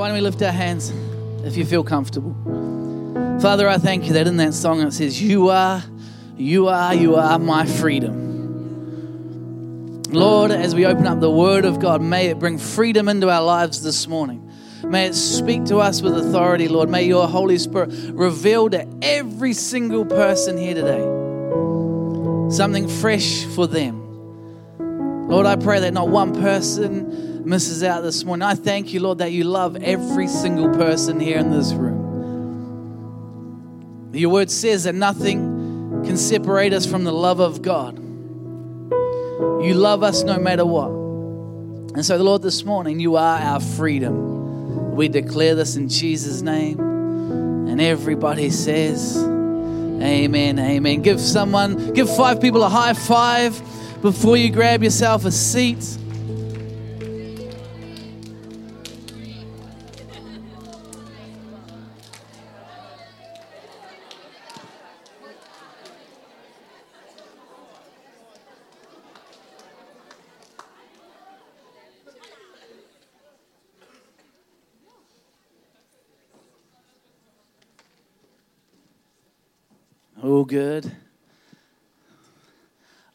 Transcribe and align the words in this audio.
Why 0.00 0.08
don't 0.08 0.14
we 0.14 0.22
lift 0.22 0.40
our 0.40 0.50
hands 0.50 0.94
if 1.44 1.58
you 1.58 1.66
feel 1.66 1.84
comfortable? 1.84 2.32
Father, 3.42 3.68
I 3.68 3.76
thank 3.76 4.06
you 4.06 4.14
that 4.14 4.26
in 4.26 4.38
that 4.38 4.54
song 4.54 4.80
it 4.80 4.92
says, 4.92 5.20
You 5.20 5.50
are, 5.50 5.82
you 6.38 6.68
are, 6.68 6.94
you 6.94 7.16
are 7.16 7.38
my 7.38 7.66
freedom. 7.66 8.18
Lord, 10.04 10.52
as 10.52 10.74
we 10.74 10.86
open 10.86 11.06
up 11.06 11.20
the 11.20 11.30
Word 11.30 11.66
of 11.66 11.80
God, 11.80 12.00
may 12.00 12.28
it 12.28 12.38
bring 12.38 12.56
freedom 12.56 13.10
into 13.10 13.28
our 13.28 13.42
lives 13.42 13.82
this 13.82 14.08
morning. 14.08 14.50
May 14.82 15.04
it 15.04 15.14
speak 15.14 15.66
to 15.66 15.76
us 15.80 16.00
with 16.00 16.16
authority, 16.16 16.66
Lord. 16.66 16.88
May 16.88 17.04
your 17.04 17.28
Holy 17.28 17.58
Spirit 17.58 17.90
reveal 18.14 18.70
to 18.70 18.88
every 19.02 19.52
single 19.52 20.06
person 20.06 20.56
here 20.56 20.72
today 20.72 21.04
something 22.50 22.88
fresh 22.88 23.44
for 23.44 23.66
them. 23.66 23.98
Lord, 25.28 25.44
I 25.44 25.56
pray 25.56 25.80
that 25.80 25.92
not 25.92 26.08
one 26.08 26.32
person 26.40 27.29
misses 27.44 27.82
out 27.82 28.02
this 28.02 28.24
morning. 28.24 28.42
I 28.42 28.54
thank 28.54 28.92
you, 28.92 29.00
Lord, 29.00 29.18
that 29.18 29.32
you 29.32 29.44
love 29.44 29.76
every 29.76 30.28
single 30.28 30.68
person 30.74 31.20
here 31.20 31.38
in 31.38 31.50
this 31.50 31.72
room. 31.72 32.00
Your 34.12 34.30
word 34.30 34.50
says 34.50 34.84
that 34.84 34.94
nothing 34.94 36.02
can 36.04 36.16
separate 36.16 36.72
us 36.72 36.86
from 36.86 37.04
the 37.04 37.12
love 37.12 37.40
of 37.40 37.62
God. 37.62 37.98
You 39.64 39.74
love 39.74 40.02
us 40.02 40.22
no 40.22 40.38
matter 40.38 40.64
what. 40.64 40.90
And 41.94 42.04
so, 42.04 42.16
Lord, 42.16 42.42
this 42.42 42.64
morning, 42.64 42.98
you 43.00 43.16
are 43.16 43.38
our 43.38 43.60
freedom. 43.60 44.94
We 44.94 45.08
declare 45.08 45.54
this 45.54 45.76
in 45.76 45.88
Jesus' 45.88 46.42
name. 46.42 46.78
And 46.80 47.80
everybody 47.80 48.50
says, 48.50 49.16
Amen, 49.16 50.58
amen. 50.58 51.02
Give 51.02 51.20
someone, 51.20 51.92
give 51.92 52.14
five 52.16 52.40
people 52.40 52.62
a 52.62 52.68
high 52.68 52.94
five 52.94 53.60
before 54.00 54.36
you 54.36 54.50
grab 54.50 54.82
yourself 54.82 55.24
a 55.24 55.30
seat. 55.30 55.98
All 80.30 80.44
good. 80.44 80.92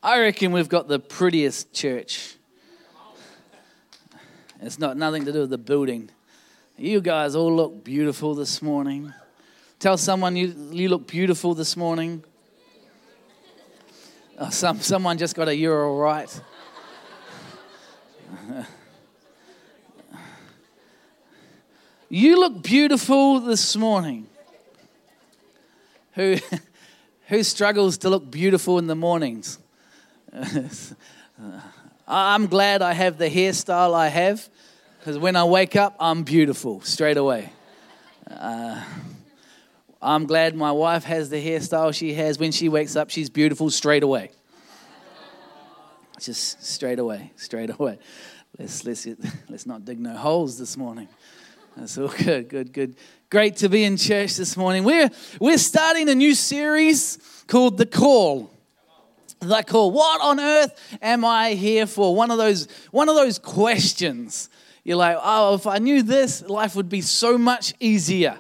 I 0.04 0.20
reckon 0.20 0.52
we've 0.52 0.68
got 0.68 0.90
the 0.90 1.00
prettiest 1.00 1.72
church. 1.72 2.36
It's 4.60 4.78
not 4.78 4.98
nothing 4.98 5.24
to 5.24 5.32
do 5.32 5.40
with 5.40 5.50
the 5.50 5.58
building. 5.58 6.10
You 6.78 7.00
guys 7.00 7.34
all 7.34 7.56
look 7.56 7.86
beautiful 7.86 8.36
this 8.36 8.62
morning. 8.62 9.14
Tell 9.80 9.98
someone 9.98 10.36
you, 10.36 10.54
you 10.74 10.90
look 10.90 11.08
beautiful 11.08 11.54
this 11.54 11.78
morning. 11.78 12.22
Oh, 14.38 14.50
some, 14.50 14.82
someone 14.82 15.18
just 15.18 15.38
got 15.38 15.48
a 15.48 15.56
you're 15.56 15.88
all 15.88 15.98
right. 15.98 16.42
you 22.10 22.38
look 22.38 22.62
beautiful 22.62 23.40
this 23.40 23.78
morning. 23.78 24.28
Who, 26.16 26.40
who 27.28 27.44
struggles 27.44 27.98
to 28.00 28.10
look 28.10 28.30
beautiful 28.30 28.78
in 28.80 28.88
the 28.88 28.96
mornings? 28.96 29.60
I'm 32.08 32.48
glad 32.48 32.82
I 32.82 32.94
have 32.94 33.18
the 33.18 33.30
hairstyle 33.30 33.94
I 33.94 34.10
have 34.10 34.48
because 35.00 35.18
when 35.18 35.36
I 35.36 35.44
wake 35.44 35.76
up, 35.76 35.96
I'm 36.00 36.24
beautiful 36.24 36.82
straight 36.82 37.18
away. 37.18 37.52
Uh, 38.30 38.84
I'm 40.02 40.26
glad 40.26 40.56
my 40.56 40.72
wife 40.72 41.04
has 41.04 41.30
the 41.30 41.44
hairstyle 41.44 41.94
she 41.94 42.14
has. 42.14 42.38
When 42.38 42.52
she 42.52 42.70
wakes 42.70 42.96
up, 42.96 43.10
she's 43.10 43.30
beautiful 43.30 43.70
straight 43.70 44.04
away. 44.04 44.32
Just 46.20 46.64
straight 46.64 47.00
away, 47.00 47.32
straight 47.36 47.72
away. 47.72 48.00
Let's, 48.58 48.86
let's, 48.86 49.08
let's 49.50 49.66
not 49.66 49.84
dig 49.84 50.00
no 50.00 50.16
holes 50.16 50.58
this 50.58 50.78
morning. 50.78 51.08
That's 51.76 51.98
all 51.98 52.08
good, 52.08 52.48
good, 52.48 52.72
good. 52.72 52.96
Great 53.30 53.58
to 53.58 53.70
be 53.70 53.84
in 53.84 53.98
church 53.98 54.38
this 54.38 54.56
morning. 54.56 54.84
We're, 54.86 55.10
we're 55.40 55.58
starting 55.58 56.08
a 56.08 56.16
new 56.16 56.34
series 56.34 57.18
called 57.48 57.78
The 57.78 57.86
Call 57.86 58.52
the 59.42 59.64
call. 59.64 59.92
What 59.92 60.22
on 60.22 60.40
earth 60.40 60.98
am 61.02 61.24
I 61.24 61.52
here 61.52 61.86
for? 61.86 62.16
One 62.16 62.32
of 62.32 62.38
those, 62.38 62.68
one 62.92 63.10
of 63.10 63.16
those 63.16 63.38
questions. 63.38 64.50
You're 64.84 64.98
like, 64.98 65.18
oh, 65.22 65.56
if 65.56 65.68
I 65.68 65.78
knew 65.78 66.02
this, 66.02 66.42
life 66.44 66.76
would 66.76 66.90
be 66.90 67.02
so 67.02 67.38
much 67.38 67.74
easier. 67.80 68.40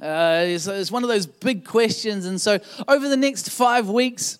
Uh, 0.00 0.44
it's, 0.46 0.66
it's 0.66 0.90
one 0.90 1.02
of 1.02 1.08
those 1.08 1.26
big 1.26 1.66
questions. 1.66 2.24
And 2.24 2.40
so, 2.40 2.60
over 2.88 3.08
the 3.08 3.16
next 3.16 3.50
five 3.50 3.88
weeks, 3.88 4.38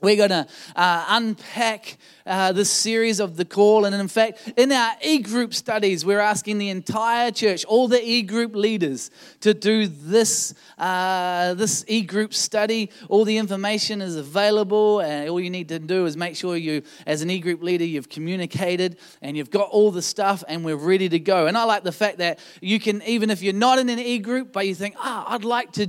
we're 0.00 0.16
going 0.16 0.30
to 0.30 0.46
uh, 0.76 1.04
unpack 1.08 1.98
uh, 2.24 2.52
this 2.52 2.70
series 2.70 3.18
of 3.18 3.36
the 3.36 3.44
call. 3.44 3.84
And 3.84 3.94
in 3.94 4.06
fact, 4.06 4.52
in 4.56 4.70
our 4.70 4.92
e 5.02 5.18
group 5.18 5.52
studies, 5.52 6.04
we're 6.04 6.20
asking 6.20 6.58
the 6.58 6.68
entire 6.68 7.32
church, 7.32 7.64
all 7.64 7.88
the 7.88 8.00
e 8.00 8.22
group 8.22 8.54
leaders, 8.54 9.10
to 9.40 9.54
do 9.54 9.88
this, 9.88 10.54
uh, 10.76 11.54
this 11.54 11.84
e 11.88 12.02
group 12.02 12.32
study. 12.32 12.90
All 13.08 13.24
the 13.24 13.38
information 13.38 14.00
is 14.00 14.14
available, 14.14 15.00
and 15.00 15.28
all 15.28 15.40
you 15.40 15.50
need 15.50 15.68
to 15.70 15.80
do 15.80 16.06
is 16.06 16.16
make 16.16 16.36
sure 16.36 16.56
you, 16.56 16.82
as 17.04 17.22
an 17.22 17.30
e 17.30 17.40
group 17.40 17.60
leader, 17.60 17.84
you've 17.84 18.08
communicated 18.08 18.98
and 19.20 19.36
you've 19.36 19.50
got 19.50 19.68
all 19.70 19.90
the 19.90 20.02
stuff, 20.02 20.44
and 20.46 20.64
we're 20.64 20.76
ready 20.76 21.08
to 21.08 21.18
go. 21.18 21.46
And 21.46 21.58
I 21.58 21.64
like 21.64 21.82
the 21.82 21.92
fact 21.92 22.18
that 22.18 22.38
you 22.60 22.78
can, 22.78 23.02
even 23.02 23.30
if 23.30 23.42
you're 23.42 23.52
not 23.52 23.80
in 23.80 23.88
an 23.88 23.98
e 23.98 24.20
group, 24.20 24.52
but 24.52 24.64
you 24.66 24.76
think, 24.76 24.94
ah, 24.98 25.24
oh, 25.26 25.34
I'd 25.34 25.44
like 25.44 25.72
to 25.72 25.88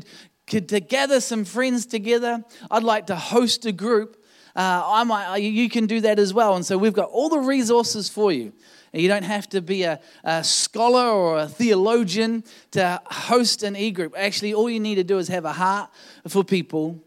to 0.49 0.79
gather 0.79 1.21
some 1.21 1.45
friends 1.45 1.85
together. 1.85 2.43
I'd 2.69 2.83
like 2.83 3.07
to 3.07 3.15
host 3.15 3.65
a 3.65 3.71
group. 3.71 4.21
Uh, 4.55 4.83
I 4.85 5.03
might, 5.03 5.37
you 5.37 5.69
can 5.69 5.85
do 5.85 6.01
that 6.01 6.19
as 6.19 6.33
well. 6.33 6.55
And 6.55 6.65
so 6.65 6.77
we've 6.77 6.93
got 6.93 7.09
all 7.09 7.29
the 7.29 7.39
resources 7.39 8.09
for 8.09 8.31
you. 8.31 8.51
You 8.91 9.07
don't 9.07 9.23
have 9.23 9.47
to 9.49 9.61
be 9.61 9.83
a, 9.83 9.99
a 10.23 10.43
scholar 10.43 11.07
or 11.07 11.39
a 11.39 11.47
theologian 11.47 12.43
to 12.71 12.99
host 13.05 13.61
an 13.63 13.75
e 13.75 13.91
group. 13.91 14.15
Actually, 14.17 14.53
all 14.53 14.69
you 14.69 14.79
need 14.79 14.95
to 14.95 15.03
do 15.03 15.19
is 15.19 15.27
have 15.27 15.45
a 15.45 15.53
heart 15.53 15.91
for 16.27 16.43
people. 16.43 16.99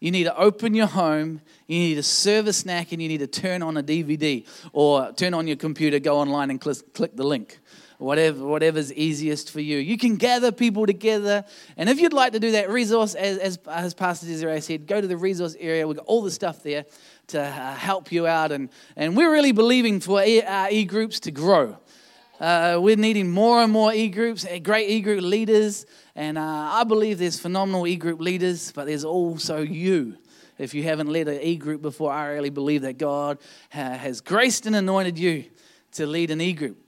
You 0.00 0.10
need 0.10 0.24
to 0.24 0.36
open 0.36 0.74
your 0.74 0.86
home, 0.86 1.42
you 1.66 1.78
need 1.78 1.94
to 1.96 2.02
serve 2.02 2.46
a 2.46 2.54
snack, 2.54 2.92
and 2.92 3.02
you 3.02 3.08
need 3.08 3.18
to 3.18 3.26
turn 3.26 3.62
on 3.62 3.76
a 3.76 3.82
DVD 3.82 4.46
or 4.72 5.12
turn 5.12 5.34
on 5.34 5.46
your 5.46 5.56
computer, 5.56 5.98
go 5.98 6.18
online, 6.18 6.48
and 6.48 6.58
click 6.58 7.16
the 7.16 7.22
link 7.22 7.58
whatever, 8.00 8.44
whatever's 8.44 8.92
easiest 8.94 9.50
for 9.50 9.60
you. 9.60 9.78
You 9.78 9.98
can 9.98 10.16
gather 10.16 10.50
people 10.50 10.86
together. 10.86 11.44
And 11.76 11.88
if 11.88 12.00
you'd 12.00 12.12
like 12.12 12.32
to 12.32 12.40
do 12.40 12.52
that 12.52 12.70
resource, 12.70 13.14
as, 13.14 13.38
as, 13.38 13.58
as 13.68 13.94
Pastor 13.94 14.26
Desiree 14.26 14.60
said, 14.60 14.86
go 14.86 15.00
to 15.00 15.06
the 15.06 15.16
resource 15.16 15.54
area. 15.60 15.86
We've 15.86 15.96
got 15.96 16.06
all 16.06 16.22
the 16.22 16.30
stuff 16.30 16.62
there 16.62 16.86
to 17.28 17.40
uh, 17.40 17.74
help 17.74 18.10
you 18.10 18.26
out. 18.26 18.52
And, 18.52 18.70
and 18.96 19.16
we're 19.16 19.30
really 19.30 19.52
believing 19.52 20.00
for 20.00 20.20
our 20.20 20.70
e 20.70 20.84
groups 20.84 21.20
to 21.20 21.30
grow. 21.30 21.76
Uh, 22.40 22.78
we're 22.80 22.96
needing 22.96 23.30
more 23.30 23.60
and 23.62 23.70
more 23.70 23.92
e 23.92 24.08
groups, 24.08 24.46
eh, 24.48 24.58
great 24.58 24.88
e 24.88 25.02
group 25.02 25.22
leaders. 25.22 25.84
And 26.16 26.38
uh, 26.38 26.42
I 26.42 26.84
believe 26.84 27.18
there's 27.18 27.38
phenomenal 27.38 27.86
e 27.86 27.96
group 27.96 28.20
leaders, 28.20 28.72
but 28.72 28.86
there's 28.86 29.04
also 29.04 29.60
you. 29.60 30.16
If 30.56 30.74
you 30.74 30.82
haven't 30.82 31.08
led 31.08 31.28
an 31.28 31.40
e 31.42 31.56
group 31.56 31.82
before, 31.82 32.12
I 32.12 32.28
really 32.28 32.50
believe 32.50 32.82
that 32.82 32.96
God 32.96 33.38
has 33.70 34.20
graced 34.22 34.66
and 34.66 34.74
anointed 34.74 35.18
you 35.18 35.44
to 35.92 36.06
lead 36.06 36.30
an 36.30 36.40
e 36.40 36.54
group. 36.54 36.78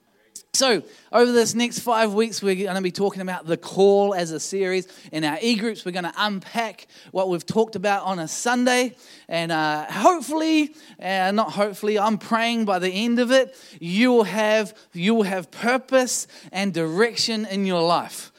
So, 0.54 0.82
over 1.10 1.32
this 1.32 1.54
next 1.54 1.78
five 1.78 2.12
weeks, 2.12 2.42
we're 2.42 2.54
going 2.54 2.76
to 2.76 2.82
be 2.82 2.92
talking 2.92 3.22
about 3.22 3.46
the 3.46 3.56
call 3.56 4.12
as 4.12 4.32
a 4.32 4.38
series. 4.38 4.86
In 5.10 5.24
our 5.24 5.38
e 5.40 5.56
groups, 5.56 5.86
we're 5.86 5.92
going 5.92 6.04
to 6.04 6.12
unpack 6.14 6.88
what 7.10 7.30
we've 7.30 7.46
talked 7.46 7.74
about 7.74 8.04
on 8.04 8.18
a 8.18 8.28
Sunday. 8.28 8.94
And 9.30 9.50
uh, 9.50 9.86
hopefully, 9.90 10.74
uh, 11.00 11.30
not 11.30 11.52
hopefully, 11.52 11.98
I'm 11.98 12.18
praying 12.18 12.66
by 12.66 12.80
the 12.80 12.90
end 12.90 13.18
of 13.18 13.30
it, 13.30 13.56
you 13.80 14.12
will 14.12 14.24
have, 14.24 14.76
you 14.92 15.14
will 15.14 15.22
have 15.22 15.50
purpose 15.50 16.26
and 16.52 16.74
direction 16.74 17.46
in 17.46 17.64
your 17.64 17.80
life. 17.80 18.30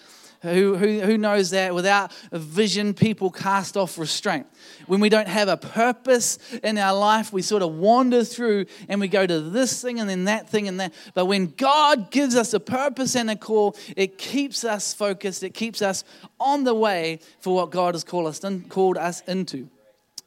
Who, 0.43 0.75
who, 0.75 0.99
who 0.99 1.17
knows 1.17 1.51
that 1.51 1.73
without 1.73 2.11
a 2.33 2.37
vision, 2.37 2.93
people 2.93 3.31
cast 3.31 3.77
off 3.77 3.97
restraint? 3.97 4.45
When 4.87 4.99
we 4.99 5.07
don't 5.07 5.29
have 5.29 5.47
a 5.47 5.55
purpose 5.55 6.37
in 6.61 6.77
our 6.77 6.93
life, 6.93 7.31
we 7.31 7.41
sort 7.41 7.63
of 7.63 7.73
wander 7.75 8.25
through 8.25 8.65
and 8.89 8.99
we 8.99 9.07
go 9.07 9.25
to 9.25 9.39
this 9.39 9.81
thing 9.81 10.01
and 10.01 10.09
then 10.09 10.25
that 10.25 10.49
thing 10.49 10.67
and 10.67 10.81
that. 10.81 10.93
But 11.13 11.27
when 11.27 11.53
God 11.55 12.11
gives 12.11 12.35
us 12.35 12.53
a 12.53 12.59
purpose 12.59 13.15
and 13.15 13.31
a 13.31 13.37
call, 13.37 13.77
it 13.95 14.17
keeps 14.17 14.65
us 14.65 14.93
focused, 14.93 15.43
it 15.43 15.53
keeps 15.53 15.81
us 15.81 16.03
on 16.41 16.65
the 16.65 16.73
way 16.73 17.19
for 17.39 17.55
what 17.55 17.71
God 17.71 17.95
has 17.95 18.03
called 18.03 18.27
us, 18.27 18.43
in, 18.43 18.63
called 18.63 18.97
us 18.97 19.21
into. 19.21 19.69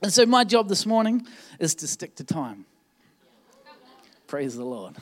And 0.01 0.11
so, 0.11 0.25
my 0.25 0.45
job 0.45 0.71
this 0.71 0.87
morning 0.87 1.27
is 1.59 1.75
to 1.77 1.87
stick 1.87 2.17
to 2.17 2.25
time. 2.25 2.65
Praise 4.27 4.57
the 4.57 4.65
Lord. 4.65 4.97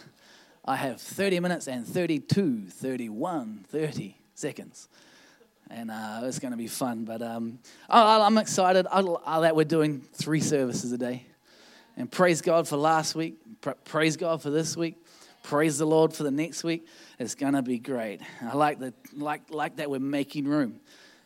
I 0.65 0.75
have 0.75 1.01
30 1.01 1.39
minutes 1.39 1.69
and 1.69 1.87
32, 1.87 2.67
31, 2.69 3.67
30 3.69 4.17
seconds 4.35 4.89
and 5.75 5.91
uh, 5.91 6.21
it's 6.25 6.39
going 6.39 6.53
to 6.53 6.57
be 6.59 6.69
fun. 6.69 7.05
But 7.05 7.21
um, 7.21 7.59
I'm 7.89 8.39
excited 8.39 8.87
that 8.87 9.57
we're 9.57 9.65
doing 9.65 10.03
three 10.13 10.41
services 10.41 10.93
a 10.93 10.99
day. 10.99 11.27
And 11.97 12.11
praise 12.11 12.41
God 12.41 12.69
for 12.69 12.77
last 12.77 13.15
week. 13.15 13.37
Praise 13.85 14.17
God 14.17 14.41
for 14.41 14.51
this 14.51 14.77
week. 14.77 14.97
praise 15.43 15.79
the 15.79 15.87
Lord 15.87 16.13
for 16.13 16.23
the 16.23 16.31
next 16.31 16.65
week. 16.65 16.87
It's 17.19 17.35
going 17.35 17.55
to 17.55 17.63
be 17.63 17.79
great. 17.79 18.21
I 18.43 18.55
like 18.55 18.79
that, 18.81 18.95
like, 19.15 19.51
like 19.51 19.77
that 19.77 19.91
we're 19.91 19.99
making 19.99 20.47
room. 20.47 20.81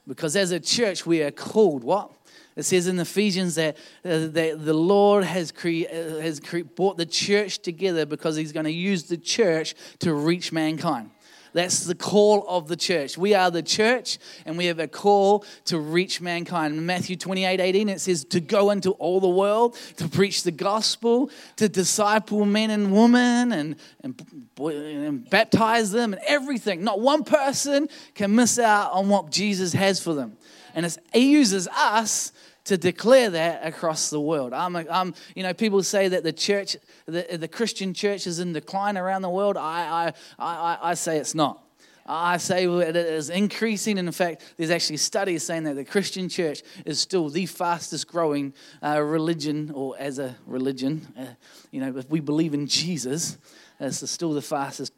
Because 0.06 0.34
as 0.34 0.50
a 0.50 0.60
church, 0.60 1.04
we 1.04 1.22
are 1.22 1.30
called 1.30 1.84
what? 1.84 2.10
It 2.56 2.64
says 2.64 2.88
in 2.88 2.98
Ephesians 2.98 3.54
that, 3.54 3.76
uh, 4.04 4.26
that 4.28 4.64
the 4.64 4.74
Lord 4.74 5.24
has, 5.24 5.52
cre- 5.52 5.86
uh, 5.92 6.20
has 6.20 6.40
cre- 6.40 6.60
brought 6.60 6.96
the 6.96 7.06
church 7.06 7.60
together 7.60 8.06
because 8.06 8.34
he's 8.34 8.52
going 8.52 8.64
to 8.64 8.72
use 8.72 9.04
the 9.04 9.18
church 9.18 9.74
to 10.00 10.14
reach 10.14 10.52
mankind. 10.52 11.10
That's 11.52 11.84
the 11.84 11.94
call 11.94 12.46
of 12.48 12.68
the 12.68 12.76
church. 12.76 13.16
We 13.18 13.34
are 13.34 13.50
the 13.50 13.62
church 13.62 14.18
and 14.44 14.56
we 14.58 14.66
have 14.66 14.78
a 14.78 14.88
call 14.88 15.44
to 15.66 15.78
reach 15.78 16.20
mankind. 16.20 16.74
In 16.74 16.86
Matthew 16.86 17.16
28 17.16 17.60
18, 17.60 17.88
it 17.88 18.00
says 18.00 18.24
to 18.26 18.40
go 18.40 18.70
into 18.70 18.92
all 18.92 19.20
the 19.20 19.28
world, 19.28 19.76
to 19.96 20.08
preach 20.08 20.42
the 20.42 20.50
gospel, 20.50 21.30
to 21.56 21.68
disciple 21.68 22.44
men 22.44 22.70
and 22.70 22.92
women 22.92 23.52
and, 23.52 23.76
and, 24.02 24.22
and 24.58 25.28
baptize 25.30 25.90
them 25.90 26.12
and 26.12 26.22
everything. 26.26 26.84
Not 26.84 27.00
one 27.00 27.24
person 27.24 27.88
can 28.14 28.34
miss 28.34 28.58
out 28.58 28.92
on 28.92 29.08
what 29.08 29.30
Jesus 29.30 29.72
has 29.72 30.00
for 30.00 30.14
them. 30.14 30.36
And 30.74 30.98
he 31.12 31.32
uses 31.32 31.66
us 31.68 32.32
to 32.68 32.76
declare 32.76 33.30
that 33.30 33.66
across 33.66 34.10
the 34.10 34.20
world. 34.20 34.52
I'm, 34.52 34.76
I'm, 34.76 35.14
you 35.34 35.42
know, 35.42 35.54
people 35.54 35.82
say 35.82 36.08
that 36.08 36.22
the 36.22 36.34
church, 36.34 36.76
the, 37.06 37.38
the 37.40 37.48
Christian 37.48 37.94
church 37.94 38.26
is 38.26 38.40
in 38.40 38.52
decline 38.52 38.98
around 38.98 39.22
the 39.22 39.30
world. 39.30 39.56
I, 39.56 40.12
I, 40.38 40.44
I, 40.44 40.78
I 40.90 40.94
say 40.94 41.16
it's 41.16 41.34
not. 41.34 41.64
I 42.04 42.36
say 42.36 42.66
it 42.66 42.94
is 42.94 43.30
increasing. 43.30 43.96
In 43.96 44.12
fact, 44.12 44.54
there's 44.58 44.70
actually 44.70 44.98
studies 44.98 45.44
saying 45.44 45.64
that 45.64 45.76
the 45.76 45.84
Christian 45.84 46.28
church 46.28 46.62
is 46.84 47.00
still 47.00 47.30
the 47.30 47.46
fastest 47.46 48.06
growing 48.06 48.52
uh, 48.82 49.00
religion, 49.00 49.72
or 49.74 49.94
as 49.98 50.18
a 50.18 50.36
religion. 50.46 51.06
Uh, 51.18 51.24
you 51.70 51.80
know, 51.80 51.96
if 51.96 52.10
we 52.10 52.20
believe 52.20 52.52
in 52.52 52.66
Jesus, 52.66 53.38
it's 53.80 54.10
still 54.10 54.34
the 54.34 54.42
fastest 54.42 54.92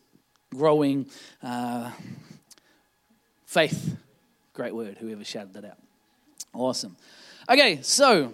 growing 0.56 1.06
uh, 1.40 1.92
faith. 3.46 3.96
Great 4.54 4.74
word, 4.74 4.96
whoever 4.98 5.22
shouted 5.24 5.54
that 5.54 5.64
out. 5.64 5.78
Awesome. 6.52 6.96
Okay, 7.50 7.80
so 7.82 8.32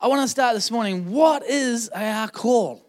I 0.00 0.08
want 0.08 0.22
to 0.22 0.28
start 0.28 0.56
this 0.56 0.72
morning. 0.72 1.12
What 1.12 1.44
is 1.44 1.88
our 1.90 2.26
call? 2.26 2.84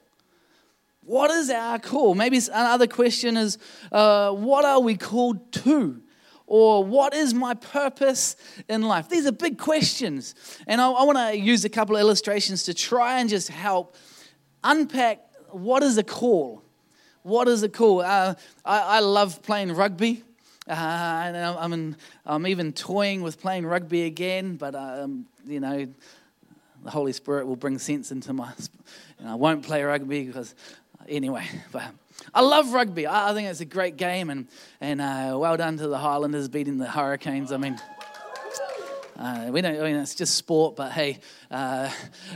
What 1.02 1.30
is 1.30 1.52
our 1.52 1.78
call? 1.78 2.16
Maybe 2.16 2.42
another 2.52 2.88
question 2.88 3.38
is 3.38 3.60
uh, 3.92 4.32
what 4.32 4.66
are 4.66 4.80
we 4.80 4.98
called 4.98 5.52
to? 5.52 6.02
Or 6.48 6.84
what 6.84 7.14
is 7.14 7.36
my 7.36 7.54
purpose 7.54 8.38
in 8.68 8.82
life? 8.82 9.08
These 9.08 9.28
are 9.28 9.32
big 9.32 9.60
questions. 9.60 10.34
And 10.66 10.82
I, 10.82 10.90
I 10.90 11.04
want 11.04 11.20
to 11.20 11.38
use 11.38 11.64
a 11.64 11.70
couple 11.70 11.96
of 11.96 12.00
illustrations 12.00 12.64
to 12.64 12.74
try 12.74 13.20
and 13.20 13.30
just 13.30 13.50
help 13.50 13.96
unpack 14.64 15.32
what 15.52 15.84
is 15.84 16.00
a 16.00 16.04
call? 16.04 16.64
What 17.22 17.48
is 17.48 17.62
a 17.62 17.70
call? 17.70 18.02
Uh, 18.02 18.34
I, 18.66 18.80
I 18.80 19.00
love 19.02 19.44
playing 19.44 19.74
rugby. 19.74 20.24
Uh, 20.68 20.74
and 20.74 21.38
I'm, 21.38 21.74
in, 21.74 21.96
I'm 22.26 22.46
even 22.46 22.74
toying 22.74 23.22
with 23.22 23.40
playing 23.40 23.66
rugby 23.66 24.04
again, 24.04 24.58
but 24.58 24.76
um, 24.76 25.26
you 25.46 25.62
know, 25.62 25.88
the 26.84 26.92
Holy 26.92 27.14
Spirit 27.14 27.48
will 27.48 27.56
bring 27.56 27.80
sense 27.80 28.12
into 28.12 28.34
my. 28.34 28.52
And 29.20 29.30
I 29.30 29.36
won't 29.36 29.66
play 29.66 29.84
rugby 29.84 30.26
because, 30.26 30.54
anyway. 31.08 31.46
But 31.72 31.84
I 32.34 32.42
love 32.42 32.74
rugby. 32.74 33.08
I, 33.08 33.34
think 33.34 33.48
it's 33.48 33.62
a 33.62 33.66
great 33.66 33.96
game, 33.96 34.30
and 34.30 34.48
and 34.82 35.00
uh, 35.00 35.38
well 35.38 35.56
done 35.56 35.78
to 35.78 35.88
the 35.88 35.98
Highlanders 35.98 36.48
beating 36.48 36.78
the 36.78 36.88
Hurricanes. 36.88 37.52
I 37.52 37.58
mean. 37.58 37.80
Uh, 39.18 39.50
we 39.50 39.62
don't. 39.62 39.80
I 39.80 39.84
mean, 39.84 39.96
it's 39.96 40.14
just 40.14 40.36
sport, 40.36 40.76
but 40.76 40.92
hey, 40.92 41.18
uh, 41.50 41.90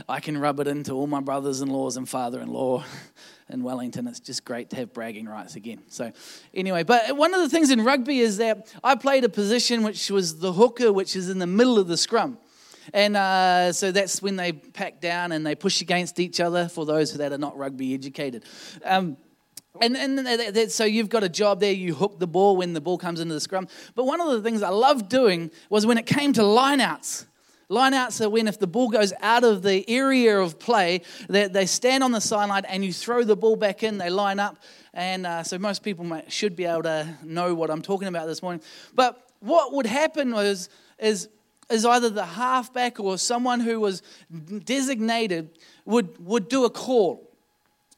I 0.08 0.18
can 0.18 0.36
rub 0.36 0.58
it 0.58 0.66
into 0.66 0.94
all 0.94 1.06
my 1.06 1.20
brothers-in-laws 1.20 1.96
and 1.96 2.08
father-in-law 2.08 2.78
in 2.80 2.84
Wellington. 3.60 4.06
It's 4.06 4.20
just 4.20 4.44
great 4.44 4.70
to 4.70 4.76
have 4.76 4.92
bragging 4.92 5.26
rights 5.26 5.56
again. 5.56 5.80
So, 5.88 6.12
anyway, 6.54 6.84
but 6.84 7.16
one 7.16 7.34
of 7.34 7.40
the 7.40 7.48
things 7.48 7.70
in 7.70 7.84
rugby 7.84 8.20
is 8.20 8.36
that 8.36 8.72
I 8.84 8.94
played 8.94 9.24
a 9.24 9.28
position 9.28 9.82
which 9.82 10.10
was 10.10 10.38
the 10.38 10.52
hooker, 10.52 10.92
which 10.92 11.16
is 11.16 11.28
in 11.28 11.38
the 11.38 11.46
middle 11.46 11.78
of 11.78 11.88
the 11.88 11.96
scrum. 11.96 12.38
And 12.92 13.16
uh, 13.16 13.72
so 13.72 13.92
that's 13.92 14.22
when 14.22 14.36
they 14.36 14.52
pack 14.52 15.00
down 15.00 15.32
and 15.32 15.46
they 15.46 15.54
push 15.54 15.80
against 15.80 16.18
each 16.18 16.40
other 16.40 16.68
for 16.68 16.84
those 16.84 17.12
that 17.14 17.32
are 17.32 17.38
not 17.38 17.56
rugby 17.56 17.94
educated. 17.94 18.44
Um, 18.84 19.16
and, 19.80 19.96
and 19.96 20.70
so 20.70 20.84
you've 20.84 21.08
got 21.08 21.22
a 21.22 21.28
job 21.28 21.60
there, 21.60 21.72
you 21.72 21.94
hook 21.94 22.18
the 22.18 22.26
ball 22.26 22.56
when 22.56 22.72
the 22.72 22.80
ball 22.80 22.98
comes 22.98 23.20
into 23.20 23.34
the 23.34 23.40
scrum. 23.40 23.68
But 23.94 24.04
one 24.04 24.20
of 24.20 24.30
the 24.30 24.42
things 24.42 24.62
I 24.62 24.68
loved 24.68 25.08
doing 25.08 25.50
was 25.70 25.86
when 25.86 25.96
it 25.96 26.06
came 26.06 26.32
to 26.34 26.42
lineouts. 26.42 27.26
Lineouts 27.72 28.20
are 28.20 28.28
when 28.28 28.48
if 28.48 28.58
the 28.58 28.66
ball 28.66 28.90
goes 28.90 29.14
out 29.22 29.44
of 29.44 29.62
the 29.62 29.88
area 29.88 30.38
of 30.38 30.58
play, 30.58 31.00
they, 31.28 31.48
they 31.48 31.64
stand 31.64 32.04
on 32.04 32.12
the 32.12 32.20
sideline 32.20 32.66
and 32.66 32.84
you 32.84 32.92
throw 32.92 33.24
the 33.24 33.34
ball 33.34 33.56
back 33.56 33.82
in, 33.82 33.96
they 33.96 34.10
line 34.10 34.38
up. 34.38 34.58
And 34.92 35.26
uh, 35.26 35.42
so 35.42 35.58
most 35.58 35.82
people 35.82 36.04
might, 36.04 36.30
should 36.30 36.54
be 36.54 36.66
able 36.66 36.82
to 36.82 37.16
know 37.24 37.54
what 37.54 37.70
I'm 37.70 37.80
talking 37.80 38.08
about 38.08 38.26
this 38.26 38.42
morning. 38.42 38.60
But 38.94 39.26
what 39.40 39.72
would 39.72 39.86
happen 39.86 40.32
was, 40.32 40.68
is, 40.98 41.30
is 41.70 41.86
either 41.86 42.10
the 42.10 42.26
halfback 42.26 43.00
or 43.00 43.16
someone 43.16 43.60
who 43.60 43.80
was 43.80 44.02
designated 44.64 45.58
would, 45.86 46.22
would 46.24 46.48
do 46.48 46.66
a 46.66 46.70
call 46.70 47.32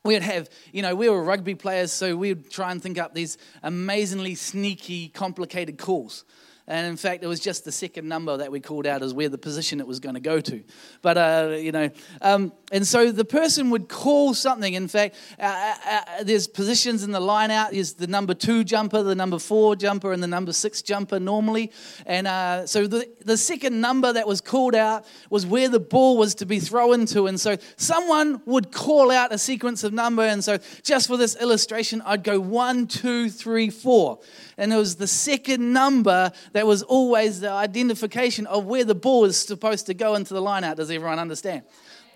we'd 0.04 0.22
have, 0.22 0.50
you 0.70 0.82
know, 0.82 0.94
we 0.94 1.08
were 1.08 1.24
rugby 1.24 1.54
players, 1.54 1.90
so 1.90 2.14
we'd 2.14 2.50
try 2.50 2.70
and 2.70 2.82
think 2.82 2.98
up 2.98 3.14
these 3.14 3.38
amazingly 3.62 4.34
sneaky, 4.34 5.08
complicated 5.08 5.78
calls. 5.78 6.26
And 6.66 6.86
in 6.86 6.96
fact, 6.96 7.22
it 7.22 7.26
was 7.26 7.40
just 7.40 7.66
the 7.66 7.72
second 7.72 8.08
number 8.08 8.38
that 8.38 8.50
we 8.50 8.58
called 8.58 8.86
out 8.86 9.02
as 9.02 9.12
where 9.12 9.28
the 9.28 9.36
position 9.36 9.80
it 9.80 9.86
was 9.86 10.00
going 10.00 10.14
to 10.14 10.20
go 10.20 10.40
to. 10.40 10.64
But, 11.02 11.18
uh, 11.18 11.56
you 11.58 11.72
know, 11.72 11.90
um, 12.22 12.52
and 12.72 12.86
so 12.86 13.12
the 13.12 13.24
person 13.24 13.68
would 13.68 13.90
call 13.90 14.32
something. 14.32 14.72
In 14.72 14.88
fact, 14.88 15.16
uh, 15.38 15.42
uh, 15.44 15.76
uh, 15.90 16.24
there's 16.24 16.48
positions 16.48 17.02
in 17.02 17.10
the 17.10 17.20
line 17.20 17.50
out. 17.50 17.72
There's 17.72 17.92
the 17.92 18.06
number 18.06 18.32
two 18.32 18.64
jumper, 18.64 19.02
the 19.02 19.14
number 19.14 19.38
four 19.38 19.76
jumper, 19.76 20.12
and 20.14 20.22
the 20.22 20.26
number 20.26 20.54
six 20.54 20.80
jumper 20.80 21.20
normally. 21.20 21.70
And 22.06 22.26
uh, 22.26 22.66
so 22.66 22.86
the, 22.86 23.10
the 23.22 23.36
second 23.36 23.78
number 23.78 24.10
that 24.10 24.26
was 24.26 24.40
called 24.40 24.74
out 24.74 25.04
was 25.28 25.44
where 25.44 25.68
the 25.68 25.80
ball 25.80 26.16
was 26.16 26.34
to 26.36 26.46
be 26.46 26.60
thrown 26.60 27.04
to. 27.06 27.26
And 27.26 27.38
so 27.38 27.58
someone 27.76 28.40
would 28.46 28.72
call 28.72 29.10
out 29.10 29.34
a 29.34 29.38
sequence 29.38 29.84
of 29.84 29.92
number. 29.92 30.22
And 30.22 30.42
so 30.42 30.58
just 30.82 31.08
for 31.08 31.18
this 31.18 31.36
illustration, 31.36 32.00
I'd 32.06 32.24
go 32.24 32.40
one, 32.40 32.86
two, 32.86 33.28
three, 33.28 33.68
four 33.68 34.20
and 34.56 34.72
it 34.72 34.76
was 34.76 34.96
the 34.96 35.06
second 35.06 35.72
number 35.72 36.32
that 36.54 36.66
was 36.66 36.82
always 36.82 37.40
the 37.40 37.50
identification 37.50 38.46
of 38.46 38.64
where 38.64 38.84
the 38.84 38.94
ball 38.94 39.24
is 39.24 39.36
supposed 39.36 39.86
to 39.86 39.94
go 39.94 40.14
into 40.14 40.32
the 40.34 40.40
line 40.40 40.64
out. 40.64 40.76
Does 40.76 40.90
everyone 40.90 41.18
understand? 41.18 41.62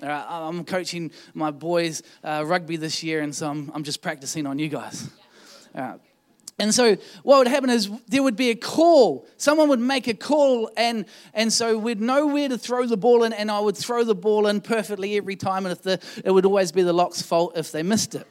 All 0.01 0.09
right, 0.09 0.25
I'm 0.29 0.65
coaching 0.65 1.11
my 1.35 1.51
boys 1.51 2.03
uh, 2.23 2.45
rugby 2.47 2.77
this 2.77 3.03
year, 3.03 3.21
and 3.21 3.35
so 3.35 3.51
I'm, 3.51 3.71
I'm 3.75 3.83
just 3.83 4.01
practicing 4.01 4.47
on 4.47 4.61
you 4.61 4.69
guys. 4.69 5.11
And 6.61 6.73
so 6.73 6.97
what 7.25 7.39
would 7.39 7.49
happen 7.49 7.69
is 7.69 7.91
there 8.07 8.23
would 8.23 8.37
be 8.37 8.51
a 8.51 8.55
call. 8.55 9.27
Someone 9.37 9.69
would 9.69 9.81
make 9.81 10.07
a 10.07 10.15
call, 10.15 10.71
and, 10.77 11.05
and 11.35 11.53
so 11.53 11.77
we'd 11.77 12.01
know 12.01 12.27
where 12.29 12.49
to 12.49 12.59
throw 12.59 12.87
the 12.87 12.97
ball 12.97 13.25
in, 13.25 13.33
and 13.33 13.51
I 13.51 13.59
would 13.59 13.77
throw 13.77 14.05
the 14.05 14.15
ball 14.15 14.47
in 14.47 14.61
perfectly 14.61 15.17
every 15.17 15.37
time, 15.37 15.67
and 15.67 15.73
if 15.73 15.83
the, 15.83 16.01
it 16.25 16.31
would 16.31 16.47
always 16.47 16.71
be 16.71 16.83
the 16.83 16.93
lock's 16.93 17.23
fault 17.23 17.57
if 17.57 17.73
they 17.73 17.83
missed 17.83 18.15
it. 18.15 18.27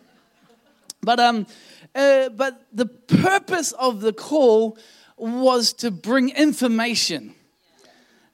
But 1.01 1.19
um, 1.19 1.47
uh, 1.93 2.29
but 2.29 2.65
the 2.73 2.85
purpose 2.85 3.71
of 3.73 4.01
the 4.01 4.13
call 4.13 4.77
was 5.17 5.73
to 5.73 5.91
bring 5.91 6.29
information. 6.29 7.33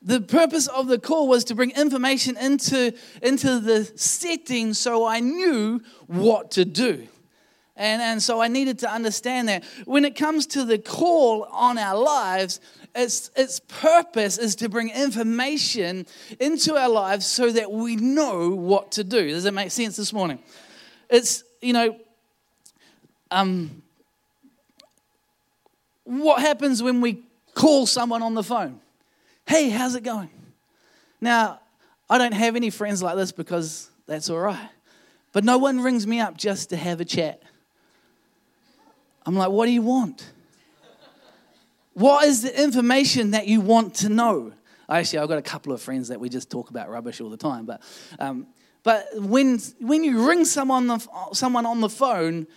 The 0.01 0.19
purpose 0.19 0.67
of 0.67 0.87
the 0.87 0.99
call 0.99 1.29
was 1.29 1.45
to 1.45 1.55
bring 1.55 1.71
information 1.71 2.35
into, 2.37 2.93
into 3.21 3.59
the 3.59 3.85
setting 3.95 4.73
so 4.73 5.05
I 5.05 5.21
knew 5.21 5.81
what 6.07 6.51
to 6.51 6.65
do. 6.65 7.07
And, 7.75 8.01
and 8.01 8.21
so 8.21 8.41
I 8.41 8.49
needed 8.49 8.79
to 8.79 8.91
understand 8.91 9.47
that. 9.47 9.63
When 9.85 10.05
it 10.05 10.15
comes 10.15 10.45
to 10.47 10.65
the 10.65 10.77
call 10.77 11.43
on 11.43 11.77
our 11.77 11.97
lives, 11.97 12.59
its, 12.93 13.31
its 13.35 13.59
purpose 13.61 14.37
is 14.37 14.55
to 14.57 14.69
bring 14.69 14.89
information 14.89 16.05
into 16.39 16.75
our 16.75 16.89
lives 16.89 17.25
so 17.25 17.51
that 17.51 17.71
we 17.71 17.95
know 17.95 18.49
what 18.49 18.91
to 18.93 19.03
do. 19.03 19.29
Does 19.29 19.45
that 19.45 19.53
make 19.53 19.71
sense 19.71 19.95
this 19.95 20.13
morning? 20.13 20.39
It's, 21.09 21.43
you 21.61 21.73
know, 21.73 21.97
um, 23.31 23.82
what 26.03 26.41
happens 26.41 26.83
when 26.83 27.01
we 27.01 27.23
call 27.53 27.85
someone 27.85 28.21
on 28.21 28.33
the 28.33 28.43
phone? 28.43 28.79
Hey, 29.45 29.69
how's 29.69 29.95
it 29.95 30.03
going? 30.03 30.29
Now, 31.21 31.59
I 32.09 32.17
don't 32.17 32.33
have 32.33 32.55
any 32.55 32.69
friends 32.69 33.01
like 33.01 33.15
this 33.15 33.31
because 33.31 33.89
that's 34.07 34.29
all 34.29 34.39
right. 34.39 34.69
But 35.31 35.43
no 35.43 35.57
one 35.57 35.81
rings 35.81 36.05
me 36.05 36.19
up 36.19 36.37
just 36.37 36.69
to 36.69 36.77
have 36.77 37.01
a 37.01 37.05
chat. 37.05 37.41
I'm 39.25 39.35
like, 39.35 39.49
what 39.49 39.65
do 39.65 39.71
you 39.71 39.81
want? 39.81 40.31
What 41.93 42.25
is 42.25 42.41
the 42.41 42.61
information 42.61 43.31
that 43.31 43.47
you 43.47 43.61
want 43.61 43.95
to 43.95 44.09
know? 44.09 44.53
Actually, 44.89 45.19
I've 45.19 45.29
got 45.29 45.37
a 45.37 45.43
couple 45.43 45.71
of 45.73 45.81
friends 45.81 46.09
that 46.09 46.19
we 46.19 46.27
just 46.29 46.49
talk 46.49 46.69
about 46.69 46.89
rubbish 46.89 47.21
all 47.21 47.29
the 47.29 47.37
time. 47.37 47.65
But, 47.65 47.81
um, 48.19 48.47
but 48.83 49.07
when, 49.15 49.59
when 49.79 50.03
you 50.03 50.27
ring 50.27 50.45
someone, 50.45 50.99
someone 51.31 51.65
on 51.65 51.81
the 51.81 51.89
phone, 51.89 52.47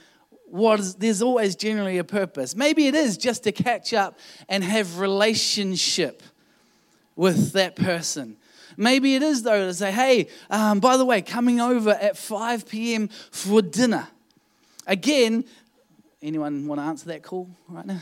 was 0.48 0.96
there's 0.96 1.22
always 1.22 1.56
generally 1.56 1.98
a 1.98 2.04
purpose. 2.04 2.54
Maybe 2.54 2.86
it 2.86 2.94
is 2.94 3.16
just 3.16 3.44
to 3.44 3.52
catch 3.52 3.92
up 3.92 4.18
and 4.48 4.62
have 4.62 4.98
relationship 4.98 6.22
with 7.14 7.52
that 7.52 7.76
person. 7.76 8.36
Maybe 8.76 9.14
it 9.14 9.22
is 9.22 9.42
though 9.42 9.66
to 9.66 9.74
say, 9.74 9.90
hey, 9.90 10.28
um, 10.50 10.80
by 10.80 10.96
the 10.96 11.04
way, 11.04 11.22
coming 11.22 11.60
over 11.60 11.90
at 11.90 12.16
5 12.16 12.68
p.m. 12.68 13.08
for 13.30 13.62
dinner. 13.62 14.08
Again, 14.86 15.44
Anyone 16.22 16.66
want 16.66 16.80
to 16.80 16.84
answer 16.84 17.06
that 17.06 17.22
call 17.22 17.48
right 17.68 17.86
now? 17.86 18.00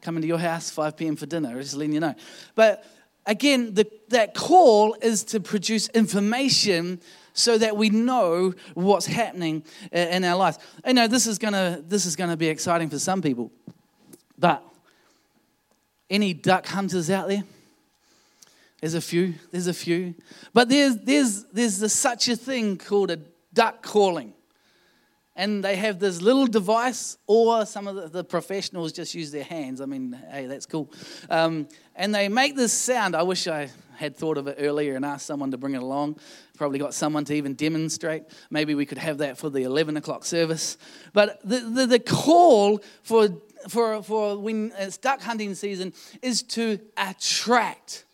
Coming 0.00 0.22
to 0.22 0.26
your 0.28 0.38
house, 0.38 0.70
5 0.70 0.96
p.m. 0.96 1.14
for 1.14 1.26
dinner, 1.26 1.60
just 1.60 1.76
letting 1.76 1.92
you 1.92 2.00
know. 2.00 2.14
But 2.54 2.84
again, 3.26 3.74
the, 3.74 3.88
that 4.08 4.34
call 4.34 4.96
is 5.02 5.22
to 5.24 5.40
produce 5.40 5.88
information 5.90 7.00
so 7.32 7.58
that 7.58 7.76
we 7.76 7.90
know 7.90 8.54
what's 8.74 9.06
happening 9.06 9.64
in 9.92 10.24
our 10.24 10.36
lives. 10.36 10.58
I 10.84 10.92
know 10.92 11.06
this 11.06 11.26
is 11.26 11.38
gonna 11.38 11.82
this 11.86 12.06
is 12.06 12.16
gonna 12.16 12.36
be 12.36 12.48
exciting 12.48 12.90
for 12.90 12.98
some 12.98 13.22
people, 13.22 13.50
but 14.38 14.62
any 16.08 16.34
duck 16.34 16.66
hunters 16.66 17.10
out 17.10 17.28
there? 17.28 17.44
There's 18.80 18.94
a 18.94 19.00
few. 19.00 19.34
There's 19.50 19.66
a 19.66 19.74
few, 19.74 20.14
but 20.52 20.68
there's 20.68 20.96
there's 20.96 21.44
there's 21.52 21.82
a, 21.82 21.88
such 21.88 22.28
a 22.28 22.36
thing 22.36 22.78
called 22.78 23.10
a 23.10 23.18
duck 23.52 23.82
calling 23.82 24.34
and 25.40 25.64
they 25.64 25.76
have 25.76 25.98
this 25.98 26.20
little 26.20 26.46
device, 26.46 27.16
or 27.26 27.64
some 27.64 27.86
of 27.86 27.96
the, 27.96 28.08
the, 28.08 28.22
professionals 28.22 28.92
just 28.92 29.14
use 29.14 29.30
their 29.30 29.42
hands. 29.42 29.80
I 29.80 29.86
mean, 29.86 30.12
hey, 30.30 30.44
that's 30.44 30.66
cool. 30.66 30.92
Um, 31.30 31.66
and 31.96 32.14
they 32.14 32.28
make 32.28 32.56
this 32.56 32.74
sound. 32.74 33.16
I 33.16 33.22
wish 33.22 33.46
I 33.46 33.70
had 33.96 34.16
thought 34.16 34.36
of 34.36 34.48
it 34.48 34.56
earlier 34.58 34.96
and 34.96 35.04
asked 35.04 35.24
someone 35.24 35.50
to 35.52 35.56
bring 35.56 35.74
it 35.74 35.82
along. 35.82 36.18
Probably 36.60 36.78
got 36.78 36.92
someone 36.92 37.24
to 37.24 37.32
even 37.32 37.54
demonstrate. 37.54 38.24
Maybe 38.50 38.74
we 38.74 38.84
could 38.84 38.98
have 38.98 39.16
that 39.16 39.38
for 39.38 39.48
the 39.48 39.62
11 39.62 39.96
o'clock 39.96 40.26
service. 40.26 40.76
But 41.14 41.40
the, 41.42 41.60
the, 41.60 41.86
the 41.86 41.98
call 41.98 42.82
for, 43.02 43.30
for, 43.66 44.02
for 44.02 44.36
when 44.36 44.70
it's 44.78 44.98
duck 44.98 45.22
hunting 45.22 45.54
season 45.54 45.94
is 46.20 46.42
to 46.42 46.78
attract 46.98 48.04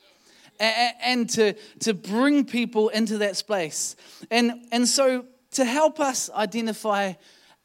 and 0.61 1.29
to, 1.31 1.55
to 1.81 1.93
bring 1.93 2.45
people 2.45 2.89
into 2.91 3.19
that 3.19 3.37
space. 3.37 3.97
And, 4.31 4.65
and 4.71 4.87
so 4.87 5.25
to 5.55 5.65
help 5.65 5.99
us 5.99 6.31
identify 6.31 7.15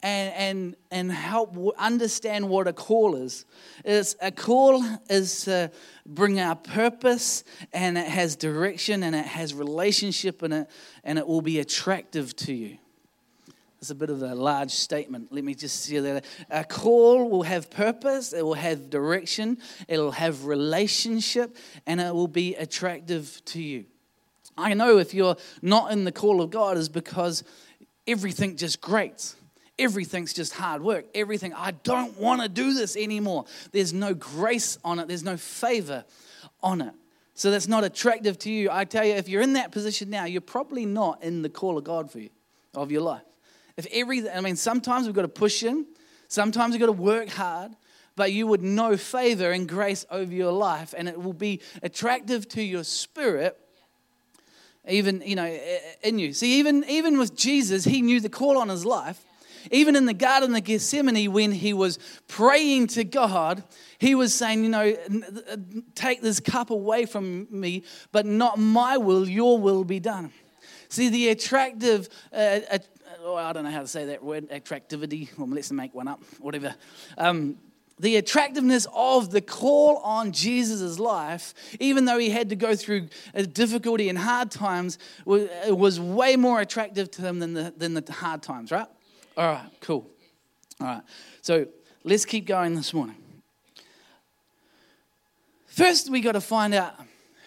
and, 0.04 0.34
and, 0.34 0.76
and 0.90 1.12
help 1.12 1.56
understand 1.78 2.50
what 2.50 2.68
a 2.68 2.74
call 2.74 3.16
is. 3.16 3.46
is 3.86 4.16
a 4.22 4.32
call 4.32 4.84
is 5.10 5.42
to 5.46 5.72
bring 6.06 6.40
our 6.40 6.56
purpose 6.56 7.44
and 7.74 7.98
it 7.98 8.08
has 8.08 8.36
direction 8.36 9.04
and 9.04 9.16
it 9.16 9.26
has 9.26 9.54
relationship 9.54 10.44
in 10.44 10.52
it 10.52 10.70
and 11.04 11.20
it 11.20 11.28
will 11.28 11.42
be 11.42 11.60
attractive 11.60 12.36
to 12.38 12.54
you. 12.54 12.78
It's 13.80 13.90
a 13.90 13.96
bit 13.96 14.12
of 14.12 14.22
a 14.22 14.36
large 14.36 14.70
statement. 14.70 15.32
Let 15.32 15.44
me 15.44 15.56
just 15.56 15.84
say 15.84 15.98
that. 16.00 16.26
A 16.52 16.64
call 16.64 17.28
will 17.28 17.42
have 17.42 17.72
purpose, 17.72 18.32
it 18.32 18.44
will 18.44 18.54
have 18.54 18.92
direction, 18.92 19.58
it'll 19.88 20.12
have 20.12 20.46
relationship, 20.46 21.58
and 21.88 22.00
it 22.00 22.14
will 22.14 22.28
be 22.28 22.54
attractive 22.56 23.42
to 23.46 23.62
you. 23.62 23.86
I 24.56 24.76
know 24.76 25.00
if 25.00 25.16
you're 25.16 25.36
not 25.64 25.92
in 25.92 26.04
the 26.04 26.12
call 26.12 26.42
of 26.42 26.52
God 26.52 26.78
is 26.78 26.90
because 26.90 27.44
everything 28.06 28.56
just 28.56 28.82
grates. 28.82 29.36
Everything's 29.82 30.32
just 30.32 30.54
hard 30.54 30.84
work. 30.84 31.06
Everything, 31.16 31.54
I 31.54 31.72
don't 31.72 32.16
want 32.20 32.44
to 32.44 32.48
do 32.48 32.76
this 32.76 32.96
anymore. 32.96 33.46
There's 33.72 33.94
no 33.94 34.14
grace 34.14 34.78
on 34.86 35.00
it, 35.00 35.08
there's 35.08 35.24
no 35.24 35.38
favor 35.38 36.06
on 36.62 36.82
it. 36.82 36.94
So 37.34 37.50
that's 37.50 37.68
not 37.68 37.84
attractive 37.84 38.38
to 38.40 38.52
you. 38.52 38.70
I 38.72 38.86
tell 38.86 39.04
you, 39.04 39.14
if 39.14 39.28
you're 39.28 39.42
in 39.42 39.54
that 39.54 39.72
position 39.72 40.12
now, 40.12 40.26
you're 40.26 40.40
probably 40.40 40.86
not 40.86 41.24
in 41.24 41.42
the 41.42 41.50
call 41.50 41.80
of 41.80 41.84
God 41.84 42.12
for 42.12 42.20
you, 42.20 42.30
of 42.76 42.92
your 42.92 43.02
life. 43.02 43.24
If 43.76 43.88
everything, 43.92 44.30
I 44.32 44.42
mean, 44.42 44.56
sometimes 44.56 45.08
we've 45.08 45.16
got 45.16 45.24
to 45.24 45.28
push 45.28 45.64
in, 45.64 45.88
sometimes 46.28 46.74
we've 46.74 46.80
got 46.80 46.86
to 46.86 46.92
work 46.92 47.30
hard, 47.30 47.72
but 48.16 48.32
you 48.32 48.46
would 48.46 48.62
know 48.62 48.96
favor 48.98 49.52
and 49.52 49.68
grace 49.68 50.06
over 50.12 50.32
your 50.32 50.52
life, 50.52 50.94
and 50.96 51.10
it 51.10 51.20
will 51.20 51.34
be 51.34 51.60
attractive 51.82 52.48
to 52.50 52.62
your 52.62 52.84
spirit 52.84 53.58
even 54.88 55.22
you 55.24 55.36
know 55.36 55.60
in 56.02 56.18
you 56.18 56.34
see 56.34 56.58
even 56.58 56.84
even 56.86 57.20
with 57.20 57.36
jesus 57.36 57.84
he 57.84 58.02
knew 58.02 58.20
the 58.20 58.28
call 58.28 58.58
on 58.58 58.68
his 58.68 58.84
life 58.84 59.24
even 59.72 59.96
in 59.96 60.06
the 60.06 60.14
garden 60.14 60.56
of 60.56 60.64
gethsemane 60.64 61.32
when 61.32 61.52
he 61.52 61.74
was 61.74 62.00
praying 62.28 62.88
to 62.88 63.04
god 63.04 63.64
he 64.02 64.16
was 64.16 64.34
saying 64.34 64.64
you 64.64 64.70
know 64.70 64.96
take 65.94 66.22
this 66.22 66.40
cup 66.40 66.72
away 66.72 67.06
from 67.06 67.48
me 67.52 67.84
but 68.12 68.26
not 68.26 68.58
my 68.58 68.98
will 68.98 69.28
your 69.30 69.60
will 69.60 69.84
be 69.84 70.00
done. 70.00 70.32
See 70.90 71.10
the 71.10 71.30
attractive 71.30 72.10
uh, 72.34 72.60
uh, 72.70 72.80
oh, 73.24 73.36
i 73.36 73.54
don't 73.54 73.64
know 73.64 73.72
how 73.72 73.82
to 73.82 73.88
say 73.88 74.06
that 74.06 74.24
word 74.24 74.48
attractivity. 74.50 75.30
Well 75.38 75.48
let's 75.48 75.72
make 75.72 75.94
one 75.94 76.08
up 76.08 76.24
whatever. 76.40 76.76
Um, 77.18 77.58
the 78.00 78.16
attractiveness 78.16 78.88
of 78.96 79.30
the 79.30 79.42
call 79.42 79.98
on 79.98 80.32
Jesus' 80.32 80.98
life, 80.98 81.54
even 81.80 82.06
though 82.06 82.18
he 82.18 82.32
had 82.32 82.50
to 82.50 82.56
go 82.56 82.76
through 82.76 83.10
difficulty 83.54 84.10
and 84.10 84.18
hard 84.18 84.50
times, 84.50 84.98
was 85.26 86.00
way 86.00 86.36
more 86.36 86.60
attractive 86.60 87.12
to 87.12 87.22
him 87.22 87.38
than 87.38 87.54
the, 87.54 87.72
than 87.78 87.94
the 87.94 88.12
hard 88.12 88.42
times, 88.42 88.72
right? 88.72 88.88
All 89.42 89.48
right, 89.48 89.70
cool. 89.80 90.08
All 90.80 90.86
right, 90.86 91.02
so 91.42 91.66
let's 92.04 92.26
keep 92.26 92.46
going 92.46 92.76
this 92.76 92.94
morning. 92.94 93.16
First, 95.66 96.12
we 96.12 96.22
got 96.22 96.34
to 96.34 96.42
find 96.42 96.76
out 96.76 96.94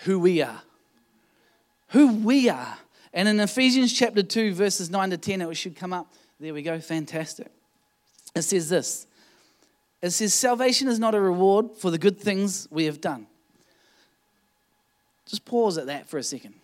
who 0.03 0.19
we 0.19 0.43
are. 0.43 0.61
Who 1.91 2.13
we 2.15 2.49
are. 2.49 2.79
And 3.13 3.29
in 3.29 3.39
Ephesians 3.39 3.93
chapter 3.93 4.25
2, 4.25 4.55
verses 4.55 4.91
9 4.91 5.11
to 5.11 5.17
10, 5.17 5.43
it 5.43 5.55
should 5.55 5.77
come 5.77 5.93
up. 5.93 6.13
There 6.41 6.53
we 6.53 6.63
go, 6.63 6.81
fantastic. 6.81 7.53
It 8.35 8.43
says 8.43 8.69
this. 8.69 9.07
It 10.03 10.11
says, 10.11 10.35
Salvation 10.35 10.89
is 10.89 10.99
not 10.99 11.15
a 11.15 11.21
reward 11.21 11.77
for 11.77 11.93
the 11.93 11.99
good 11.99 12.19
things 12.19 12.67
we 12.73 12.87
have 12.87 13.01
done. 13.01 13.29
Just 15.27 15.45
pause 15.45 15.79
at 15.79 15.87
that 15.87 16.09
for 16.09 16.19
a 16.19 16.25
second. 16.25 16.55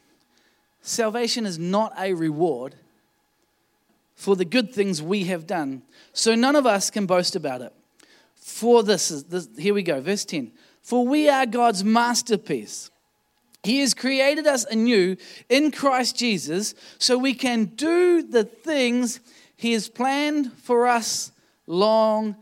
Salvation 0.82 1.46
is 1.46 1.56
not 1.56 1.92
a 1.96 2.14
reward 2.14 2.74
for 4.20 4.36
the 4.36 4.44
good 4.44 4.70
things 4.70 5.00
we 5.00 5.24
have 5.24 5.46
done. 5.46 5.80
So 6.12 6.34
none 6.34 6.54
of 6.54 6.66
us 6.66 6.90
can 6.90 7.06
boast 7.06 7.34
about 7.36 7.62
it. 7.62 7.72
For 8.36 8.82
this 8.82 9.10
is 9.10 9.24
this, 9.24 9.48
here 9.58 9.72
we 9.72 9.82
go, 9.82 10.02
verse 10.02 10.26
10. 10.26 10.52
For 10.82 11.06
we 11.06 11.30
are 11.30 11.46
God's 11.46 11.82
masterpiece. 11.82 12.90
He 13.62 13.80
has 13.80 13.94
created 13.94 14.46
us 14.46 14.66
anew 14.66 15.16
in 15.48 15.70
Christ 15.70 16.18
Jesus 16.18 16.74
so 16.98 17.16
we 17.16 17.32
can 17.32 17.64
do 17.64 18.22
the 18.22 18.44
things 18.44 19.20
He 19.56 19.72
has 19.72 19.88
planned 19.88 20.52
for 20.52 20.86
us 20.86 21.32
long 21.66 22.36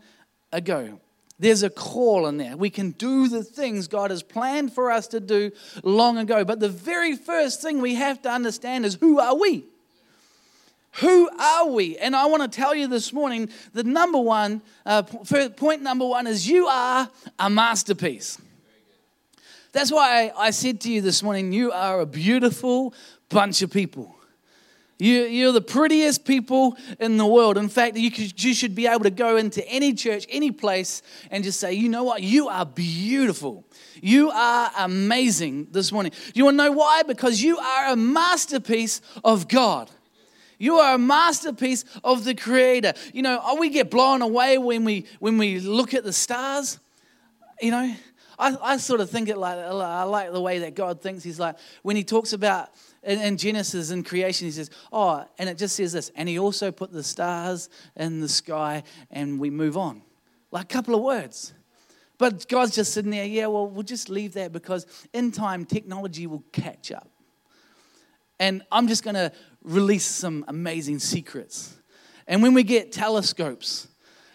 ago. 0.51 0.99
There's 1.39 1.63
a 1.63 1.69
call 1.69 2.27
in 2.27 2.35
there. 2.35 2.57
We 2.57 2.69
can 2.69 2.91
do 2.91 3.29
the 3.29 3.43
things 3.43 3.87
God 3.87 4.11
has 4.11 4.21
planned 4.21 4.73
for 4.73 4.91
us 4.91 5.07
to 5.07 5.21
do 5.21 5.51
long 5.81 6.17
ago. 6.17 6.43
But 6.43 6.59
the 6.59 6.67
very 6.67 7.15
first 7.15 7.61
thing 7.61 7.79
we 7.79 7.95
have 7.95 8.21
to 8.23 8.29
understand 8.29 8.85
is 8.85 8.95
who 8.95 9.17
are 9.21 9.37
we? 9.39 9.68
Who 10.93 11.29
are 11.29 11.67
we? 11.67 11.97
And 11.97 12.15
I 12.15 12.25
want 12.25 12.41
to 12.51 12.55
tell 12.55 12.73
you 12.73 12.87
this 12.87 13.13
morning 13.13 13.49
the 13.73 13.83
number 13.83 14.19
one, 14.19 14.61
uh, 14.85 15.03
point 15.03 15.81
number 15.81 16.05
one 16.05 16.27
is 16.27 16.47
you 16.47 16.67
are 16.67 17.09
a 17.37 17.49
masterpiece. 17.49 18.37
That's 19.71 19.91
why 19.91 20.31
I 20.35 20.49
said 20.49 20.81
to 20.81 20.91
you 20.91 21.01
this 21.01 21.21
morning, 21.21 21.53
you 21.53 21.71
are 21.71 21.99
a 21.99 22.05
beautiful 22.05 22.93
bunch 23.29 23.61
of 23.61 23.71
people. 23.71 24.15
You, 24.97 25.23
you're 25.23 25.53
the 25.53 25.61
prettiest 25.61 26.25
people 26.25 26.75
in 26.99 27.15
the 27.15 27.25
world. 27.25 27.57
In 27.57 27.69
fact, 27.69 27.95
you, 27.95 28.11
could, 28.11 28.43
you 28.43 28.53
should 28.53 28.75
be 28.75 28.85
able 28.85 29.03
to 29.03 29.09
go 29.09 29.37
into 29.37 29.65
any 29.65 29.93
church, 29.93 30.25
any 30.27 30.51
place, 30.51 31.01
and 31.31 31.41
just 31.41 31.59
say, 31.59 31.71
you 31.71 31.87
know 31.87 32.03
what? 32.03 32.21
You 32.21 32.49
are 32.49 32.65
beautiful. 32.65 33.63
You 34.01 34.29
are 34.31 34.71
amazing 34.77 35.67
this 35.71 35.93
morning. 35.93 36.11
You 36.33 36.43
want 36.45 36.57
to 36.57 36.65
know 36.65 36.71
why? 36.73 37.03
Because 37.03 37.41
you 37.41 37.57
are 37.59 37.93
a 37.93 37.95
masterpiece 37.95 38.99
of 39.23 39.47
God. 39.47 39.89
You 40.59 40.75
are 40.75 40.95
a 40.95 40.99
masterpiece 40.99 41.85
of 42.03 42.25
the 42.25 42.35
Creator. 42.35 42.93
You 43.13 43.23
know, 43.23 43.55
we 43.59 43.69
get 43.69 43.89
blown 43.89 44.21
away 44.21 44.59
when 44.59 44.85
we 44.85 45.05
when 45.19 45.39
we 45.39 45.59
look 45.59 45.95
at 45.95 46.03
the 46.03 46.13
stars. 46.13 46.77
You 47.61 47.71
know, 47.71 47.95
I, 48.37 48.57
I 48.61 48.77
sort 48.77 49.01
of 49.01 49.09
think 49.09 49.29
it 49.29 49.37
like 49.37 49.57
I 49.57 50.03
like 50.03 50.31
the 50.31 50.41
way 50.41 50.59
that 50.59 50.75
God 50.75 51.01
thinks. 51.01 51.23
He's 51.23 51.39
like 51.39 51.55
when 51.81 51.95
He 51.95 52.03
talks 52.03 52.33
about 52.33 52.69
in, 53.03 53.19
in 53.19 53.37
Genesis 53.37 53.91
and 53.91 54.05
creation, 54.05 54.47
he 54.47 54.51
says, 54.51 54.69
Oh, 54.91 55.25
and 55.37 55.49
it 55.49 55.57
just 55.57 55.75
says 55.75 55.93
this, 55.93 56.11
and 56.15 56.27
he 56.27 56.39
also 56.39 56.71
put 56.71 56.91
the 56.91 57.03
stars 57.03 57.69
in 57.95 58.19
the 58.19 58.29
sky, 58.29 58.83
and 59.11 59.39
we 59.39 59.49
move 59.49 59.77
on. 59.77 60.01
Like 60.51 60.65
a 60.65 60.67
couple 60.67 60.95
of 60.95 61.01
words. 61.01 61.53
But 62.17 62.49
God's 62.49 62.75
just 62.75 62.93
sitting 62.93 63.11
there, 63.11 63.25
yeah, 63.25 63.47
well, 63.47 63.67
we'll 63.69 63.83
just 63.83 64.09
leave 64.09 64.33
that 64.33 64.51
because 64.51 64.85
in 65.13 65.31
time, 65.31 65.65
technology 65.65 66.27
will 66.27 66.43
catch 66.51 66.91
up. 66.91 67.09
And 68.41 68.61
I'm 68.71 68.87
just 68.87 69.03
going 69.03 69.15
to 69.15 69.31
release 69.69 70.05
some 70.05 70.45
amazing 70.47 70.99
secrets. 70.99 71.75
And 72.27 72.41
when 72.41 72.53
we 72.53 72.63
get 72.63 72.91
telescopes, 72.91 73.87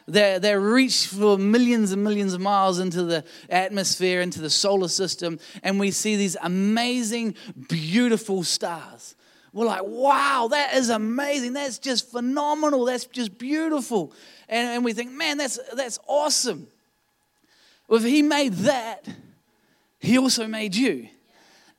they 0.06 0.38
they 0.38 0.56
reach 0.56 1.06
for 1.06 1.38
millions 1.38 1.92
and 1.92 2.04
millions 2.04 2.34
of 2.34 2.40
miles 2.40 2.78
into 2.78 3.04
the 3.04 3.24
atmosphere, 3.48 4.20
into 4.20 4.40
the 4.40 4.50
solar 4.50 4.88
system, 4.88 5.38
and 5.62 5.80
we 5.80 5.90
see 5.90 6.16
these 6.16 6.36
amazing, 6.42 7.34
beautiful 7.68 8.42
stars. 8.42 9.14
We're 9.52 9.66
like, 9.66 9.84
wow, 9.84 10.48
that 10.50 10.74
is 10.74 10.90
amazing. 10.90 11.52
That's 11.52 11.78
just 11.78 12.10
phenomenal. 12.10 12.84
That's 12.84 13.06
just 13.06 13.38
beautiful. 13.38 14.12
And, 14.48 14.68
and 14.68 14.84
we 14.84 14.92
think, 14.92 15.12
man, 15.12 15.38
that's, 15.38 15.60
that's 15.74 16.00
awesome. 16.08 16.66
Well, 17.86 18.00
if 18.00 18.04
he 18.04 18.20
made 18.20 18.54
that, 18.54 19.06
he 20.00 20.18
also 20.18 20.48
made 20.48 20.74
you. 20.74 21.08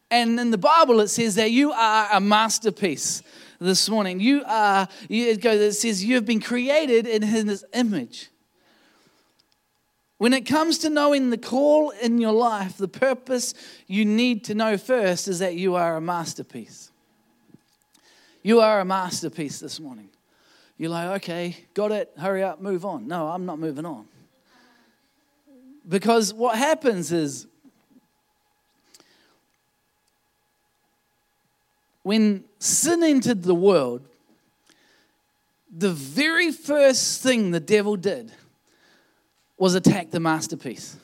And 0.09 0.39
in 0.39 0.51
the 0.51 0.57
Bible, 0.57 1.01
it 1.01 1.09
says 1.09 1.35
that 1.35 1.51
you 1.51 1.73
are 1.73 2.07
a 2.13 2.21
masterpiece 2.21 3.21
this 3.59 3.89
morning. 3.89 4.19
You 4.19 4.41
uh, 4.43 4.85
are, 4.85 4.87
it 5.09 5.73
says, 5.73 6.03
you 6.03 6.15
have 6.15 6.25
been 6.25 6.41
created 6.41 7.07
in 7.07 7.21
his 7.21 7.65
image. 7.73 8.29
When 10.17 10.33
it 10.33 10.45
comes 10.45 10.77
to 10.79 10.89
knowing 10.89 11.29
the 11.29 11.37
call 11.37 11.89
in 11.89 12.19
your 12.19 12.31
life, 12.31 12.77
the 12.77 12.87
purpose 12.87 13.53
you 13.85 14.05
need 14.05 14.45
to 14.45 14.55
know 14.55 14.77
first 14.77 15.27
is 15.27 15.39
that 15.39 15.55
you 15.55 15.75
are 15.75 15.97
a 15.97 16.01
masterpiece. 16.01 16.91
You 18.41 18.61
are 18.61 18.79
a 18.79 18.85
masterpiece 18.85 19.59
this 19.59 19.79
morning. 19.79 20.09
You're 20.77 20.91
like, 20.91 21.21
okay, 21.21 21.57
got 21.73 21.91
it, 21.91 22.11
hurry 22.17 22.43
up, 22.43 22.61
move 22.61 22.85
on. 22.85 23.07
No, 23.07 23.27
I'm 23.27 23.45
not 23.45 23.59
moving 23.59 23.85
on. 23.85 24.07
Because 25.87 26.33
what 26.33 26.57
happens 26.57 27.11
is 27.11 27.47
when 32.05 32.43
sin 32.59 33.01
entered 33.01 33.41
the 33.41 33.55
world, 33.55 34.07
the 35.75 35.89
very 35.89 36.51
first 36.51 37.23
thing 37.23 37.49
the 37.49 37.59
devil 37.59 37.95
did 37.95 38.31
was 39.57 39.73
attack 39.73 40.11
the 40.11 40.19
masterpiece. 40.19 40.97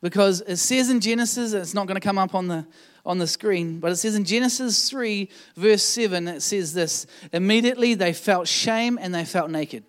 Because 0.00 0.40
it 0.42 0.58
says 0.58 0.88
in 0.88 1.00
Genesis, 1.00 1.52
and 1.52 1.62
it's 1.62 1.74
not 1.74 1.88
going 1.88 2.00
to 2.00 2.00
come 2.00 2.16
up 2.16 2.32
on 2.32 2.46
the, 2.46 2.64
on 3.04 3.18
the 3.18 3.26
screen, 3.26 3.80
but 3.80 3.90
it 3.90 3.96
says 3.96 4.14
in 4.14 4.24
Genesis 4.24 4.88
3, 4.88 5.28
verse 5.56 5.82
7, 5.82 6.28
it 6.28 6.40
says 6.40 6.72
this 6.72 7.08
Immediately 7.32 7.94
they 7.94 8.12
felt 8.12 8.46
shame 8.46 9.00
and 9.02 9.12
they 9.12 9.24
felt 9.24 9.50
naked. 9.50 9.82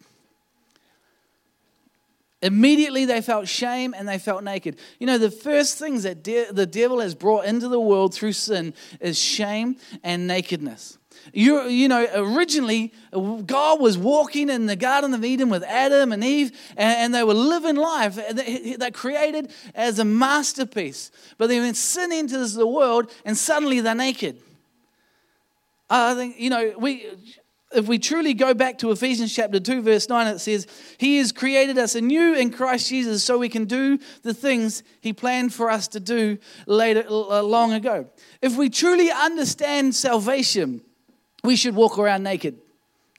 Immediately 2.46 3.06
they 3.06 3.22
felt 3.22 3.48
shame 3.48 3.96
and 3.98 4.08
they 4.08 4.20
felt 4.20 4.44
naked. 4.44 4.78
You 5.00 5.08
know, 5.08 5.18
the 5.18 5.32
first 5.32 5.80
things 5.80 6.04
that 6.04 6.24
de- 6.24 6.52
the 6.52 6.68
devil 6.68 7.00
has 7.00 7.16
brought 7.16 7.46
into 7.46 7.68
the 7.68 7.80
world 7.80 8.14
through 8.14 8.34
sin 8.34 8.76
is 9.00 9.18
shame 9.18 9.78
and 10.04 10.28
nakedness. 10.28 11.00
You, 11.34 11.64
you 11.64 11.88
know, 11.88 12.08
originally, 12.14 12.94
God 13.12 13.82
was 13.82 13.98
walking 13.98 14.50
in 14.50 14.68
the 14.68 14.76
Garden 14.76 15.16
of 15.16 15.26
Eden 15.26 15.50
with 15.50 15.64
Adam 15.64 16.12
and 16.12 16.24
Eve, 16.24 16.52
and, 16.78 16.98
and 17.00 17.16
they 17.16 17.24
were 17.24 17.34
living 17.34 17.78
life 17.78 18.16
that, 18.16 18.92
created 18.94 19.52
as 19.74 19.98
a 19.98 20.06
masterpiece. 20.06 21.10
But 21.40 21.48
they 21.48 21.58
then 21.58 21.74
sin 21.74 22.12
enters 22.12 22.54
the 22.54 22.68
world, 22.68 23.12
and 23.26 23.36
suddenly 23.36 23.80
they're 23.80 23.96
naked. 23.96 24.40
I 25.90 26.14
think, 26.14 26.40
you 26.40 26.52
know, 26.52 26.74
we 26.78 27.08
if 27.76 27.88
we 27.88 28.00
truly 28.00 28.34
go 28.34 28.54
back 28.54 28.78
to 28.80 28.92
Ephesians 28.92 29.34
chapter 29.34 29.60
2, 29.60 29.82
verse 29.82 30.10
9, 30.10 30.28
it 30.28 30.40
says, 30.40 30.68
He 30.98 31.18
has 31.18 31.32
created 31.32 31.78
us 31.78 31.96
anew 31.96 32.34
in 32.34 32.52
Christ 32.52 32.90
Jesus 32.90 33.24
so 33.24 33.38
we 33.38 33.50
can 33.50 33.66
do 33.66 34.00
the 34.24 34.34
things 34.34 34.84
He 35.02 35.14
planned 35.14 35.54
for 35.54 35.70
us 35.70 35.88
to 35.90 36.00
do 36.00 36.38
later, 36.66 37.06
uh, 37.08 37.42
long 37.42 37.74
ago. 37.74 38.08
If 38.42 38.58
we 38.58 38.70
truly 38.70 39.12
understand 39.12 39.96
salvation, 39.96 40.82
we 41.44 41.56
should 41.56 41.76
walk 41.76 42.00
around 42.00 42.24
naked. 42.24 42.58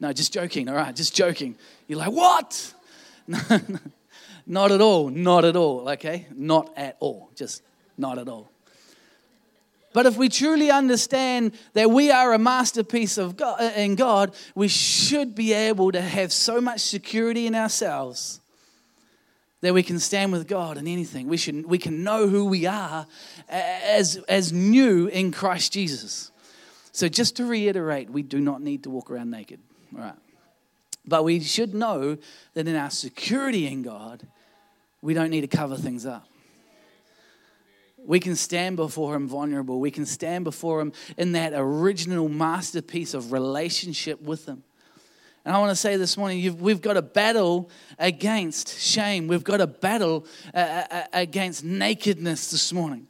No, 0.00 0.12
just 0.12 0.32
joking, 0.32 0.68
all 0.68 0.76
right, 0.76 0.94
just 0.94 1.14
joking. 1.14 1.56
You're 1.86 1.98
like, 1.98 2.12
What? 2.12 2.74
No, 3.26 3.40
not 4.46 4.72
at 4.72 4.80
all, 4.80 5.08
not 5.10 5.44
at 5.44 5.56
all, 5.56 5.88
okay? 5.90 6.26
Not 6.34 6.72
at 6.76 6.96
all, 7.00 7.30
just 7.34 7.62
not 7.98 8.18
at 8.18 8.28
all. 8.28 8.50
But 9.96 10.04
if 10.04 10.18
we 10.18 10.28
truly 10.28 10.70
understand 10.70 11.52
that 11.72 11.90
we 11.90 12.10
are 12.10 12.34
a 12.34 12.38
masterpiece 12.38 13.16
of 13.16 13.34
God, 13.34 13.58
uh, 13.58 13.72
in 13.76 13.94
God, 13.94 14.34
we 14.54 14.68
should 14.68 15.34
be 15.34 15.54
able 15.54 15.90
to 15.90 16.02
have 16.02 16.34
so 16.34 16.60
much 16.60 16.80
security 16.80 17.46
in 17.46 17.54
ourselves 17.54 18.42
that 19.62 19.72
we 19.72 19.82
can 19.82 19.98
stand 19.98 20.32
with 20.32 20.48
God 20.48 20.76
in 20.76 20.86
anything. 20.86 21.28
We, 21.28 21.38
should, 21.38 21.64
we 21.64 21.78
can 21.78 22.04
know 22.04 22.28
who 22.28 22.44
we 22.44 22.66
are 22.66 23.06
as, 23.48 24.16
as 24.28 24.52
new 24.52 25.06
in 25.06 25.32
Christ 25.32 25.72
Jesus. 25.72 26.30
So, 26.92 27.08
just 27.08 27.36
to 27.36 27.46
reiterate, 27.46 28.10
we 28.10 28.22
do 28.22 28.38
not 28.38 28.60
need 28.60 28.82
to 28.82 28.90
walk 28.90 29.10
around 29.10 29.30
naked. 29.30 29.60
All 29.94 30.02
right. 30.02 30.14
But 31.06 31.24
we 31.24 31.40
should 31.40 31.74
know 31.74 32.18
that 32.52 32.68
in 32.68 32.76
our 32.76 32.90
security 32.90 33.66
in 33.66 33.80
God, 33.80 34.26
we 35.00 35.14
don't 35.14 35.30
need 35.30 35.40
to 35.40 35.56
cover 35.56 35.78
things 35.78 36.04
up 36.04 36.28
we 38.06 38.20
can 38.20 38.36
stand 38.36 38.76
before 38.76 39.14
Him 39.14 39.28
vulnerable. 39.28 39.80
We 39.80 39.90
can 39.90 40.06
stand 40.06 40.44
before 40.44 40.80
Him 40.80 40.92
in 41.16 41.32
that 41.32 41.52
original 41.54 42.28
masterpiece 42.28 43.14
of 43.14 43.32
relationship 43.32 44.22
with 44.22 44.46
Him. 44.46 44.62
And 45.44 45.54
I 45.54 45.58
want 45.58 45.70
to 45.70 45.76
say 45.76 45.96
this 45.96 46.16
morning, 46.16 46.58
we've 46.58 46.80
got 46.80 46.96
a 46.96 47.02
battle 47.02 47.70
against 48.00 48.80
shame. 48.80 49.28
We've 49.28 49.44
got 49.44 49.60
a 49.60 49.66
battle 49.68 50.26
uh, 50.52 50.58
uh, 50.58 50.84
uh, 50.90 51.02
against 51.12 51.62
nakedness 51.62 52.50
this 52.50 52.72
morning. 52.72 53.06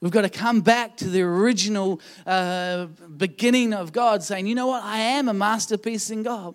We've 0.00 0.12
got 0.12 0.22
to 0.22 0.30
come 0.30 0.60
back 0.60 0.96
to 0.98 1.08
the 1.08 1.22
original 1.22 2.00
uh, 2.24 2.86
beginning 3.16 3.74
of 3.74 3.92
God, 3.92 4.22
saying, 4.22 4.46
you 4.46 4.54
know 4.54 4.68
what? 4.68 4.84
I 4.84 4.98
am 4.98 5.28
a 5.28 5.34
masterpiece 5.34 6.10
in 6.10 6.22
God. 6.22 6.54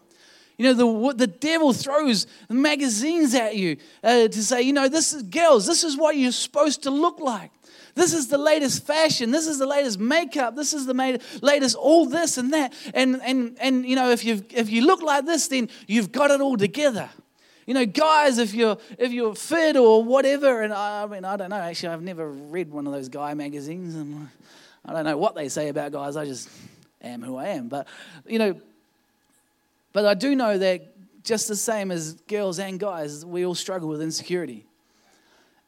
You 0.57 0.73
know, 0.73 0.73
the, 0.73 1.13
the 1.13 1.27
devil 1.27 1.73
throws 1.73 2.27
magazines 2.49 3.33
at 3.33 3.55
you 3.55 3.77
uh, 4.03 4.27
to 4.27 4.43
say, 4.43 4.61
you 4.61 4.73
know, 4.73 4.87
this 4.87 5.13
is 5.13 5.23
girls, 5.23 5.65
this 5.65 5.83
is 5.83 5.97
what 5.97 6.15
you're 6.15 6.31
supposed 6.31 6.83
to 6.83 6.91
look 6.91 7.19
like. 7.19 7.51
This 7.95 8.13
is 8.13 8.27
the 8.27 8.37
latest 8.37 8.85
fashion. 8.85 9.31
This 9.31 9.47
is 9.47 9.57
the 9.57 9.65
latest 9.65 9.99
makeup. 9.99 10.55
This 10.55 10.73
is 10.73 10.85
the 10.85 11.19
latest 11.41 11.77
all 11.77 12.05
this 12.05 12.37
and 12.37 12.51
that. 12.51 12.73
And, 12.93 13.21
and, 13.23 13.57
and 13.61 13.85
you 13.85 13.95
know, 13.95 14.11
if, 14.11 14.25
you 14.25 14.43
if 14.51 14.69
you 14.69 14.85
look 14.85 15.01
like 15.01 15.25
this, 15.25 15.47
then 15.47 15.69
you've 15.87 16.11
got 16.11 16.29
it 16.29 16.41
all 16.41 16.57
together. 16.57 17.09
You 17.65 17.73
know, 17.73 17.85
guys, 17.85 18.37
if 18.37 18.53
you're 18.53 18.77
if 18.99 19.11
you're 19.11 19.33
fit 19.33 19.75
or 19.75 20.03
whatever, 20.03 20.61
and 20.61 20.71
I, 20.71 21.03
I 21.03 21.05
mean, 21.07 21.25
I 21.25 21.35
don't 21.35 21.49
know. 21.49 21.55
Actually, 21.55 21.89
I've 21.89 22.03
never 22.03 22.29
read 22.29 22.69
one 22.69 22.85
of 22.85 22.93
those 22.93 23.09
guy 23.09 23.33
magazines, 23.33 23.95
and 23.95 24.29
I 24.85 24.93
don't 24.93 25.03
know 25.03 25.17
what 25.17 25.33
they 25.33 25.49
say 25.49 25.69
about 25.69 25.91
guys. 25.91 26.15
I 26.15 26.25
just 26.25 26.47
am 27.01 27.23
who 27.23 27.37
I 27.37 27.47
am. 27.47 27.67
But 27.67 27.87
you 28.27 28.37
know, 28.37 28.61
but 29.95 30.05
I 30.05 30.13
do 30.13 30.35
know 30.35 30.57
that 30.57 31.23
just 31.23 31.47
the 31.47 31.55
same 31.55 31.89
as 31.89 32.15
girls 32.27 32.59
and 32.59 32.77
guys, 32.77 33.25
we 33.25 33.45
all 33.45 33.55
struggle 33.55 33.87
with 33.87 34.01
insecurity. 34.01 34.67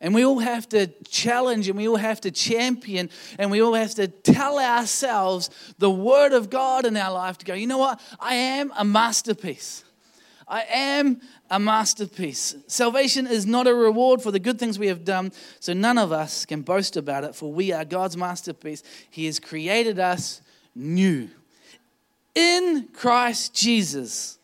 And 0.02 0.14
we 0.14 0.26
all 0.26 0.40
have 0.40 0.68
to 0.70 0.88
challenge 1.06 1.70
and 1.70 1.78
we 1.78 1.88
all 1.88 1.96
have 1.96 2.20
to 2.22 2.30
champion 2.30 3.10
and 3.40 3.50
we 3.50 3.62
all 3.62 3.74
have 3.74 3.96
to 3.96 4.10
tell 4.10 4.60
ourselves 4.60 5.50
the 5.78 5.90
word 5.90 6.34
of 6.34 6.50
God 6.50 6.86
in 6.86 6.98
our 6.98 7.14
life 7.14 7.38
to 7.38 7.46
go, 7.46 7.54
you 7.54 7.68
know 7.68 7.78
what? 7.78 8.02
I 8.20 8.34
am 8.34 8.74
a 8.78 8.84
masterpiece. 8.84 9.86
I 10.46 10.64
am 10.74 11.22
a 11.50 11.58
masterpiece. 11.58 12.54
Salvation 12.68 13.28
is 13.28 13.46
not 13.46 13.66
a 13.66 13.74
reward 13.74 14.22
for 14.22 14.32
the 14.32 14.40
good 14.40 14.60
things 14.60 14.78
we 14.78 14.88
have 14.88 15.06
done, 15.06 15.32
so 15.62 15.72
none 15.72 15.98
of 15.98 16.12
us 16.12 16.46
can 16.46 16.64
boast 16.64 16.98
about 16.98 17.24
it, 17.24 17.34
for 17.34 17.54
we 17.54 17.72
are 17.72 17.86
God's 17.86 18.18
masterpiece. 18.18 18.84
He 19.10 19.26
has 19.28 19.40
created 19.40 20.00
us 20.00 20.42
new 20.76 21.30
in 22.38 22.88
Christ 22.94 23.56
Jesus. 23.56 24.38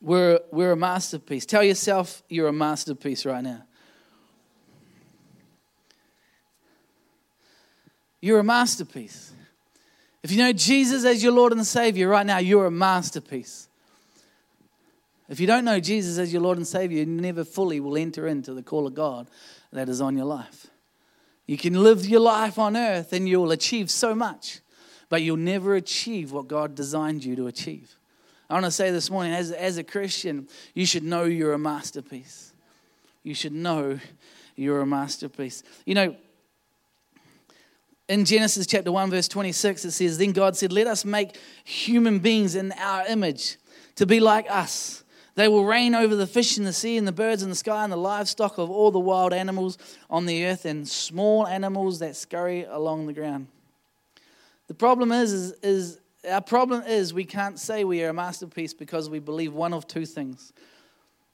We're, 0.00 0.38
we're 0.52 0.72
a 0.72 0.76
masterpiece. 0.76 1.44
Tell 1.44 1.64
yourself 1.64 2.22
you're 2.28 2.46
a 2.46 2.52
masterpiece 2.52 3.26
right 3.26 3.42
now. 3.42 3.64
You're 8.20 8.38
a 8.38 8.44
masterpiece. 8.44 9.32
If 10.22 10.30
you 10.30 10.38
know 10.38 10.52
Jesus 10.52 11.04
as 11.04 11.22
your 11.22 11.32
Lord 11.32 11.52
and 11.52 11.66
Savior 11.66 12.08
right 12.08 12.26
now, 12.26 12.38
you're 12.38 12.66
a 12.66 12.70
masterpiece. 12.70 13.68
If 15.28 15.40
you 15.40 15.48
don't 15.48 15.64
know 15.64 15.80
Jesus 15.80 16.18
as 16.18 16.32
your 16.32 16.42
Lord 16.42 16.58
and 16.58 16.66
Savior, 16.66 16.98
you 16.98 17.06
never 17.06 17.44
fully 17.44 17.80
will 17.80 17.96
enter 17.96 18.28
into 18.28 18.54
the 18.54 18.62
call 18.62 18.86
of 18.86 18.94
God 18.94 19.26
that 19.72 19.88
is 19.88 20.00
on 20.00 20.16
your 20.16 20.26
life. 20.26 20.68
You 21.46 21.56
can 21.56 21.82
live 21.82 22.06
your 22.06 22.20
life 22.20 22.56
on 22.56 22.76
earth 22.76 23.12
and 23.12 23.28
you'll 23.28 23.50
achieve 23.50 23.90
so 23.90 24.14
much 24.14 24.60
but 25.08 25.22
you'll 25.22 25.36
never 25.36 25.74
achieve 25.74 26.32
what 26.32 26.48
God 26.48 26.74
designed 26.74 27.24
you 27.24 27.36
to 27.36 27.46
achieve. 27.46 27.96
I 28.48 28.54
want 28.54 28.66
to 28.66 28.70
say 28.70 28.90
this 28.90 29.10
morning, 29.10 29.32
as, 29.32 29.50
as 29.50 29.76
a 29.76 29.84
Christian, 29.84 30.48
you 30.74 30.86
should 30.86 31.02
know 31.02 31.24
you're 31.24 31.52
a 31.52 31.58
masterpiece. 31.58 32.52
You 33.22 33.34
should 33.34 33.52
know 33.52 33.98
you're 34.54 34.80
a 34.80 34.86
masterpiece. 34.86 35.62
You 35.84 35.94
know, 35.94 36.16
in 38.08 38.24
Genesis 38.24 38.66
chapter 38.66 38.92
1, 38.92 39.10
verse 39.10 39.26
26, 39.26 39.84
it 39.84 39.90
says, 39.90 40.18
Then 40.18 40.30
God 40.30 40.56
said, 40.56 40.72
Let 40.72 40.86
us 40.86 41.04
make 41.04 41.36
human 41.64 42.20
beings 42.20 42.54
in 42.54 42.72
our 42.72 43.04
image 43.06 43.56
to 43.96 44.06
be 44.06 44.20
like 44.20 44.46
us. 44.48 45.02
They 45.34 45.48
will 45.48 45.64
reign 45.64 45.94
over 45.94 46.14
the 46.14 46.26
fish 46.26 46.56
in 46.56 46.64
the 46.64 46.72
sea 46.72 46.96
and 46.96 47.06
the 47.06 47.12
birds 47.12 47.42
in 47.42 47.50
the 47.50 47.56
sky 47.56 47.82
and 47.82 47.92
the 47.92 47.96
livestock 47.96 48.58
of 48.58 48.70
all 48.70 48.90
the 48.90 49.00
wild 49.00 49.34
animals 49.34 49.76
on 50.08 50.24
the 50.24 50.46
earth 50.46 50.64
and 50.64 50.88
small 50.88 51.46
animals 51.46 51.98
that 51.98 52.16
scurry 52.16 52.64
along 52.64 53.06
the 53.06 53.12
ground. 53.12 53.48
The 54.68 54.74
problem 54.74 55.12
is, 55.12 55.32
is, 55.32 55.52
is 55.62 55.98
our 56.28 56.40
problem 56.40 56.82
is 56.82 57.14
we 57.14 57.24
can't 57.24 57.58
say 57.58 57.84
we 57.84 58.02
are 58.02 58.08
a 58.08 58.12
masterpiece 58.12 58.74
because 58.74 59.08
we 59.08 59.20
believe 59.20 59.52
one 59.52 59.72
of 59.72 59.86
two 59.86 60.04
things. 60.04 60.52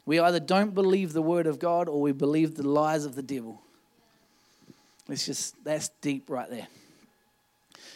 We 0.04 0.18
either 0.18 0.40
don't 0.40 0.74
believe 0.74 1.12
the 1.12 1.22
word 1.22 1.46
of 1.46 1.58
God 1.58 1.88
or 1.88 2.00
we 2.00 2.12
believe 2.12 2.56
the 2.56 2.68
lies 2.68 3.04
of 3.04 3.14
the 3.14 3.22
devil. 3.22 3.62
It's 5.08 5.24
just, 5.24 5.62
that's 5.64 5.88
deep 6.00 6.28
right 6.28 6.48
there. 6.50 6.66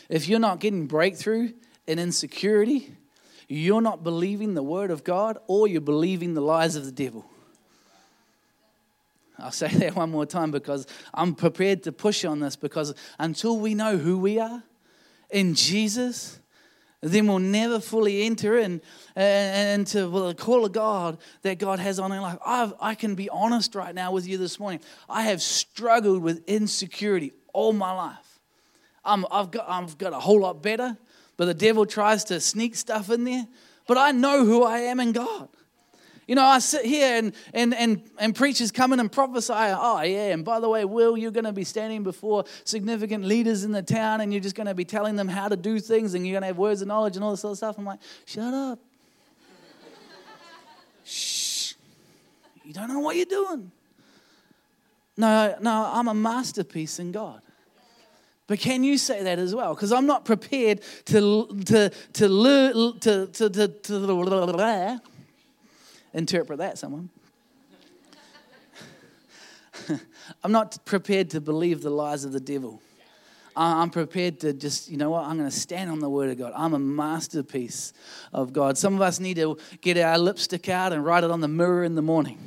If 0.09 0.29
you're 0.29 0.39
not 0.39 0.61
getting 0.61 0.87
breakthrough 0.87 1.53
in 1.87 1.99
insecurity, 1.99 2.95
you're 3.49 3.81
not 3.81 4.03
believing 4.03 4.55
the 4.55 4.63
word 4.63 4.91
of 4.91 5.05
God 5.05 5.39
or 5.47 5.69
you're 5.69 5.81
believing 5.81 6.35
the 6.35 6.41
lies 6.41 6.77
of 6.77 6.85
the 6.85 6.93
devil. 6.93 7.27
I'll 9.39 9.53
say 9.53 9.69
that 9.75 9.97
one 9.97 10.11
more 10.11 10.27
time 10.27 10.51
because 10.51 10.87
I'm 11.13 11.35
prepared 11.35 11.83
to 11.85 11.93
push 11.93 12.25
on 12.25 12.41
this 12.41 12.57
because 12.57 12.95
until 13.19 13.59
we 13.59 13.75
know 13.75 13.99
who 13.99 14.19
we 14.19 14.39
are, 14.39 14.63
in 15.31 15.55
Jesus, 15.55 16.41
then 17.01 17.27
we'll 17.27 17.39
never 17.39 17.79
fully 17.81 18.23
enter 18.23 18.57
in, 18.57 18.81
uh, 19.17 19.21
into 19.21 20.07
the 20.09 20.35
call 20.35 20.65
of 20.65 20.73
God 20.73 21.19
that 21.43 21.59
God 21.59 21.79
has 21.79 21.99
on 21.99 22.13
our 22.13 22.21
life. 22.21 22.39
I've, 22.45 22.75
I 22.81 22.95
can 22.95 23.15
be 23.15 23.29
honest 23.29 23.75
right 23.75 23.95
now 23.95 24.13
with 24.13 24.27
you 24.27 24.39
this 24.39 24.59
morning. 24.59 24.81
I 25.09 25.23
have 25.23 25.43
struggled 25.43 26.23
with 26.23 26.43
insecurity 26.47 27.33
all 27.53 27.73
my 27.73 27.93
life. 27.93 28.41
i 29.05 29.17
have 29.31 29.51
got, 29.51 29.69
I've 29.69 29.99
got 29.99 30.13
a 30.13 30.21
whole 30.21 30.41
lot 30.41 30.63
better, 30.63 30.97
but 31.37 31.47
the 31.47 31.55
devil 31.55 31.87
tries 31.87 32.25
to 32.25 32.41
sneak 32.41 32.75
stuff 32.75 33.11
in 33.11 33.25
there. 33.25 33.47
But 33.87 33.99
I 33.99 34.11
know 34.11 34.45
who 34.45 34.65
I 34.65 34.81
am 34.81 35.01
in 35.01 35.13
God. 35.13 35.49
You 36.27 36.35
know, 36.35 36.45
I 36.45 36.59
sit 36.59 36.85
here 36.85 37.19
and, 37.19 37.33
and, 37.55 37.73
and, 37.73 38.03
and 38.19 38.35
preachers 38.35 38.73
come 38.73 38.93
in 38.93 38.99
and 38.99 39.11
prophesy, 39.11 39.53
oh, 39.55 40.03
yeah, 40.03 40.33
and 40.33 40.45
by 40.45 40.59
the 40.59 40.69
way, 40.69 40.85
Will, 40.85 41.17
you're 41.17 41.31
going 41.31 41.45
to 41.45 41.53
be 41.53 41.63
standing 41.63 42.03
before 42.03 42.45
significant 42.65 43.25
leaders 43.25 43.63
in 43.63 43.71
the 43.71 43.83
town 43.83 44.21
and 44.21 44.33
you're 44.33 44.43
just 44.43 44.57
going 44.57 44.67
to 44.67 44.75
be 44.75 44.85
telling 44.85 45.15
them 45.15 45.29
how 45.29 45.47
to 45.47 45.57
do 45.57 45.79
things 45.79 46.15
and 46.15 46.27
you're 46.27 46.35
going 46.35 46.43
to 46.43 46.49
have 46.49 46.59
words 46.59 46.83
of 46.83 46.89
knowledge 46.89 47.15
and 47.15 47.25
all 47.25 47.31
this 47.31 47.45
other 47.45 47.55
stuff. 47.55 47.79
I'm 47.79 47.85
like, 47.85 48.01
shut 48.25 48.53
up. 48.53 48.81
Shh. 51.05 51.75
You 52.65 52.73
don't 52.73 52.89
know 52.89 52.99
what 52.99 53.15
you're 53.15 53.27
doing. 53.27 53.71
No, 55.17 55.57
no, 55.61 55.91
I'm 55.93 56.09
a 56.09 56.15
masterpiece 56.15 56.99
in 56.99 57.13
God. 57.13 57.41
But 58.49 58.59
can 58.59 58.83
you 58.83 58.99
say 58.99 59.23
that 59.23 59.39
as 59.39 59.55
well? 59.55 59.75
Because 59.75 59.93
I'm 59.93 60.07
not 60.07 60.25
prepared 60.25 60.81
to, 61.07 61.47
to, 61.67 61.91
to, 62.15 62.29
to, 63.01 63.27
to, 63.31 63.51
to, 63.51 63.69
to 63.69 65.07
Interpret 66.17 66.59
that, 66.59 66.79
someone. 66.79 67.11
I'm 70.43 70.51
not 70.51 70.83
prepared 70.87 71.29
to 71.31 71.43
believe 71.43 71.83
the 71.83 71.91
lies 71.91 72.25
of 72.25 72.33
the 72.33 72.41
devil. 72.41 72.81
I'm 73.55 73.91
prepared 73.91 74.41
to 74.41 74.55
just, 74.55 74.91
you 74.91 74.97
know 74.97 75.11
what, 75.11 75.25
I'm 75.25 75.37
going 75.37 75.49
to 75.49 75.57
stand 75.57 75.91
on 75.91 75.99
the 75.99 76.09
word 76.09 76.31
of 76.31 76.39
God. 76.39 76.53
I'm 76.57 76.73
a 76.73 76.79
masterpiece 76.79 77.93
of 78.33 78.55
God. 78.55 78.77
Some 78.79 78.95
of 78.95 79.03
us 79.03 79.21
need 79.21 79.37
to 79.37 79.59
get 79.83 79.99
our 79.99 80.19
lipstick 80.19 80.71
out 80.71 80.93
and 80.93 81.05
write 81.05 81.23
it 81.23 81.31
on 81.31 81.41
the 81.41 81.49
mirror 81.49 81.85
in 81.85 81.95
the 81.95 82.03
morning. 82.03 82.39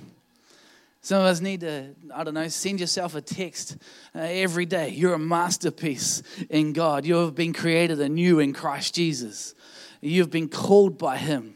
Some 1.01 1.21
of 1.21 1.27
us 1.27 1.39
need 1.39 1.61
to, 1.61 1.95
I 2.13 2.23
don't 2.23 2.33
know, 2.33 2.47
send 2.47 2.79
yourself 2.79 3.13
a 3.13 3.21
text 3.21 3.77
uh, 4.15 4.19
every 4.19 4.65
day. 4.65 4.89
You're 4.89 5.13
a 5.13 5.19
masterpiece 5.19 6.23
in 6.49 6.73
God. 6.73 7.05
You 7.05 7.15
have 7.17 7.35
been 7.35 7.53
created 7.53 8.01
anew 8.01 8.39
in 8.39 8.51
Christ 8.53 8.95
Jesus. 8.95 9.53
You've 10.01 10.31
been 10.31 10.49
called 10.49 10.97
by 10.97 11.17
Him. 11.17 11.55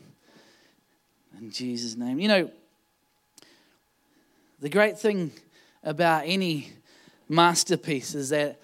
In 1.44 1.52
Jesus' 1.52 1.98
name. 1.98 2.22
You 2.22 2.30
know, 2.30 2.52
the 4.62 4.70
great 4.70 4.98
thing 4.98 5.34
about 5.84 6.24
any 6.26 6.70
masterpiece 7.28 8.16
is 8.16 8.30
that 8.30 8.62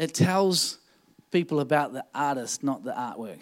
it 0.00 0.12
tells 0.12 0.78
people 1.30 1.60
about 1.60 1.92
the 1.92 2.04
artist, 2.12 2.64
not 2.64 2.82
the 2.82 2.90
artwork. 2.90 3.38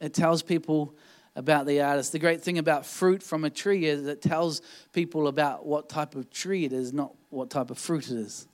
It 0.00 0.14
tells 0.14 0.42
people 0.42 0.96
about 1.36 1.66
the 1.66 1.80
artist. 1.80 2.10
The 2.10 2.18
great 2.18 2.42
thing 2.42 2.58
about 2.58 2.84
fruit 2.84 3.22
from 3.22 3.44
a 3.44 3.50
tree 3.50 3.84
is 3.84 4.04
it 4.04 4.20
tells 4.20 4.62
people 4.92 5.28
about 5.28 5.64
what 5.64 5.88
type 5.88 6.16
of 6.16 6.28
tree 6.28 6.64
it 6.64 6.72
is, 6.72 6.92
not 6.92 7.14
what 7.30 7.50
type 7.50 7.70
of 7.70 7.78
fruit 7.78 8.10
it 8.10 8.18
is. 8.18 8.48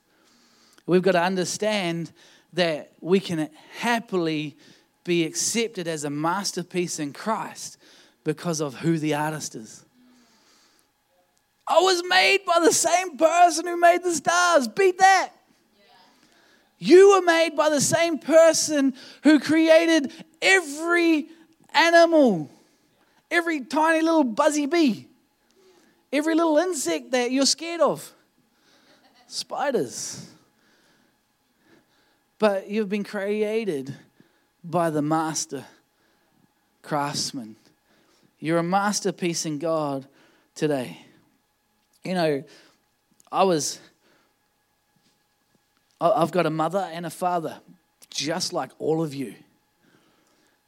We've 0.85 1.01
got 1.01 1.13
to 1.13 1.23
understand 1.23 2.13
that 2.53 2.93
we 3.01 3.19
can 3.19 3.49
happily 3.79 4.59
be 5.05 5.25
accepted 5.25 5.87
as 5.87 6.05
a 6.05 6.11
masterpiece 6.11 6.99
in 6.99 7.13
Christ 7.13 7.77
because 8.25 8.61
of 8.61 8.77
who 8.77 8.99
the 8.99 9.15
artist 9.15 9.55
is. 9.55 9.85
I 11.67 11.81
was 11.81 12.03
made 12.09 12.45
by 12.47 12.61
the 12.61 12.73
same 12.73 13.17
person 13.17 13.67
who 13.67 13.79
made 13.79 14.03
the 14.03 14.15
stars. 14.15 14.69
Beat 14.69 14.99
that. 14.99 15.31
You 16.79 17.13
were 17.13 17.23
made 17.23 17.57
by 17.57 17.71
the 17.71 17.81
same 17.81 18.19
person 18.19 18.95
who 19.23 19.41
created 19.41 20.13
every 20.43 21.29
animal, 21.73 22.51
every 23.31 23.61
tiny 23.61 24.03
little 24.03 24.25
buzzy 24.25 24.67
bee, 24.67 25.09
every 26.13 26.35
little 26.35 26.59
insect 26.59 27.13
that 27.13 27.31
you're 27.31 27.47
scared 27.47 27.81
of, 27.81 28.13
spiders. 29.27 30.29
But 32.39 32.69
you've 32.69 32.91
been 32.91 33.05
created 33.05 33.95
by 34.65 34.89
the 34.91 35.03
master 35.03 35.65
craftsman. 36.83 37.57
You're 38.39 38.59
a 38.59 38.63
masterpiece 38.63 39.47
in 39.47 39.59
God 39.59 40.07
today. 40.55 40.99
You 42.03 42.15
know, 42.15 42.45
I 43.31 43.45
was, 43.45 43.79
I've 46.01 46.31
got 46.31 46.47
a 46.47 46.51
mother 46.51 46.89
and 46.93 47.07
a 47.07 47.11
father, 47.11 47.61
just 48.11 48.53
like 48.53 48.71
all 48.79 49.03
of 49.03 49.15
you. 49.15 49.35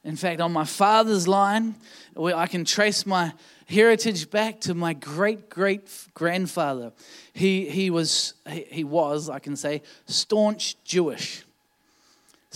In 0.05 0.17
fact, 0.17 0.41
on 0.41 0.53
my 0.53 0.65
father's 0.65 1.27
line, 1.27 1.75
I 2.17 2.47
can 2.47 2.65
trace 2.65 3.07
my 3.07 3.33
heritage 3.67 4.31
back 4.31 4.61
to 4.61 4.75
my 4.75 4.93
great 4.93 5.51
great 5.51 5.91
grandfather. 6.15 6.93
He, 7.33 7.69
he, 7.69 7.91
was, 7.91 8.35
he, 8.49 8.67
he 8.71 8.85
was, 8.85 9.29
I 9.29 9.41
can 9.41 9.57
say, 9.57 9.83
staunch 10.07 10.77
Jewish 10.85 11.46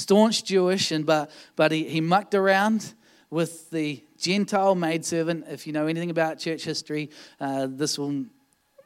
staunch 0.01 0.45
Jewish, 0.45 0.91
and 0.91 1.05
but, 1.07 1.31
but 1.57 1.73
he, 1.73 1.85
he 1.85 2.01
mucked 2.01 2.35
around 2.35 2.95
with 3.31 3.71
the 3.71 4.03
Gentile 4.19 4.75
maidservant. 4.75 5.47
If 5.49 5.67
you 5.67 5.73
know 5.73 5.87
anything 5.87 6.11
about 6.11 6.39
church 6.39 6.65
history, 6.65 7.11
uh, 7.41 7.69
this 7.71 7.99
will 7.99 8.27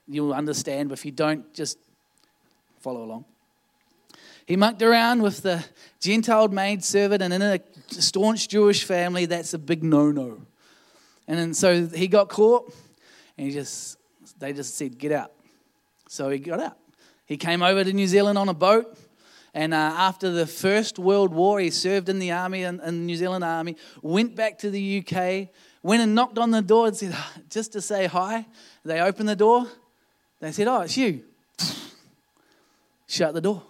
you'll 0.06 0.34
understand. 0.34 0.90
But 0.90 0.98
if 0.98 1.04
you 1.04 1.12
don't, 1.12 1.52
just 1.54 1.78
follow 2.80 3.02
along. 3.02 3.24
He 4.46 4.56
mucked 4.56 4.82
around 4.82 5.22
with 5.22 5.42
the 5.42 5.64
Gentile 6.00 6.48
maidservant, 6.48 7.22
and 7.22 7.32
in 7.32 7.42
a 7.42 7.60
staunch 7.88 8.48
Jewish 8.48 8.84
family, 8.84 9.24
that's 9.24 9.54
a 9.54 9.58
big 9.58 9.82
no-no. 9.82 10.42
And 11.26 11.38
then, 11.38 11.54
so 11.54 11.86
he 11.86 12.08
got 12.08 12.28
caught, 12.28 12.72
and 13.38 13.46
he 13.46 13.52
just 13.52 13.98
they 14.38 14.52
just 14.52 14.76
said, 14.76 14.98
"Get 14.98 15.12
out." 15.12 15.32
So 16.08 16.28
he 16.28 16.38
got 16.38 16.60
out. 16.60 16.76
He 17.24 17.38
came 17.38 17.62
over 17.62 17.82
to 17.82 17.92
New 17.92 18.06
Zealand 18.06 18.36
on 18.36 18.50
a 18.50 18.54
boat. 18.54 18.98
And 19.54 19.72
uh, 19.72 19.76
after 19.76 20.30
the 20.30 20.46
First 20.46 20.98
World 20.98 21.32
War, 21.32 21.60
he 21.60 21.70
served 21.70 22.08
in 22.08 22.18
the 22.18 22.32
army, 22.32 22.64
in, 22.64 22.80
in 22.80 22.98
the 22.98 23.04
New 23.04 23.16
Zealand 23.16 23.44
Army, 23.44 23.76
went 24.02 24.34
back 24.34 24.58
to 24.58 24.70
the 24.70 24.98
UK, 24.98 25.48
went 25.80 26.02
and 26.02 26.12
knocked 26.12 26.38
on 26.38 26.50
the 26.50 26.60
door 26.60 26.88
and 26.88 26.96
said, 26.96 27.16
just 27.48 27.72
to 27.72 27.80
say 27.80 28.06
hi. 28.06 28.46
They 28.84 29.00
opened 29.00 29.28
the 29.28 29.36
door. 29.36 29.68
They 30.40 30.50
said, 30.50 30.66
Oh, 30.66 30.80
it's 30.80 30.96
you. 30.96 31.22
Shut 33.06 33.32
the 33.32 33.40
door. 33.40 33.62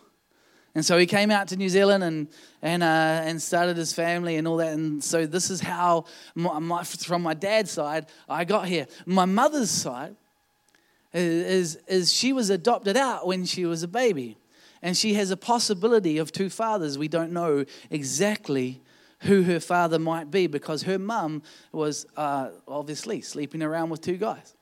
And 0.74 0.84
so 0.84 0.96
he 0.96 1.06
came 1.06 1.30
out 1.30 1.48
to 1.48 1.56
New 1.56 1.68
Zealand 1.68 2.02
and, 2.02 2.28
and, 2.62 2.82
uh, 2.82 2.86
and 2.86 3.40
started 3.40 3.76
his 3.76 3.92
family 3.92 4.36
and 4.36 4.48
all 4.48 4.56
that. 4.56 4.72
And 4.72 5.04
so 5.04 5.26
this 5.26 5.50
is 5.50 5.60
how, 5.60 6.06
my, 6.34 6.58
my, 6.58 6.82
from 6.82 7.22
my 7.22 7.34
dad's 7.34 7.70
side, 7.70 8.06
I 8.28 8.44
got 8.44 8.66
here. 8.66 8.86
My 9.04 9.26
mother's 9.26 9.70
side 9.70 10.16
is, 11.12 11.76
is 11.86 12.12
she 12.12 12.32
was 12.32 12.50
adopted 12.50 12.96
out 12.96 13.26
when 13.26 13.44
she 13.44 13.66
was 13.66 13.82
a 13.82 13.88
baby 13.88 14.38
and 14.84 14.94
she 14.94 15.14
has 15.14 15.30
a 15.30 15.36
possibility 15.36 16.18
of 16.18 16.30
two 16.30 16.50
fathers. 16.50 16.98
We 16.98 17.08
don't 17.08 17.32
know 17.32 17.64
exactly 17.90 18.82
who 19.20 19.42
her 19.44 19.58
father 19.58 19.98
might 19.98 20.30
be 20.30 20.46
because 20.46 20.82
her 20.82 20.98
mum 20.98 21.42
was 21.72 22.04
uh, 22.18 22.50
obviously 22.68 23.22
sleeping 23.22 23.62
around 23.62 23.88
with 23.88 24.02
two 24.02 24.18
guys. 24.18 24.54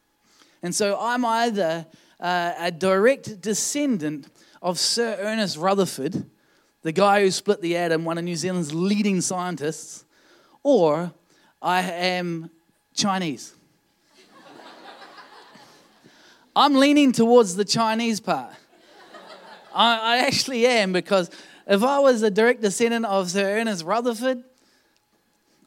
And 0.62 0.72
so 0.72 0.96
I'm 1.00 1.24
either 1.24 1.86
uh, 2.20 2.52
a 2.56 2.70
direct 2.70 3.40
descendant 3.40 4.28
of 4.62 4.78
Sir 4.78 5.16
Ernest 5.18 5.56
Rutherford, 5.56 6.24
the 6.82 6.92
guy 6.92 7.22
who 7.22 7.30
split 7.32 7.60
the 7.60 7.76
atom, 7.76 8.04
one 8.04 8.16
of 8.16 8.22
New 8.22 8.36
Zealand's 8.36 8.72
leading 8.72 9.20
scientists, 9.20 10.04
or 10.62 11.12
I 11.60 11.82
am 11.82 12.48
Chinese. 12.94 13.54
I'm 16.54 16.74
leaning 16.74 17.10
towards 17.10 17.56
the 17.56 17.64
Chinese 17.64 18.20
part. 18.20 18.54
I, 19.74 19.98
I 19.98 20.18
actually 20.26 20.66
am 20.66 20.92
because 20.92 21.30
if 21.66 21.82
I 21.82 21.98
was 22.00 22.22
a 22.22 22.30
direct 22.30 22.62
descendant 22.62 23.06
of 23.06 23.30
Sir 23.30 23.58
Ernest 23.58 23.84
Rutherford, 23.84 24.42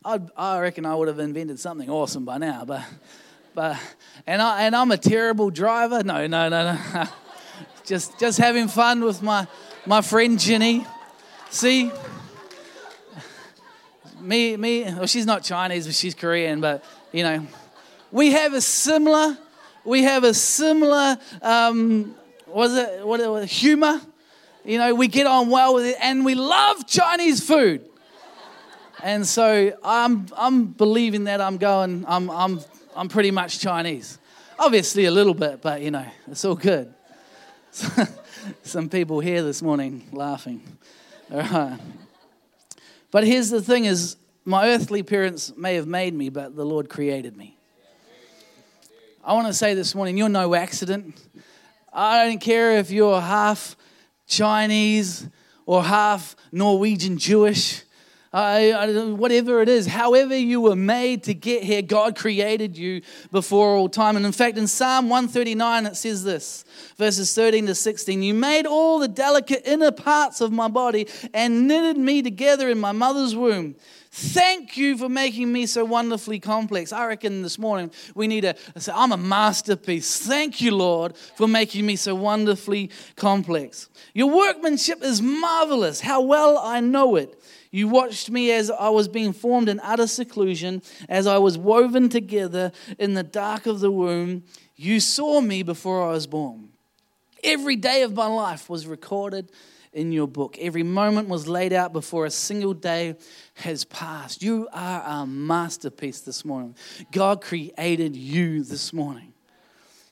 I'd, 0.04 0.30
I 0.38 0.60
reckon 0.60 0.86
I 0.86 0.96
would 0.96 1.08
have 1.08 1.20
invented 1.20 1.60
something 1.60 1.90
awesome 1.90 2.26
by 2.26 2.38
now. 2.38 2.64
But, 2.66 2.84
but 3.54 3.78
and 4.28 4.42
I 4.42 4.64
and 4.64 4.76
I'm 4.76 4.92
a 4.92 4.98
terrible 4.98 5.50
driver. 5.50 6.04
No, 6.04 6.28
no, 6.28 6.50
no, 6.50 6.74
no. 6.74 7.06
just 7.86 8.20
just 8.20 8.38
having 8.38 8.68
fun 8.68 9.04
with 9.04 9.24
my 9.24 9.48
my 9.86 10.02
friend 10.02 10.40
Ginny. 10.40 10.86
See, 11.50 11.92
me 14.20 14.58
me. 14.58 14.84
Well, 14.84 15.08
she's 15.08 15.26
not 15.26 15.44
Chinese, 15.44 15.88
but 15.88 15.96
she's 15.96 16.14
Korean. 16.14 16.62
But 16.62 16.84
you 17.12 17.24
know, 17.24 17.48
we 18.12 18.32
have 18.34 18.54
a 18.54 18.62
similar 18.62 19.38
we 19.86 20.04
have 20.04 20.24
a 20.24 20.34
similar 20.34 21.18
um, 21.42 22.16
was 22.48 22.76
it 22.76 23.06
what 23.06 23.20
it 23.20 23.50
humor? 23.50 24.02
You 24.64 24.80
know, 24.80 24.96
we 24.96 25.08
get 25.08 25.28
on 25.28 25.50
well 25.50 25.76
with 25.76 25.86
it, 25.86 25.98
and 26.02 26.26
we 26.26 26.36
love 26.36 26.88
Chinese 26.88 27.46
food. 27.46 27.86
And 29.04 29.26
so 29.26 29.78
I'm 29.84 30.28
I'm 30.36 30.66
believing 30.66 31.26
that 31.26 31.42
I'm 31.42 31.58
going. 31.58 32.06
I'm 32.08 32.30
I'm 32.30 32.60
I'm 32.96 33.10
pretty 33.10 33.32
much 33.32 33.60
Chinese. 33.60 34.18
Obviously 34.58 35.06
a 35.06 35.12
little 35.12 35.34
bit, 35.34 35.62
but 35.62 35.82
you 35.82 35.92
know 35.92 36.06
it's 36.28 36.44
all 36.46 36.56
good. 36.56 36.94
Some 38.64 38.90
people 38.90 39.20
here 39.20 39.44
this 39.44 39.62
morning 39.62 40.08
laughing. 40.12 40.62
All 41.32 41.40
right. 41.40 41.80
But 43.12 43.26
here's 43.26 43.50
the 43.50 43.62
thing 43.62 43.86
is 43.86 44.18
my 44.44 44.70
earthly 44.70 45.04
parents 45.04 45.56
may 45.56 45.76
have 45.76 45.88
made 45.88 46.14
me, 46.14 46.30
but 46.30 46.56
the 46.56 46.66
Lord 46.66 46.90
created 46.90 47.36
me. 47.36 47.58
I 49.24 49.34
want 49.34 49.48
to 49.48 49.54
say 49.54 49.74
this 49.74 49.96
morning, 49.96 50.18
you're 50.18 50.30
no 50.30 50.54
accident. 50.54 51.20
I 51.98 52.26
don't 52.26 52.42
care 52.42 52.74
if 52.78 52.92
you're 52.92 53.22
half 53.22 53.78
Chinese 54.28 55.30
or 55.66 55.82
half 55.82 56.36
Norwegian 56.52 57.18
Jewish. 57.18 57.84
I, 58.34 58.74
I, 58.74 59.12
whatever 59.12 59.62
it 59.62 59.70
is, 59.70 59.88
however 59.88 60.36
you 60.36 60.60
were 60.60 60.76
made 60.76 61.24
to 61.24 61.34
get 61.34 61.64
here, 61.64 61.82
God 61.82 62.18
created 62.18 62.78
you 62.78 63.02
before 63.32 63.78
all 63.78 63.88
time. 63.88 64.18
And 64.18 64.26
in 64.26 64.34
fact, 64.34 64.58
in 64.58 64.68
Psalm 64.68 65.08
139, 65.08 65.86
it 65.86 65.96
says 65.96 66.26
this 66.26 66.66
verses 66.98 67.34
13 67.34 67.68
to 67.68 67.76
16 67.76 68.22
You 68.22 68.34
made 68.34 68.66
all 68.66 69.00
the 69.00 69.08
delicate 69.08 69.62
inner 69.66 69.94
parts 69.94 70.42
of 70.42 70.52
my 70.52 70.68
body 70.68 71.08
and 71.34 71.66
knitted 71.66 71.98
me 71.98 72.22
together 72.22 72.70
in 72.70 72.78
my 72.78 72.92
mother's 72.92 73.38
womb. 73.38 73.78
Thank 74.18 74.78
you 74.78 74.98
for 74.98 75.10
making 75.10 75.52
me 75.52 75.66
so 75.66 75.84
wonderfully 75.84 76.40
complex. 76.40 76.94
I 76.94 77.06
reckon 77.06 77.42
this 77.42 77.60
morning 77.60 77.92
we 78.16 78.28
need 78.28 78.42
to 78.42 78.56
say, 78.78 78.94
I'm 78.96 79.12
a 79.12 79.18
masterpiece. 79.18 80.26
Thank 80.26 80.62
you, 80.62 80.74
Lord, 80.74 81.18
for 81.18 81.50
making 81.50 81.86
me 81.86 81.98
so 81.98 82.16
wonderfully 82.16 82.92
complex. 83.18 83.90
Your 84.14 84.34
workmanship 84.34 85.04
is 85.04 85.22
marvelous. 85.22 86.00
How 86.00 86.22
well 86.22 86.58
I 86.58 86.80
know 86.80 87.18
it. 87.18 87.44
You 87.72 87.90
watched 87.90 88.30
me 88.32 88.54
as 88.54 88.72
I 88.72 88.88
was 88.88 89.10
being 89.10 89.34
formed 89.34 89.68
in 89.68 89.82
utter 89.82 90.08
seclusion, 90.08 90.82
as 91.10 91.28
I 91.28 91.38
was 91.38 91.58
woven 91.58 92.08
together 92.08 92.72
in 92.98 93.16
the 93.16 93.24
dark 93.24 93.66
of 93.66 93.82
the 93.82 93.92
womb. 93.92 94.44
You 94.78 95.02
saw 95.02 95.42
me 95.42 95.62
before 95.62 96.08
I 96.08 96.12
was 96.12 96.26
born. 96.26 96.70
Every 97.44 97.76
day 97.76 98.02
of 98.04 98.14
my 98.14 98.28
life 98.28 98.70
was 98.70 98.88
recorded 98.88 99.52
in 99.96 100.12
your 100.12 100.28
book. 100.28 100.58
Every 100.60 100.84
moment 100.84 101.30
was 101.30 101.48
laid 101.48 101.74
out 101.74 101.94
before 101.94 102.26
a 102.26 102.30
single 102.30 102.74
day 102.74 103.16
has 103.56 103.86
passed. 103.86 104.44
You 104.44 104.68
are 104.72 105.04
a 105.06 105.26
masterpiece 105.26 106.22
this 106.22 106.46
morning. 106.46 106.76
God 107.12 107.42
created 107.42 108.16
you 108.16 108.64
this 108.64 108.94
morning. 108.94 109.34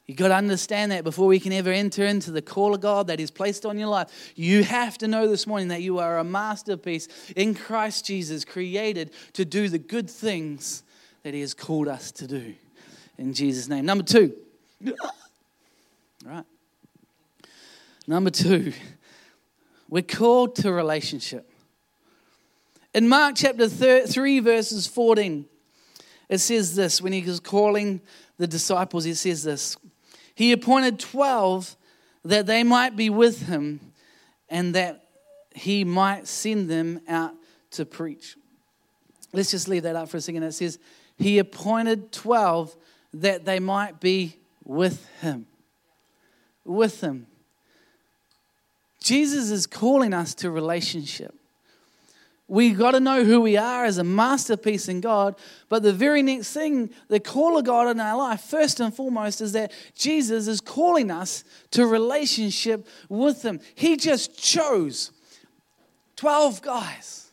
You've 0.06 0.17
got 0.17 0.30
to 0.30 0.36
understand 0.36 0.91
that 0.91 1.04
before 1.04 1.28
we 1.28 1.39
can 1.39 1.54
ever 1.54 1.72
enter 1.72 2.04
into 2.04 2.32
the 2.32 2.41
call 2.41 2.74
of 2.74 2.82
God 2.82 3.08
that 3.08 3.19
is 3.19 3.30
placed 3.30 3.65
on 3.65 3.78
your 3.78 3.88
life. 3.88 4.34
You 4.36 4.63
have 4.63 4.98
to 5.00 5.08
know 5.08 5.28
this 5.28 5.46
morning 5.46 5.67
that 5.67 5.82
you 5.82 6.00
are 6.00 6.17
a 6.17 6.24
masterpiece 6.24 7.08
in 7.36 7.54
Christ 7.54 8.06
Jesus, 8.06 8.43
created 8.43 9.12
to 9.34 9.46
do 9.46 9.69
the 9.69 9.80
good 9.80 10.10
things 10.10 10.84
that 11.24 11.34
He 11.34 11.41
has 11.41 11.54
called 11.54 11.88
us 11.88 12.12
to 12.13 12.28
do. 12.28 12.56
In 13.17 13.34
Jesus' 13.34 13.67
name. 13.67 13.86
Number 13.86 14.04
two. 14.04 14.34
Right. 16.26 16.46
Number 18.08 18.30
two, 18.30 18.72
we're 19.93 20.01
called 20.01 20.56
to 20.56 20.73
relationship. 20.73 21.47
In 22.95 23.08
Mark 23.08 23.36
chapter 23.36 23.69
3, 23.69 24.39
verses 24.39 24.88
14, 24.88 25.45
it 26.29 26.39
says 26.39 26.75
this 26.75 26.99
when 26.99 27.13
he 27.13 27.21
was 27.21 27.39
calling 27.39 28.01
the 28.39 28.47
disciples, 28.47 29.03
he 29.03 29.13
says 29.13 29.43
this 29.43 29.77
he 30.34 30.51
appointed 30.51 30.99
12 30.99 31.77
that 32.25 32.47
they 32.47 32.63
might 32.63 32.95
be 32.95 33.12
with 33.12 33.45
him 33.45 33.82
and 34.49 34.73
that 34.73 35.10
he 35.53 35.84
might 35.84 36.25
send 36.25 36.71
them 36.71 36.99
out 37.08 37.36
to 37.69 37.86
preach. 37.86 38.36
Let's 39.32 39.51
just 39.51 39.67
leave 39.67 39.84
that 39.84 39.95
up 39.95 40.10
for 40.10 40.17
a 40.17 40.21
second. 40.21 40.41
It 40.41 40.53
says, 40.53 40.79
He 41.19 41.38
appointed 41.38 42.12
12 42.12 42.75
that 43.13 43.45
they 43.45 43.60
might 43.60 43.99
be 43.99 44.39
with 44.63 45.08
him. 45.21 45.45
With 46.65 46.99
him. 46.99 47.27
Jesus 49.04 49.52
is 49.52 49.68
calling 49.68 50.13
us 50.13 50.34
to 50.36 50.50
relationship 50.50 51.36
we 52.48 52.72
got 52.72 52.92
to 52.92 53.00
know 53.00 53.24
who 53.24 53.42
we 53.42 53.58
are 53.58 53.86
as 53.86 53.98
a 53.98 54.04
masterpiece 54.04 54.88
in 54.88 55.02
God. 55.02 55.36
But 55.70 55.82
the 55.82 55.94
very 55.94 56.22
next 56.22 56.54
thing, 56.54 56.92
the 57.08 57.20
call 57.20 57.58
of 57.58 57.66
God 57.66 57.88
in 57.88 58.00
our 58.00 58.18
life, 58.18 58.42
first 58.42 58.80
and 58.80 58.94
foremost, 58.94 59.42
is 59.42 59.54
that 59.54 59.72
Jesus 59.96 60.48
is 60.48 60.60
calling 60.60 61.10
us 61.10 61.44
to 61.72 61.88
relationship 61.88 62.86
with 63.10 63.44
Him. 63.44 63.60
He 63.76 63.96
just 63.96 64.38
chose 64.38 65.12
12 66.18 66.62
guys, 66.62 67.32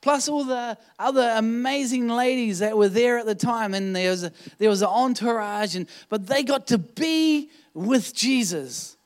plus 0.00 0.28
all 0.28 0.44
the 0.44 0.76
other 0.98 1.32
amazing 1.36 2.08
ladies 2.08 2.58
that 2.58 2.76
were 2.76 2.88
there 2.88 3.18
at 3.18 3.26
the 3.26 3.34
time. 3.34 3.72
And 3.72 3.96
there 3.96 4.10
was, 4.10 4.24
a, 4.24 4.32
there 4.58 4.70
was 4.70 4.82
an 4.82 4.88
entourage, 4.88 5.74
and, 5.74 5.88
but 6.08 6.26
they 6.26 6.42
got 6.42 6.66
to 6.68 6.78
be 6.78 7.50
with 7.72 8.14
Jesus. 8.14 8.96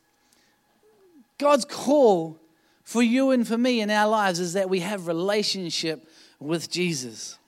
God's 1.45 1.67
call 1.67 2.41
for 2.85 3.03
you 3.03 3.31
and 3.31 3.47
for 3.47 3.59
me 3.59 3.83
in 3.83 3.91
our 3.91 4.09
lives 4.09 4.41
is 4.41 4.55
that 4.55 4.71
we 4.71 4.81
have 4.81 5.07
relationship 5.07 6.09
with 6.41 6.71
Jesus. 6.71 7.39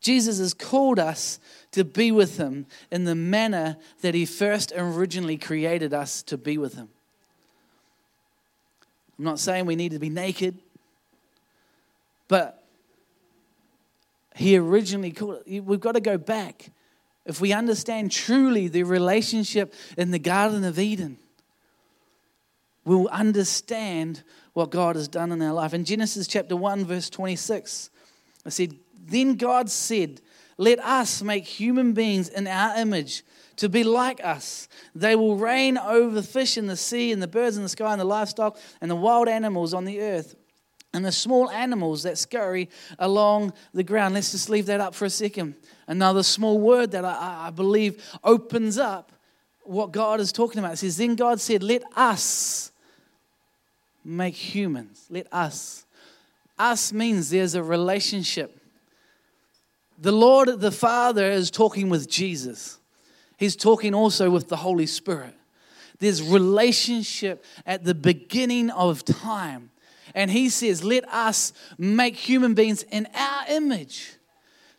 Jesus 0.00 0.40
has 0.40 0.54
called 0.54 0.98
us 0.98 1.38
to 1.70 1.84
be 1.84 2.10
with 2.10 2.36
him 2.36 2.66
in 2.90 3.04
the 3.04 3.14
manner 3.14 3.76
that 4.00 4.12
he 4.12 4.26
first 4.26 4.72
originally 4.74 5.38
created 5.38 5.94
us 5.94 6.20
to 6.24 6.36
be 6.36 6.58
with 6.58 6.74
him. 6.74 6.88
I'm 9.20 9.24
not 9.24 9.38
saying 9.38 9.66
we 9.66 9.76
need 9.76 9.92
to 9.92 10.00
be 10.00 10.10
naked, 10.10 10.58
but 12.26 12.64
he 14.34 14.56
originally 14.56 15.12
called 15.12 15.44
we've 15.46 15.78
got 15.78 15.92
to 15.92 16.00
go 16.00 16.18
back 16.18 16.70
if 17.24 17.40
we 17.40 17.52
understand 17.52 18.10
truly 18.10 18.66
the 18.66 18.82
relationship 18.82 19.72
in 19.96 20.10
the 20.10 20.18
garden 20.18 20.64
of 20.64 20.76
Eden 20.76 21.18
we'll 22.84 23.08
understand 23.08 24.22
what 24.52 24.70
God 24.70 24.96
has 24.96 25.08
done 25.08 25.32
in 25.32 25.42
our 25.42 25.52
life. 25.52 25.74
In 25.74 25.84
Genesis 25.84 26.26
chapter 26.26 26.56
1, 26.56 26.84
verse 26.84 27.10
26, 27.10 27.90
I 28.46 28.48
said, 28.48 28.74
Then 29.06 29.34
God 29.34 29.70
said, 29.70 30.20
Let 30.56 30.78
us 30.80 31.22
make 31.22 31.46
human 31.46 31.92
beings 31.92 32.28
in 32.28 32.46
our 32.46 32.76
image 32.76 33.24
to 33.56 33.68
be 33.68 33.84
like 33.84 34.24
us. 34.24 34.68
They 34.94 35.16
will 35.16 35.36
reign 35.36 35.78
over 35.78 36.14
the 36.14 36.22
fish 36.22 36.56
in 36.56 36.66
the 36.66 36.76
sea 36.76 37.12
and 37.12 37.22
the 37.22 37.28
birds 37.28 37.56
in 37.56 37.62
the 37.62 37.68
sky 37.68 37.92
and 37.92 38.00
the 38.00 38.04
livestock 38.04 38.58
and 38.80 38.90
the 38.90 38.96
wild 38.96 39.28
animals 39.28 39.74
on 39.74 39.84
the 39.84 40.00
earth 40.00 40.34
and 40.92 41.04
the 41.04 41.12
small 41.12 41.50
animals 41.50 42.04
that 42.04 42.16
scurry 42.16 42.70
along 42.98 43.52
the 43.72 43.82
ground. 43.82 44.14
Let's 44.14 44.30
just 44.30 44.48
leave 44.48 44.66
that 44.66 44.80
up 44.80 44.94
for 44.94 45.04
a 45.04 45.10
second. 45.10 45.56
Another 45.88 46.22
small 46.22 46.58
word 46.60 46.92
that 46.92 47.04
I, 47.04 47.48
I 47.48 47.50
believe 47.50 48.02
opens 48.22 48.78
up 48.78 49.12
what 49.64 49.92
God 49.92 50.20
is 50.20 50.30
talking 50.30 50.60
about. 50.60 50.74
It 50.74 50.78
says, 50.78 50.96
Then 50.96 51.16
God 51.16 51.40
said, 51.40 51.62
Let 51.62 51.82
us 51.96 52.70
make 54.04 54.34
humans. 54.34 55.06
Let 55.10 55.26
us. 55.32 55.86
Us 56.58 56.92
means 56.92 57.30
there's 57.30 57.54
a 57.54 57.62
relationship. 57.62 58.60
The 59.98 60.12
Lord, 60.12 60.60
the 60.60 60.70
Father, 60.70 61.30
is 61.30 61.50
talking 61.50 61.88
with 61.88 62.08
Jesus. 62.08 62.78
He's 63.36 63.56
talking 63.56 63.94
also 63.94 64.30
with 64.30 64.48
the 64.48 64.56
Holy 64.56 64.86
Spirit. 64.86 65.34
There's 65.98 66.22
relationship 66.22 67.44
at 67.66 67.84
the 67.84 67.94
beginning 67.94 68.70
of 68.70 69.04
time. 69.04 69.70
And 70.14 70.30
he 70.30 70.48
says, 70.48 70.84
Let 70.84 71.08
us 71.08 71.52
make 71.78 72.16
human 72.16 72.54
beings 72.54 72.82
in 72.84 73.08
our 73.14 73.44
image. 73.48 74.14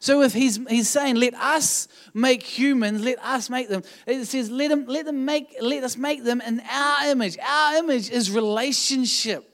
So 0.05 0.21
if 0.21 0.33
he's, 0.33 0.59
he's 0.69 0.87
saying, 0.87 1.15
let 1.15 1.33
us 1.33 1.87
make 2.13 2.43
humans, 2.43 3.03
let 3.03 3.17
us 3.25 3.49
make 3.49 3.69
them, 3.69 3.81
it 4.05 4.25
says, 4.25 4.51
let, 4.51 4.67
them, 4.67 4.85
let, 4.85 5.07
them 5.07 5.25
make, 5.25 5.55
let 5.59 5.83
us 5.83 5.97
make 5.97 6.23
them 6.23 6.41
in 6.41 6.61
our 6.69 7.07
image. 7.07 7.39
Our 7.39 7.77
image 7.77 8.11
is 8.11 8.29
relationship. 8.29 9.49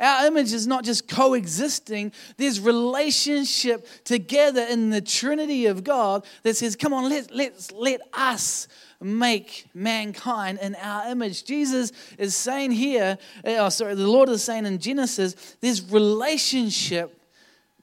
Our 0.00 0.26
image 0.26 0.52
is 0.52 0.66
not 0.66 0.82
just 0.82 1.06
coexisting, 1.06 2.10
there's 2.38 2.58
relationship 2.58 3.86
together 4.02 4.62
in 4.68 4.90
the 4.90 5.00
Trinity 5.00 5.66
of 5.66 5.84
God 5.84 6.26
that 6.42 6.56
says, 6.56 6.74
come 6.74 6.92
on, 6.92 7.08
let, 7.08 7.30
let's, 7.30 7.70
let 7.70 8.00
us 8.12 8.66
make 9.00 9.66
mankind 9.74 10.58
in 10.60 10.74
our 10.74 11.08
image. 11.08 11.44
Jesus 11.44 11.92
is 12.18 12.34
saying 12.34 12.72
here, 12.72 13.16
eh, 13.44 13.58
oh, 13.60 13.68
sorry, 13.68 13.94
the 13.94 14.08
Lord 14.08 14.28
is 14.28 14.42
saying 14.42 14.66
in 14.66 14.80
Genesis, 14.80 15.56
there's 15.60 15.88
relationship 15.88 17.16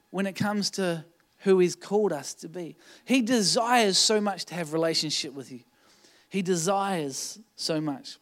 when 0.10 0.28
it 0.28 0.34
comes 0.36 0.72
to 0.72 1.06
who 1.44 1.60
He's 1.60 1.76
called 1.76 2.14
us 2.14 2.34
to 2.36 2.50
be. 2.50 2.76
He 3.06 3.22
desires 3.22 3.98
so 3.98 4.22
much 4.22 4.46
to 4.46 4.56
have 4.56 4.74
relationship 4.74 5.34
with 5.34 5.52
you. 5.52 5.62
He 6.30 6.42
desires 6.42 7.40
so 7.56 7.82
much. 7.82 8.18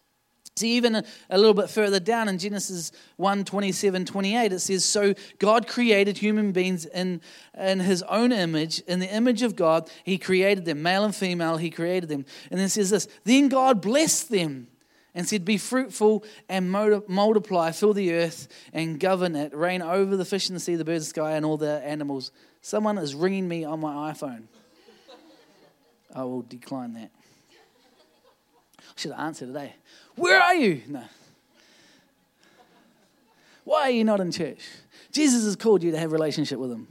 See, 0.60 0.76
even 0.76 0.96
a, 0.96 1.04
a, 1.30 1.38
little 1.38 1.54
bit 1.54 1.70
further 1.70 2.02
down 2.02 2.28
in 2.28 2.38
Genesis 2.38 2.92
1 3.16 3.46
27, 3.46 4.04
28, 4.04 4.52
it 4.52 4.60
says, 4.60 4.84
So 4.84 5.14
God 5.38 5.68
created 5.68 6.18
human 6.18 6.52
beings 6.52 6.86
in, 6.86 7.22
in 7.58 7.80
his 7.80 8.04
own 8.04 8.34
image. 8.34 8.80
In 8.82 9.00
the 9.00 9.08
image 9.08 9.42
of 9.42 9.56
God, 9.56 9.90
he 10.04 10.18
created 10.18 10.66
them, 10.66 10.82
male 10.84 11.06
and 11.06 11.16
female, 11.16 11.56
he 11.56 11.70
created 11.70 12.10
them. 12.10 12.26
And 12.52 12.60
then 12.60 12.66
it 12.66 12.72
says 12.72 12.90
this 12.90 13.08
Then 13.24 13.48
God 13.48 13.82
blessed 13.82 14.32
them 14.32 14.68
and 15.16 15.28
said, 15.28 15.46
Be 15.46 15.58
fruitful 15.58 16.26
and 16.50 16.70
multiply, 16.70 17.72
fill 17.72 17.94
the 17.94 18.14
earth 18.14 18.50
and 18.74 19.00
govern 19.00 19.38
it, 19.38 19.56
reign 19.56 19.82
over 19.82 20.18
the 20.18 20.26
fish 20.26 20.50
in 20.50 20.56
the 20.56 20.60
sea, 20.60 20.76
the 20.76 20.84
birds 20.84 21.08
of 21.08 21.14
the 21.14 21.22
sky, 21.22 21.32
and 21.38 21.46
all 21.46 21.58
the 21.58 21.82
animals 21.86 22.32
Someone 22.62 22.98
is 22.98 23.16
ringing 23.16 23.48
me 23.48 23.64
on 23.64 23.80
my 23.80 24.12
iPhone. 24.12 24.44
I 26.14 26.24
will 26.24 26.42
decline 26.42 26.94
that. 26.94 27.12
I 28.80 28.84
should 28.96 29.12
have 29.12 29.20
answer 29.20 29.46
today. 29.46 29.76
Where 30.16 30.42
are 30.42 30.56
you? 30.56 30.82
No. 30.88 31.04
Why 33.64 33.84
are 33.84 33.92
you 33.92 34.04
not 34.04 34.20
in 34.20 34.32
church? 34.32 34.60
Jesus 35.12 35.46
has 35.46 35.56
called 35.56 35.84
you 35.84 35.92
to 35.92 35.98
have 36.00 36.12
relationship 36.12 36.58
with 36.60 36.72
him. 36.72 36.88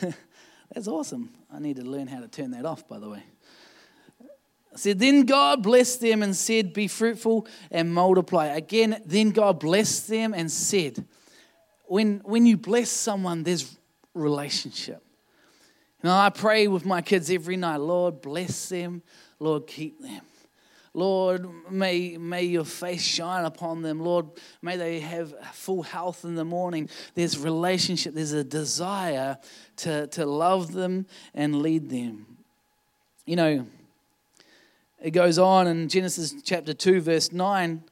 That's 0.72 0.88
awesome. 0.88 1.30
I 1.52 1.58
need 1.58 1.76
to 1.76 1.82
learn 1.82 2.06
how 2.06 2.20
to 2.20 2.28
turn 2.28 2.52
that 2.52 2.64
off, 2.64 2.86
by 2.88 2.98
the 2.98 3.08
way. 3.08 3.22
said, 4.74 4.98
Then 4.98 5.24
God 5.24 5.62
blessed 5.62 6.00
them 6.00 6.22
and 6.22 6.36
said, 6.36 6.72
Be 6.72 6.86
fruitful 6.86 7.46
and 7.70 7.92
multiply. 7.92 8.46
Again, 8.46 9.02
then 9.04 9.30
God 9.30 9.58
blessed 9.58 10.08
them 10.08 10.34
and 10.34 10.50
said, 10.50 11.04
When, 11.86 12.20
when 12.24 12.46
you 12.46 12.56
bless 12.56 12.90
someone, 12.90 13.42
there's 13.42 13.76
relationship. 14.14 15.02
You 16.02 16.08
know, 16.08 16.16
I 16.16 16.30
pray 16.30 16.68
with 16.68 16.84
my 16.84 17.02
kids 17.02 17.30
every 17.30 17.56
night, 17.56 17.78
Lord, 17.78 18.20
bless 18.20 18.68
them, 18.68 19.02
Lord, 19.38 19.66
keep 19.66 20.00
them. 20.00 20.22
Lord, 20.96 21.46
may, 21.70 22.16
may 22.16 22.44
your 22.44 22.64
face 22.64 23.02
shine 23.02 23.44
upon 23.44 23.82
them. 23.82 24.00
Lord, 24.00 24.28
may 24.62 24.78
they 24.78 25.00
have 25.00 25.34
full 25.52 25.82
health 25.82 26.24
in 26.24 26.36
the 26.36 26.44
morning. 26.44 26.88
There's 27.14 27.38
relationship, 27.38 28.14
there's 28.14 28.32
a 28.32 28.42
desire 28.42 29.36
to, 29.76 30.06
to 30.06 30.24
love 30.24 30.72
them 30.72 31.06
and 31.34 31.60
lead 31.60 31.90
them. 31.90 32.38
You 33.26 33.36
know, 33.36 33.66
it 35.02 35.10
goes 35.10 35.38
on 35.38 35.66
in 35.66 35.88
Genesis 35.90 36.34
chapter 36.42 36.72
2, 36.72 37.02
verse 37.02 37.30
9 37.30 37.82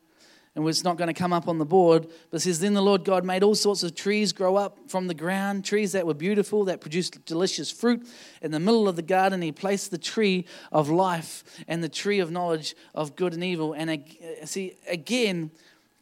and 0.55 0.67
it's 0.69 0.85
not 0.85 0.97
going 0.97 1.09
to 1.09 1.14
come 1.14 1.33
up 1.33 1.49
on 1.49 1.59
the 1.59 1.64
board, 1.64 2.07
but 2.31 2.40
says, 2.40 2.61
Then 2.61 2.75
the 2.75 2.83
Lord 2.83 3.05
God 3.05 3.25
made 3.25 3.43
all 3.43 3.57
sorts 3.57 3.83
of 3.83 3.95
trees 3.95 4.33
grow 4.33 4.55
up 4.55 4.79
from 4.88 5.09
the 5.09 5.14
ground, 5.14 5.64
trees 5.64 5.93
that 5.93 6.07
were 6.07 6.14
beautiful, 6.14 6.64
that 6.67 6.81
produced 6.81 7.25
delicious 7.25 7.73
fruit. 7.73 8.07
In 8.40 8.53
the 8.53 8.61
middle 8.61 8.87
of 8.87 8.95
the 8.95 9.03
garden, 9.03 9.43
He 9.43 9.51
placed 9.51 9.90
the 9.90 9.99
tree 9.99 10.47
of 10.71 10.88
life 10.88 11.43
and 11.67 11.83
the 11.83 11.88
tree 11.88 12.21
of 12.21 12.31
knowledge 12.31 12.77
of 12.95 13.17
good 13.17 13.35
and 13.35 13.43
evil. 13.43 13.73
And 13.73 13.90
uh, 13.90 14.47
see, 14.47 14.77
again, 14.87 15.51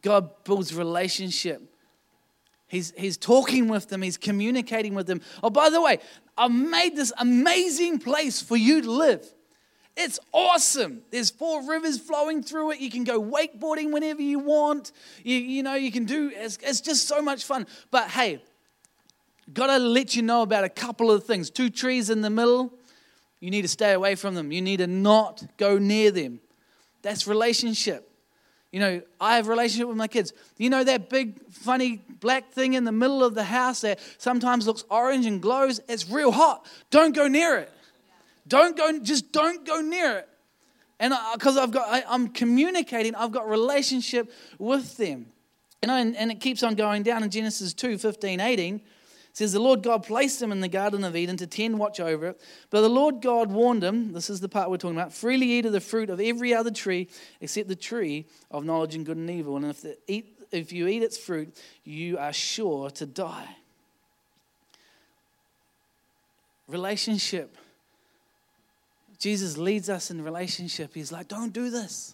God 0.03 0.29
builds 0.43 0.75
relationship. 0.75 1.61
He's, 2.67 2.93
he's 2.95 3.17
talking 3.17 3.67
with 3.67 3.89
them, 3.89 4.03
He's 4.03 4.17
communicating 4.17 4.93
with 4.93 5.07
them. 5.07 5.21
Oh, 5.41 5.49
by 5.49 5.71
the 5.71 5.81
way, 5.81 5.97
I've 6.37 6.51
made 6.51 6.95
this 6.95 7.11
amazing 7.17 7.99
place 7.99 8.39
for 8.39 8.57
you 8.57 8.83
to 8.83 8.91
live. 8.91 9.27
It's 9.95 10.19
awesome. 10.31 11.01
There's 11.11 11.29
four 11.29 11.67
rivers 11.67 11.99
flowing 11.99 12.41
through 12.41 12.71
it. 12.71 12.79
You 12.79 12.89
can 12.89 13.03
go 13.03 13.21
wakeboarding 13.21 13.91
whenever 13.91 14.21
you 14.21 14.39
want. 14.39 14.91
You, 15.23 15.37
you 15.37 15.61
know, 15.61 15.75
you 15.75 15.91
can 15.91 16.05
do, 16.05 16.31
it's, 16.33 16.57
it's 16.63 16.81
just 16.81 17.07
so 17.07 17.21
much 17.21 17.43
fun. 17.43 17.67
But 17.91 18.09
hey, 18.09 18.41
got 19.53 19.67
to 19.67 19.77
let 19.77 20.15
you 20.15 20.23
know 20.23 20.41
about 20.41 20.63
a 20.63 20.69
couple 20.69 21.11
of 21.11 21.25
things. 21.25 21.51
Two 21.51 21.69
trees 21.69 22.09
in 22.09 22.21
the 22.21 22.31
middle, 22.31 22.73
you 23.39 23.51
need 23.51 23.61
to 23.63 23.67
stay 23.67 23.93
away 23.93 24.15
from 24.15 24.33
them. 24.33 24.51
You 24.51 24.61
need 24.61 24.77
to 24.77 24.87
not 24.87 25.43
go 25.57 25.77
near 25.77 26.09
them. 26.09 26.39
That's 27.03 27.27
relationship. 27.27 28.09
You 28.71 28.79
know, 28.79 29.01
I 29.21 29.35
have 29.35 29.47
relationship 29.47 29.87
with 29.87 29.97
my 29.97 30.07
kids. 30.07 30.33
You 30.57 30.71
know 30.71 30.83
that 30.83 31.07
big 31.07 31.39
funny 31.51 32.01
black 32.19 32.49
thing 32.51 32.73
in 32.73 32.85
the 32.85 32.91
middle 32.91 33.23
of 33.23 33.35
the 33.35 33.43
house 33.43 33.81
that 33.81 33.99
sometimes 34.17 34.65
looks 34.65 34.83
orange 34.89 35.27
and 35.27 35.39
glows? 35.39 35.79
It's 35.87 36.09
real 36.09 36.31
hot. 36.31 36.65
Don't 36.89 37.13
go 37.13 37.27
near 37.27 37.57
it. 37.57 37.71
Don't 38.47 38.75
go, 38.77 38.99
just 38.99 39.31
don't 39.31 39.65
go 39.65 39.81
near 39.81 40.17
it. 40.19 40.29
And 40.99 41.13
because 41.33 41.57
I've 41.57 41.71
got, 41.71 41.87
I, 41.89 42.03
I'm 42.07 42.29
communicating, 42.29 43.15
I've 43.15 43.31
got 43.31 43.49
relationship 43.49 44.31
with 44.57 44.97
them. 44.97 45.27
You 45.81 45.87
know, 45.87 45.97
and, 45.97 46.15
and 46.15 46.31
it 46.31 46.39
keeps 46.39 46.63
on 46.63 46.75
going 46.75 47.03
down 47.03 47.23
in 47.23 47.29
Genesis 47.29 47.73
2 47.73 47.97
15, 47.97 48.39
18 48.39 48.81
says 49.33 49.51
the 49.51 49.59
Lord 49.59 49.81
God 49.81 50.03
placed 50.03 50.39
him 50.39 50.51
in 50.51 50.61
the 50.61 50.67
Garden 50.67 51.03
of 51.03 51.15
Eden 51.15 51.37
to 51.37 51.47
tend 51.47 51.79
watch 51.79 51.99
over 51.99 52.27
it. 52.27 52.41
But 52.69 52.81
the 52.81 52.89
Lord 52.89 53.19
God 53.19 53.51
warned 53.51 53.83
him, 53.83 54.13
this 54.13 54.29
is 54.29 54.39
the 54.39 54.47
part 54.47 54.69
we're 54.69 54.77
talking 54.77 54.95
about, 54.95 55.11
freely 55.11 55.51
eat 55.53 55.65
of 55.65 55.71
the 55.71 55.81
fruit 55.81 56.11
of 56.11 56.21
every 56.21 56.53
other 56.53 56.69
tree 56.69 57.09
except 57.41 57.67
the 57.67 57.75
tree 57.75 58.27
of 58.51 58.63
knowledge 58.63 58.93
and 58.93 59.05
good 59.05 59.17
and 59.17 59.29
evil. 59.29 59.57
And 59.57 59.65
if, 59.65 59.81
the, 59.81 59.97
eat, 60.07 60.39
if 60.51 60.71
you 60.71 60.87
eat 60.87 61.01
its 61.01 61.17
fruit, 61.17 61.57
you 61.83 62.19
are 62.19 62.31
sure 62.31 62.91
to 62.91 63.07
die. 63.07 63.57
Relationship 66.67 67.57
Jesus 69.23 69.57
leads 69.57 69.89
us 69.89 70.11
in 70.11 70.21
relationship. 70.21 70.93
He's 70.93 71.09
like, 71.09 71.29
don't 71.29 71.53
do 71.53 71.69
this. 71.69 72.13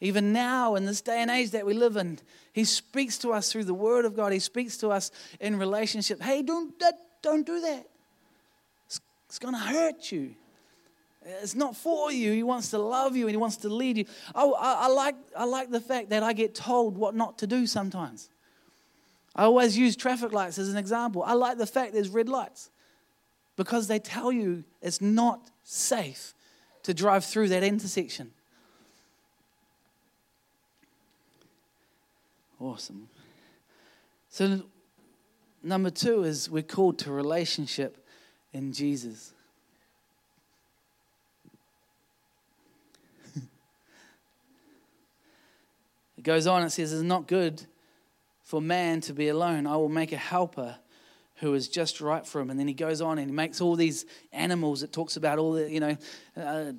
Even 0.00 0.32
now, 0.32 0.74
in 0.74 0.84
this 0.84 1.00
day 1.00 1.22
and 1.22 1.30
age 1.30 1.52
that 1.52 1.64
we 1.64 1.74
live 1.74 1.96
in, 1.96 2.18
He 2.52 2.64
speaks 2.64 3.18
to 3.18 3.30
us 3.30 3.52
through 3.52 3.64
the 3.64 3.74
Word 3.74 4.04
of 4.04 4.16
God. 4.16 4.32
He 4.32 4.40
speaks 4.40 4.76
to 4.78 4.88
us 4.88 5.12
in 5.38 5.60
relationship. 5.60 6.20
Hey, 6.20 6.42
don't, 6.42 6.74
don't 7.22 7.46
do 7.46 7.60
that. 7.60 7.86
It's, 8.86 9.00
it's 9.28 9.38
going 9.38 9.54
to 9.54 9.60
hurt 9.60 10.10
you. 10.10 10.34
It's 11.24 11.54
not 11.54 11.76
for 11.76 12.10
you. 12.10 12.32
He 12.32 12.42
wants 12.42 12.70
to 12.70 12.78
love 12.78 13.14
you 13.14 13.26
and 13.26 13.30
He 13.30 13.36
wants 13.36 13.58
to 13.58 13.68
lead 13.68 13.96
you. 13.96 14.04
Oh, 14.34 14.54
I, 14.54 14.86
I, 14.86 14.88
like, 14.88 15.14
I 15.36 15.44
like 15.44 15.70
the 15.70 15.80
fact 15.80 16.10
that 16.10 16.24
I 16.24 16.32
get 16.32 16.52
told 16.52 16.98
what 16.98 17.14
not 17.14 17.38
to 17.38 17.46
do 17.46 17.64
sometimes. 17.68 18.28
I 19.36 19.44
always 19.44 19.78
use 19.78 19.94
traffic 19.94 20.32
lights 20.32 20.58
as 20.58 20.68
an 20.68 20.78
example. 20.78 21.22
I 21.22 21.34
like 21.34 21.58
the 21.58 21.66
fact 21.66 21.92
there's 21.92 22.08
red 22.08 22.28
lights 22.28 22.70
because 23.54 23.86
they 23.86 24.00
tell 24.00 24.32
you 24.32 24.64
it's 24.82 25.00
not 25.00 25.48
safe 25.68 26.34
to 26.82 26.94
drive 26.94 27.24
through 27.24 27.48
that 27.50 27.62
intersection. 27.62 28.30
Awesome. 32.58 33.08
So, 34.30 34.62
number 35.62 35.90
two 35.90 36.24
is 36.24 36.48
we're 36.50 36.62
called 36.62 36.98
to 37.00 37.12
relationship 37.12 38.02
in 38.52 38.72
Jesus. 38.72 39.34
it 43.36 43.42
goes 46.22 46.46
on, 46.46 46.62
it 46.62 46.70
says, 46.70 46.94
It's 46.94 47.02
not 47.02 47.28
good 47.28 47.62
for 48.42 48.62
man 48.62 49.02
to 49.02 49.12
be 49.12 49.28
alone. 49.28 49.66
I 49.66 49.76
will 49.76 49.90
make 49.90 50.12
a 50.12 50.16
helper 50.16 50.78
who 51.40 51.54
is 51.54 51.68
just 51.68 52.00
right 52.00 52.26
for 52.26 52.40
him. 52.40 52.50
And 52.50 52.58
then 52.58 52.68
he 52.68 52.74
goes 52.74 53.00
on 53.00 53.18
and 53.18 53.30
he 53.30 53.34
makes 53.34 53.60
all 53.60 53.76
these 53.76 54.06
animals. 54.32 54.82
It 54.82 54.92
talks 54.92 55.16
about 55.16 55.38
all 55.38 55.52
the, 55.52 55.70
you 55.70 55.80
know, 55.80 55.96
uh, 56.36 56.72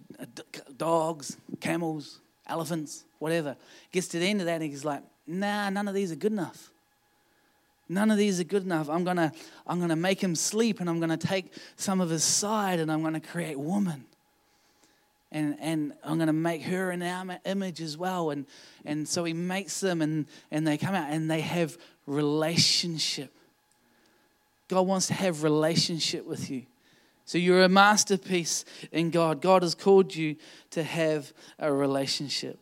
dogs, 0.78 1.38
camels, 1.60 2.19
elephants, 2.48 3.06
whatever. 3.19 3.56
Gets 3.91 4.10
to 4.10 4.19
the 4.19 4.26
end 4.26 4.41
of 4.41 4.48
that 4.48 4.62
and 4.62 4.63
he's 4.63 4.86
like, 4.86 5.04
nah, 5.26 5.69
none 5.69 5.88
of 5.88 5.93
these 5.93 6.12
are 6.12 6.15
good 6.15 6.32
enough. 6.32 6.72
None 7.88 8.12
of 8.12 8.17
these 8.17 8.39
are 8.39 8.43
good 8.43 8.63
enough. 8.63 8.89
I'm 8.89 9.04
gonna, 9.04 9.32
I'm 9.65 9.80
gonna 9.80 9.95
make 9.95 10.22
him 10.22 10.36
sleep 10.36 10.80
and 10.80 10.89
I'm 10.89 11.00
gonna 11.00 11.17
take 11.17 11.54
some 11.76 12.02
of 12.02 12.10
his 12.10 12.24
side 12.24 12.80
and 12.80 12.91
I'm 12.91 13.02
gonna 13.02 13.22
create 13.22 13.58
woman. 13.58 14.06
And, 15.32 15.58
and 15.60 15.93
I'm 16.04 16.17
going 16.17 16.26
to 16.26 16.34
make 16.34 16.63
her 16.63 16.91
in 16.91 17.04
our 17.04 17.38
image 17.45 17.82
as 17.82 17.95
well. 17.95 18.32
And, 18.32 18.48
and 18.84 19.08
so 19.08 19.24
he 19.26 19.34
makes 19.34 19.80
them 19.80 20.02
and, 20.02 20.26
and 20.50 20.65
they 20.65 20.76
come 20.76 20.95
out 20.95 21.12
and 21.12 21.30
they 21.30 21.41
have 21.41 21.78
relationship. 22.08 23.32
God 24.70 24.88
wants 24.88 25.08
to 25.08 25.14
have 25.16 25.44
relationship 25.44 26.26
with 26.26 26.50
you. 26.50 26.64
So 27.26 27.38
you're 27.38 27.64
a 27.64 27.70
masterpiece 27.70 28.66
in 28.92 29.10
God. 29.10 29.42
God 29.42 29.64
has 29.64 29.76
called 29.76 30.16
you 30.16 30.36
to 30.72 30.84
have 30.84 31.34
a 31.60 31.72
relationship. 31.74 32.58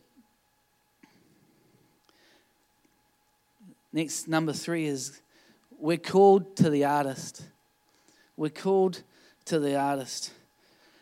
Next, 3.92 4.26
number 4.26 4.52
three 4.52 4.86
is 4.86 5.20
we're 5.78 5.96
called 5.96 6.56
to 6.56 6.70
the 6.70 6.84
artist. 6.84 7.42
We're 8.36 8.50
called 8.50 9.02
to 9.46 9.58
the 9.58 9.78
artist. 9.78 10.32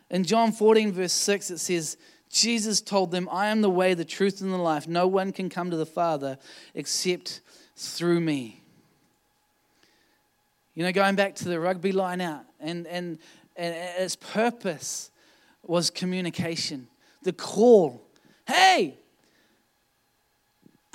In 0.09 0.23
John 0.23 0.51
14, 0.51 0.91
verse 0.91 1.13
6, 1.13 1.51
it 1.51 1.57
says, 1.59 1.97
Jesus 2.29 2.81
told 2.81 3.11
them, 3.11 3.27
I 3.31 3.47
am 3.47 3.61
the 3.61 3.69
way, 3.69 3.93
the 3.93 4.05
truth, 4.05 4.41
and 4.41 4.51
the 4.51 4.57
life. 4.57 4.87
No 4.87 5.07
one 5.07 5.31
can 5.31 5.49
come 5.49 5.71
to 5.71 5.77
the 5.77 5.85
Father 5.85 6.37
except 6.73 7.41
through 7.75 8.21
me. 8.21 8.61
You 10.77 10.83
know, 10.83 10.91
going 10.91 11.15
back 11.15 11.33
to 11.37 11.49
the 11.49 11.59
rugby 11.59 11.91
line 11.91 12.21
out, 12.21 12.43
and, 12.59 12.85
and, 12.85 13.17
and 13.55 13.75
its 13.97 14.15
purpose 14.15 15.09
was 15.63 15.89
communication. 15.89 16.87
The 17.23 17.33
call, 17.33 18.07
hey, 18.47 18.99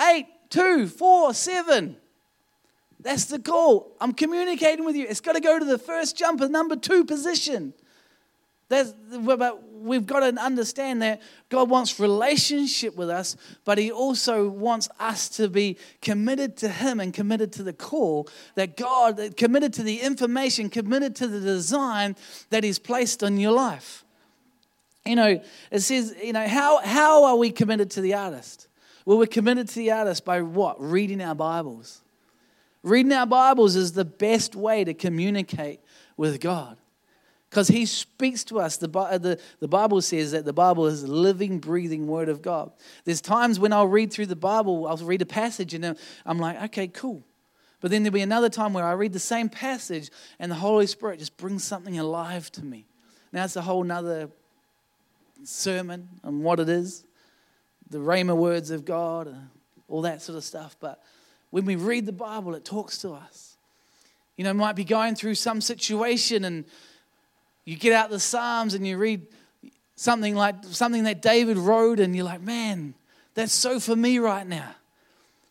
eight, 0.00 0.28
two, 0.50 0.86
four, 0.86 1.34
seven. 1.34 1.96
That's 3.00 3.24
the 3.24 3.40
call. 3.40 3.96
I'm 4.00 4.12
communicating 4.12 4.84
with 4.84 4.94
you. 4.94 5.04
It's 5.08 5.20
got 5.20 5.32
to 5.32 5.40
go 5.40 5.58
to 5.58 5.64
the 5.64 5.78
first 5.78 6.16
jumper, 6.16 6.48
number 6.48 6.76
two 6.76 7.04
position. 7.04 7.74
That's, 8.72 8.94
but 9.22 9.62
we've 9.70 10.06
got 10.06 10.20
to 10.20 10.40
understand 10.40 11.02
that 11.02 11.20
God 11.50 11.68
wants 11.68 12.00
relationship 12.00 12.96
with 12.96 13.10
us, 13.10 13.36
but 13.66 13.76
He 13.76 13.92
also 13.92 14.48
wants 14.48 14.88
us 14.98 15.28
to 15.30 15.50
be 15.50 15.76
committed 16.00 16.56
to 16.58 16.70
Him 16.70 16.98
and 16.98 17.12
committed 17.12 17.52
to 17.52 17.62
the 17.62 17.74
call 17.74 18.28
that 18.54 18.78
God, 18.78 19.36
committed 19.36 19.74
to 19.74 19.82
the 19.82 20.00
information, 20.00 20.70
committed 20.70 21.14
to 21.16 21.28
the 21.28 21.38
design 21.38 22.16
that 22.48 22.64
He's 22.64 22.78
placed 22.78 23.22
on 23.22 23.36
your 23.36 23.52
life. 23.52 24.06
You 25.04 25.16
know, 25.16 25.42
it 25.70 25.80
says, 25.80 26.14
you 26.22 26.32
know, 26.32 26.48
how, 26.48 26.78
how 26.78 27.24
are 27.24 27.36
we 27.36 27.50
committed 27.50 27.90
to 27.90 28.00
the 28.00 28.14
artist? 28.14 28.68
Well, 29.04 29.18
we're 29.18 29.26
committed 29.26 29.68
to 29.68 29.74
the 29.74 29.90
artist 29.90 30.24
by 30.24 30.40
what? 30.40 30.80
Reading 30.80 31.20
our 31.20 31.34
Bibles. 31.34 32.00
Reading 32.82 33.12
our 33.12 33.26
Bibles 33.26 33.76
is 33.76 33.92
the 33.92 34.06
best 34.06 34.56
way 34.56 34.82
to 34.82 34.94
communicate 34.94 35.80
with 36.16 36.40
God. 36.40 36.78
Because 37.52 37.68
he 37.68 37.84
speaks 37.84 38.44
to 38.44 38.58
us. 38.58 38.78
The, 38.78 38.88
the, 38.88 39.38
the 39.60 39.68
Bible 39.68 40.00
says 40.00 40.32
that 40.32 40.46
the 40.46 40.54
Bible 40.54 40.86
is 40.86 41.02
a 41.02 41.06
living, 41.06 41.58
breathing 41.58 42.06
word 42.06 42.30
of 42.30 42.40
God. 42.40 42.72
There's 43.04 43.20
times 43.20 43.60
when 43.60 43.74
I'll 43.74 43.86
read 43.86 44.10
through 44.10 44.26
the 44.26 44.34
Bible, 44.34 44.88
I'll 44.88 44.96
read 44.96 45.20
a 45.20 45.26
passage, 45.26 45.74
and 45.74 45.94
I'm 46.24 46.38
like, 46.38 46.62
okay, 46.62 46.88
cool. 46.88 47.22
But 47.82 47.90
then 47.90 48.04
there'll 48.04 48.14
be 48.14 48.22
another 48.22 48.48
time 48.48 48.72
where 48.72 48.86
I 48.86 48.92
read 48.92 49.12
the 49.12 49.18
same 49.18 49.50
passage, 49.50 50.10
and 50.38 50.50
the 50.50 50.56
Holy 50.56 50.86
Spirit 50.86 51.18
just 51.18 51.36
brings 51.36 51.62
something 51.62 51.98
alive 51.98 52.50
to 52.52 52.64
me. 52.64 52.86
Now 53.32 53.44
it's 53.44 53.56
a 53.56 53.60
whole 53.60 53.84
nother 53.84 54.30
sermon 55.44 56.08
on 56.24 56.42
what 56.42 56.58
it 56.58 56.70
is, 56.70 57.04
the 57.90 57.98
Rhema 57.98 58.34
words 58.34 58.70
of 58.70 58.86
God, 58.86 59.28
uh, 59.28 59.32
all 59.88 60.00
that 60.02 60.22
sort 60.22 60.38
of 60.38 60.44
stuff. 60.44 60.74
But 60.80 61.02
when 61.50 61.66
we 61.66 61.76
read 61.76 62.06
the 62.06 62.12
Bible, 62.12 62.54
it 62.54 62.64
talks 62.64 62.96
to 63.02 63.10
us. 63.10 63.58
You 64.38 64.44
know, 64.44 64.54
might 64.54 64.74
be 64.74 64.84
going 64.84 65.16
through 65.16 65.34
some 65.34 65.60
situation 65.60 66.46
and 66.46 66.64
you 67.64 67.76
get 67.76 67.92
out 67.92 68.10
the 68.10 68.20
Psalms 68.20 68.74
and 68.74 68.86
you 68.86 68.98
read 68.98 69.26
something 69.94 70.34
like 70.34 70.56
something 70.64 71.04
that 71.04 71.22
David 71.22 71.56
wrote, 71.56 72.00
and 72.00 72.14
you're 72.14 72.24
like, 72.24 72.40
man, 72.40 72.94
that's 73.34 73.52
so 73.52 73.78
for 73.78 73.96
me 73.96 74.18
right 74.18 74.46
now. 74.46 74.74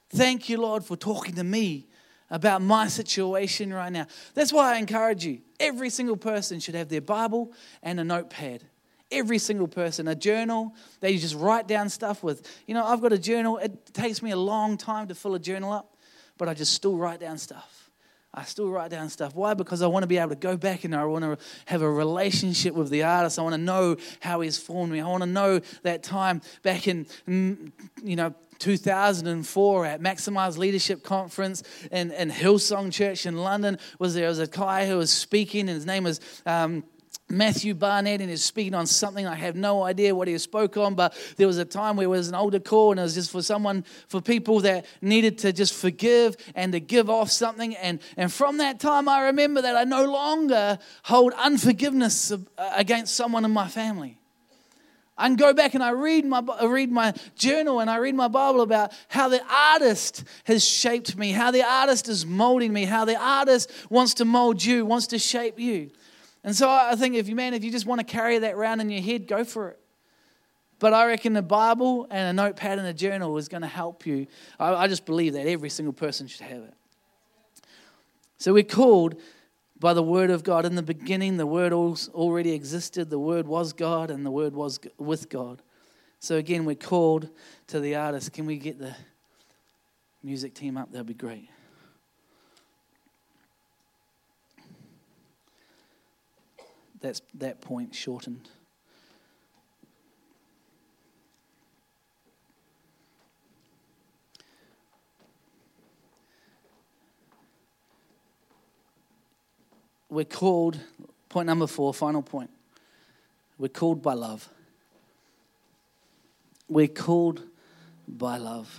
Thank 0.09 0.49
you, 0.49 0.59
Lord, 0.59 0.84
for 0.84 0.97
talking 0.97 1.36
to 1.36 1.43
me 1.43 1.88
about 2.30 2.62
my 2.62 2.88
situation 2.88 3.74
right 3.74 3.91
now. 3.91 4.07
That's 4.34 4.51
why 4.51 4.76
I 4.76 4.78
encourage 4.78 5.26
you. 5.26 5.39
Every 5.59 5.89
single 5.89 6.18
person 6.18 6.59
should 6.59 6.76
have 6.76 6.89
their 6.89 7.01
Bible 7.01 7.53
and 7.82 7.99
a 7.99 8.03
notepad. 8.03 8.64
Every 9.12 9.38
single 9.38 9.68
person, 9.68 10.07
a 10.07 10.16
journal 10.16 10.74
that 11.01 11.12
you 11.12 11.20
just 11.20 11.36
write 11.36 11.68
down 11.68 11.89
stuff 11.89 12.24
with. 12.24 12.47
You 12.66 12.74
know, 12.74 12.86
I've 12.86 13.01
got 13.01 13.12
a 13.12 13.18
journal. 13.18 13.57
It 13.57 13.93
takes 13.93 14.22
me 14.22 14.32
a 14.32 14.38
long 14.38 14.78
time 14.78 15.07
to 15.09 15.16
fill 15.16 15.36
a 15.36 15.39
journal 15.39 15.72
up, 15.72 15.97
but 16.38 16.47
I 16.47 16.53
just 16.53 16.74
still 16.74 16.95
write 16.95 17.20
down 17.20 17.38
stuff. 17.38 17.80
I 18.34 18.43
still 18.43 18.69
write 18.69 18.91
down 18.91 19.09
stuff. 19.09 19.36
Why? 19.36 19.53
Because 19.53 19.82
I 19.82 19.88
want 19.88 20.03
to 20.03 20.07
be 20.07 20.17
able 20.17 20.29
to 20.29 20.36
go 20.36 20.55
back 20.55 20.86
and 20.86 20.95
I 20.95 21.03
want 21.03 21.25
to 21.25 21.38
have 21.65 21.82
a 21.82 21.91
relationship 21.91 22.73
with 22.73 22.89
the 22.89 23.03
artist. 23.03 23.38
I 23.38 23.41
want 23.41 23.55
to 23.55 23.61
know 23.61 23.97
how 24.21 24.39
he's 24.39 24.57
formed 24.57 24.93
me. 24.93 25.01
I 25.01 25.07
want 25.07 25.23
to 25.23 25.29
know 25.29 25.59
that 25.84 26.01
time 26.01 26.41
back 26.63 26.88
in, 26.88 27.05
mm, 27.27 27.71
you 28.01 28.15
know, 28.15 28.34
2004 28.59 29.86
at 29.86 30.01
Maximize 30.01 30.57
Leadership 30.57 31.03
Conference 31.03 31.63
in, 31.91 32.11
in 32.11 32.29
Hillsong 32.29 32.93
Church 32.93 33.25
in 33.25 33.36
London. 33.36 33.77
Was 33.99 34.13
there 34.13 34.29
was 34.29 34.39
a 34.39 34.47
guy 34.47 34.88
who 34.88 34.97
was 34.97 35.11
speaking, 35.11 35.61
and 35.61 35.69
his 35.69 35.86
name 35.86 36.03
was 36.03 36.21
um, 36.45 36.84
Matthew 37.32 37.73
Barnett 37.73 38.21
and 38.21 38.29
he's 38.29 38.43
speaking 38.43 38.73
on 38.73 38.86
something. 38.86 39.25
I 39.25 39.36
have 39.36 39.55
no 39.55 39.84
idea 39.84 40.13
what 40.13 40.27
he 40.27 40.38
spoke 40.38 40.77
on, 40.77 40.95
but 40.95 41.15
there 41.38 41.47
was 41.47 41.57
a 41.57 41.65
time 41.65 41.95
where 41.95 42.05
it 42.05 42.09
was 42.09 42.27
an 42.27 42.36
altar 42.36 42.59
call 42.59 42.91
and 42.91 42.99
it 42.99 43.03
was 43.03 43.15
just 43.15 43.32
for 43.32 43.41
someone, 43.41 43.84
for 44.07 44.21
people 44.21 44.59
that 44.61 44.86
needed 45.01 45.38
to 45.39 45.53
just 45.53 45.73
forgive 45.73 46.36
and 46.55 46.73
to 46.73 46.79
give 46.79 47.09
off 47.09 47.32
something. 47.32 47.75
And, 47.77 47.99
and 48.17 48.32
from 48.32 48.57
that 48.57 48.79
time, 48.79 49.07
I 49.07 49.25
remember 49.27 49.61
that 49.61 49.75
I 49.75 49.84
no 49.84 50.05
longer 50.05 50.77
hold 51.03 51.34
unforgiveness 51.34 52.32
uh, 52.32 52.38
against 52.75 53.15
someone 53.15 53.45
in 53.45 53.51
my 53.51 53.67
family. 53.67 54.17
I 55.21 55.27
can 55.27 55.36
go 55.36 55.53
back 55.53 55.75
and 55.75 55.84
I 55.84 55.91
read 55.91 56.25
my, 56.25 56.41
I 56.59 56.65
read 56.65 56.91
my 56.91 57.13
journal 57.36 57.79
and 57.79 57.89
I 57.89 57.97
read 57.97 58.15
my 58.15 58.27
Bible 58.27 58.61
about 58.61 58.91
how 59.07 59.29
the 59.29 59.41
artist 59.47 60.23
has 60.45 60.65
shaped 60.65 61.15
me, 61.15 61.32
how 61.32 61.51
the 61.51 61.63
artist 61.63 62.09
is 62.09 62.25
molding 62.25 62.73
me, 62.73 62.86
how 62.86 63.05
the 63.05 63.21
artist 63.21 63.71
wants 63.89 64.15
to 64.15 64.25
mold 64.25 64.63
you, 64.63 64.84
wants 64.84 65.07
to 65.07 65.19
shape 65.19 65.59
you. 65.59 65.91
And 66.43 66.55
so 66.55 66.69
I 66.69 66.95
think 66.95 67.15
if 67.15 67.27
you, 67.27 67.35
man, 67.35 67.53
if 67.53 67.63
you 67.63 67.71
just 67.71 67.85
want 67.85 67.99
to 67.99 68.05
carry 68.05 68.39
that 68.39 68.55
around 68.55 68.79
in 68.79 68.89
your 68.89 69.01
head, 69.01 69.27
go 69.27 69.43
for 69.43 69.69
it. 69.69 69.79
But 70.79 70.93
I 70.93 71.05
reckon 71.05 71.33
the 71.33 71.43
Bible 71.43 72.07
and 72.09 72.39
a 72.39 72.43
notepad 72.43 72.79
and 72.79 72.87
a 72.87 72.93
journal 72.93 73.37
is 73.37 73.47
going 73.47 73.61
to 73.61 73.67
help 73.67 74.07
you. 74.07 74.25
I, 74.59 74.73
I 74.73 74.87
just 74.87 75.05
believe 75.05 75.33
that 75.33 75.45
every 75.45 75.69
single 75.69 75.93
person 75.93 76.25
should 76.25 76.41
have 76.41 76.63
it. 76.63 76.73
So 78.39 78.53
we're 78.53 78.63
called 78.63 79.21
by 79.79 79.93
the 79.93 80.01
Word 80.01 80.31
of 80.31 80.43
God. 80.43 80.65
In 80.65 80.73
the 80.73 80.81
beginning, 80.81 81.37
the 81.37 81.45
Word 81.45 81.71
already 81.73 82.53
existed. 82.53 83.11
The 83.11 83.19
Word 83.19 83.47
was 83.47 83.73
God, 83.73 84.09
and 84.09 84.25
the 84.25 84.31
Word 84.31 84.55
was 84.55 84.79
with 84.97 85.29
God. 85.29 85.61
So 86.19 86.37
again, 86.37 86.65
we're 86.65 86.75
called 86.75 87.29
to 87.67 87.79
the 87.79 87.95
artist. 87.95 88.33
Can 88.33 88.47
we 88.47 88.57
get 88.57 88.79
the 88.79 88.95
music 90.23 90.55
team 90.55 90.77
up? 90.77 90.91
That'd 90.91 91.05
be 91.05 91.13
great. 91.13 91.49
That's 97.02 97.22
that 97.36 97.62
point 97.62 97.93
shortened. 97.95 98.47
We're 110.10 110.26
called, 110.26 110.78
point 111.30 111.47
number 111.47 111.68
four, 111.68 111.93
final 111.93 112.22
point. 112.22 112.49
We're 113.58 113.70
called 113.70 114.02
by 114.02 114.14
love. 114.14 114.49
We're 116.68 116.89
called 116.89 117.41
by 118.08 118.38
love. 118.38 118.78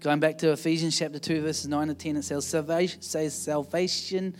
Going 0.00 0.20
back 0.20 0.38
to 0.38 0.52
Ephesians 0.52 0.96
chapter 0.98 1.18
2, 1.18 1.42
verses 1.42 1.68
9 1.68 1.88
to 1.88 1.94
10, 1.94 2.16
it 2.16 2.22
says, 2.22 2.46
Salvation, 2.46 4.36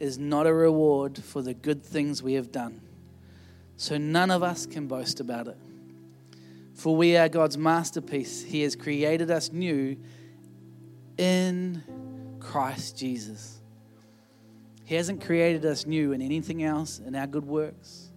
is 0.00 0.18
not 0.18 0.46
a 0.46 0.52
reward 0.52 1.18
for 1.18 1.42
the 1.42 1.54
good 1.54 1.84
things 1.84 2.22
we 2.22 2.32
have 2.32 2.50
done. 2.50 2.80
So 3.76 3.98
none 3.98 4.30
of 4.30 4.42
us 4.42 4.66
can 4.66 4.88
boast 4.88 5.20
about 5.20 5.46
it. 5.46 5.56
For 6.74 6.96
we 6.96 7.16
are 7.16 7.28
God's 7.28 7.58
masterpiece. 7.58 8.42
He 8.42 8.62
has 8.62 8.74
created 8.74 9.30
us 9.30 9.52
new 9.52 9.96
in 11.18 11.82
Christ 12.40 12.98
Jesus. 12.98 13.58
He 14.84 14.94
hasn't 14.96 15.24
created 15.24 15.64
us 15.64 15.86
new 15.86 16.12
in 16.12 16.22
anything 16.22 16.62
else, 16.62 16.98
in 16.98 17.14
our 17.14 17.26
good 17.26 17.46
works, 17.46 18.10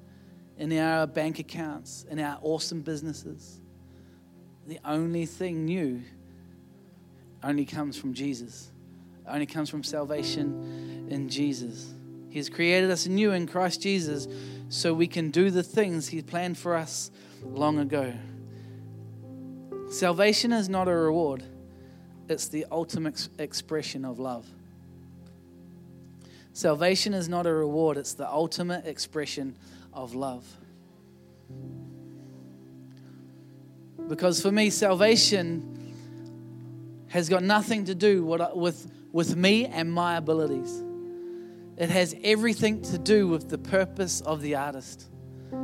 in 0.58 0.76
our 0.78 1.06
bank 1.06 1.40
accounts, 1.40 2.06
in 2.10 2.20
our 2.20 2.40
awesome 2.42 2.82
businesses. 2.82 3.60
The 4.68 4.80
only 4.86 5.26
thing 5.26 5.66
new 5.66 6.02
only 7.44 7.66
comes 7.66 7.98
from 7.98 8.14
Jesus 8.14 8.73
only 9.28 9.46
comes 9.46 9.70
from 9.70 9.84
salvation 9.84 11.08
in 11.10 11.30
Jesus. 11.30 11.94
He 12.30 12.40
has 12.40 12.50
created 12.50 12.90
us 12.92 13.06
anew 13.06 13.32
in 13.32 13.48
Christ 13.48 13.82
Jesus 13.82 14.28
so 14.70 14.94
we 14.94 15.08
can 15.08 15.30
do 15.30 15.52
the 15.52 15.64
things 15.64 16.08
He 16.08 16.22
planned 16.22 16.58
for 16.58 16.76
us 16.76 17.12
long 17.44 17.80
ago. 17.80 18.14
Salvation 19.90 20.52
is 20.52 20.70
not 20.70 20.88
a 20.88 20.96
reward, 20.96 21.44
it's 22.28 22.48
the 22.48 22.66
ultimate 22.72 23.30
expression 23.38 24.04
of 24.06 24.18
love. 24.18 24.48
Salvation 26.54 27.14
is 27.14 27.30
not 27.30 27.46
a 27.46 27.54
reward, 27.54 27.98
it's 27.98 28.14
the 28.14 28.28
ultimate 28.28 28.86
expression 28.86 29.56
of 29.94 30.16
love. 30.16 30.46
Because 34.08 34.42
for 34.42 34.52
me, 34.52 34.70
salvation 34.70 35.83
has 37.14 37.30
got 37.30 37.44
nothing 37.44 37.86
to 37.86 37.94
do 37.94 38.26
with 38.26 38.92
with 39.12 39.36
me 39.36 39.68
and 39.68 39.94
my 39.94 40.18
abilities. 40.18 40.84
It 41.78 41.90
has 41.90 42.16
everything 42.24 42.82
to 42.82 42.98
do 42.98 43.28
with 43.28 43.50
the 43.50 43.60
purpose 43.60 44.22
of 44.22 44.42
the 44.42 44.56
artist. 44.56 45.08
You 45.52 45.60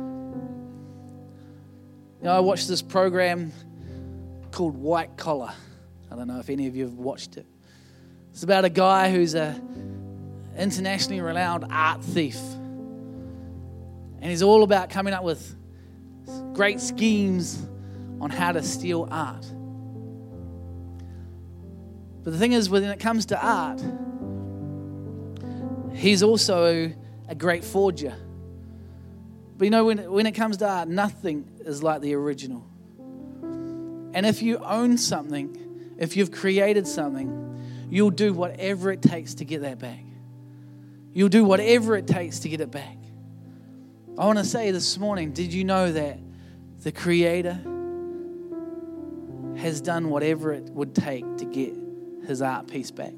know, 2.22 2.30
I 2.30 2.38
watched 2.38 2.68
this 2.68 2.82
program 2.82 3.52
called 4.52 4.76
White 4.76 5.16
Collar. 5.16 5.52
I 6.08 6.14
don't 6.14 6.28
know 6.28 6.38
if 6.38 6.50
any 6.50 6.68
of 6.68 6.76
you 6.76 6.84
have 6.84 6.94
watched 6.94 7.36
it. 7.36 7.46
It's 8.32 8.44
about 8.44 8.64
a 8.64 8.70
guy 8.70 9.10
who's 9.10 9.34
a 9.34 9.60
internationally 10.56 11.20
renowned 11.20 11.66
art 11.68 12.04
thief. 12.04 12.38
And 14.20 14.30
he's 14.30 14.42
all 14.42 14.62
about 14.62 14.88
coming 14.88 15.14
up 15.14 15.24
with 15.24 15.56
great 16.52 16.78
schemes 16.80 17.60
on 18.20 18.30
how 18.30 18.52
to 18.52 18.62
steal 18.62 19.08
art. 19.10 19.44
But 22.30 22.34
the 22.34 22.42
thing 22.42 22.52
is, 22.52 22.70
when 22.70 22.84
it 22.84 23.00
comes 23.00 23.26
to 23.26 23.44
art, 23.44 23.82
he's 25.92 26.22
also 26.22 26.92
a 27.26 27.34
great 27.34 27.64
forger. 27.64 28.14
But 29.58 29.64
you 29.64 29.72
know, 29.72 29.86
when, 29.86 30.08
when 30.12 30.26
it 30.26 30.36
comes 30.36 30.58
to 30.58 30.68
art, 30.68 30.88
nothing 30.88 31.50
is 31.64 31.82
like 31.82 32.02
the 32.02 32.14
original. 32.14 32.64
And 33.42 34.24
if 34.24 34.42
you 34.42 34.58
own 34.58 34.96
something, 34.96 35.96
if 35.98 36.16
you've 36.16 36.30
created 36.30 36.86
something, 36.86 37.88
you'll 37.90 38.10
do 38.10 38.32
whatever 38.32 38.92
it 38.92 39.02
takes 39.02 39.34
to 39.34 39.44
get 39.44 39.62
that 39.62 39.80
back. 39.80 40.04
You'll 41.12 41.30
do 41.30 41.44
whatever 41.44 41.96
it 41.96 42.06
takes 42.06 42.38
to 42.38 42.48
get 42.48 42.60
it 42.60 42.70
back. 42.70 42.96
I 44.16 44.24
want 44.24 44.38
to 44.38 44.44
say 44.44 44.70
this 44.70 44.96
morning 44.98 45.32
did 45.32 45.52
you 45.52 45.64
know 45.64 45.90
that 45.90 46.20
the 46.84 46.92
Creator 46.92 47.60
has 49.56 49.80
done 49.80 50.10
whatever 50.10 50.52
it 50.52 50.70
would 50.70 50.94
take 50.94 51.24
to 51.38 51.44
get 51.44 51.89
his 52.30 52.40
art 52.40 52.68
piece 52.68 52.90
back. 52.90 53.12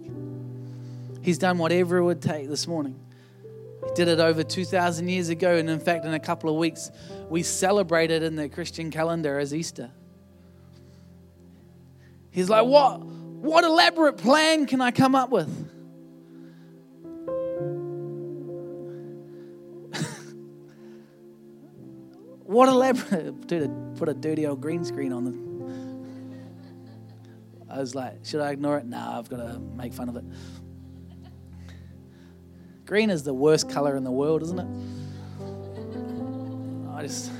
He's 1.22 1.38
done 1.38 1.58
whatever 1.58 1.98
it 1.98 2.04
would 2.04 2.20
take 2.20 2.48
this 2.48 2.66
morning. 2.66 2.98
He 3.84 3.90
did 3.94 4.08
it 4.08 4.18
over 4.18 4.42
2,000 4.42 5.08
years 5.08 5.28
ago, 5.28 5.54
and 5.56 5.70
in 5.70 5.78
fact, 5.78 6.04
in 6.04 6.14
a 6.14 6.18
couple 6.18 6.50
of 6.50 6.56
weeks, 6.56 6.90
we 7.28 7.44
celebrate 7.44 8.10
it 8.10 8.24
in 8.24 8.34
the 8.36 8.48
Christian 8.48 8.90
calendar 8.90 9.38
as 9.38 9.54
Easter. 9.54 9.90
He's 12.30 12.48
like, 12.50 12.64
What, 12.64 13.04
what 13.04 13.62
elaborate 13.64 14.16
plan 14.16 14.66
can 14.66 14.80
I 14.80 14.90
come 14.90 15.14
up 15.14 15.30
with? 15.30 15.48
what 22.44 22.68
elaborate, 22.68 23.46
dude, 23.46 23.96
put 23.96 24.08
a 24.08 24.14
dirty 24.14 24.46
old 24.46 24.60
green 24.60 24.84
screen 24.84 25.12
on 25.12 25.24
the 25.24 25.51
I 27.73 27.79
was 27.79 27.95
like, 27.95 28.25
should 28.25 28.41
I 28.41 28.51
ignore 28.51 28.77
it? 28.77 28.85
Nah, 28.85 29.18
I've 29.18 29.31
got 29.31 29.39
to 29.39 29.59
make 29.59 29.95
fun 29.95 30.11
of 30.11 30.16
it. 30.16 30.25
Green 32.85 33.09
is 33.09 33.23
the 33.23 33.33
worst 33.33 33.70
color 33.70 33.97
in 33.97 34.05
the 34.05 34.11
world, 34.11 34.43
isn't 34.43 34.59
it? 34.59 34.66
I 36.95 37.01
just, 37.03 37.31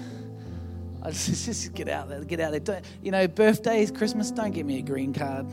I 1.03 1.11
just, 1.11 1.45
just 1.45 1.75
get 1.75 1.91
out 1.91 2.09
there, 2.09 2.25
get 2.25 2.41
out 2.41 2.53
there. 2.53 2.61
Don't, 2.61 2.83
you 3.03 3.11
know, 3.11 3.29
birthdays, 3.29 3.91
Christmas, 3.91 4.31
don't 4.31 4.53
get 4.53 4.65
me 4.65 4.79
a 4.79 4.83
green 4.83 5.13
card. 5.13 5.45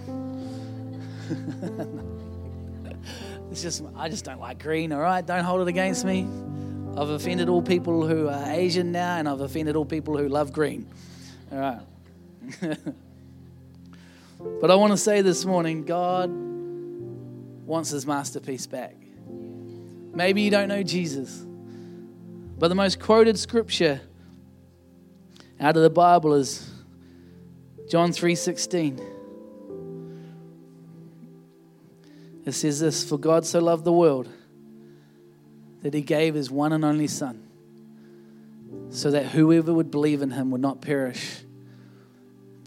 it's 3.51 3.61
just, 3.61 3.83
I 3.97 4.07
just 4.07 4.23
don't 4.23 4.39
like 4.39 4.63
green, 4.63 4.93
all 4.93 5.01
right? 5.01 5.25
Don't 5.25 5.43
hold 5.43 5.59
it 5.61 5.67
against 5.67 6.05
me. 6.05 6.25
I've 6.95 7.09
offended 7.09 7.49
all 7.49 7.61
people 7.61 8.07
who 8.07 8.29
are 8.29 8.49
Asian 8.49 8.93
now, 8.93 9.17
and 9.17 9.27
I've 9.27 9.41
offended 9.41 9.75
all 9.75 9.83
people 9.83 10.17
who 10.17 10.29
love 10.29 10.53
green. 10.53 10.87
All 11.51 11.59
right. 11.59 11.81
but 14.39 14.71
I 14.71 14.75
want 14.75 14.91
to 14.91 14.97
say 14.97 15.21
this 15.21 15.45
morning 15.45 15.83
God 15.83 16.29
wants 16.31 17.89
his 17.89 18.07
masterpiece 18.07 18.67
back. 18.67 18.95
Maybe 20.13 20.41
you 20.41 20.49
don't 20.49 20.69
know 20.69 20.83
Jesus, 20.83 21.45
but 22.57 22.69
the 22.69 22.75
most 22.75 22.99
quoted 22.99 23.37
scripture 23.37 24.01
out 25.59 25.75
of 25.75 25.83
the 25.83 25.89
Bible 25.89 26.33
is 26.33 26.69
John 27.89 28.11
3:16. 28.11 28.99
It 32.45 32.53
says 32.53 32.79
this, 32.79 33.03
for 33.07 33.17
God 33.17 33.45
so 33.45 33.59
loved 33.59 33.83
the 33.83 33.93
world 33.93 34.27
that 35.83 35.93
he 35.93 36.01
gave 36.01 36.33
his 36.33 36.49
one 36.49 36.73
and 36.73 36.83
only 36.83 37.07
son 37.07 37.43
so 38.89 39.11
that 39.11 39.27
whoever 39.27 39.73
would 39.73 39.91
believe 39.91 40.21
in 40.21 40.31
him 40.31 40.49
would 40.51 40.61
not 40.61 40.81
perish 40.81 41.43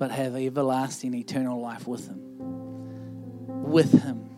but 0.03 0.11
have 0.11 0.35
everlasting 0.35 1.15
eternal 1.15 1.61
life 1.61 1.87
with 1.87 2.09
him. 2.09 2.19
With 3.63 4.03
him. 4.03 4.29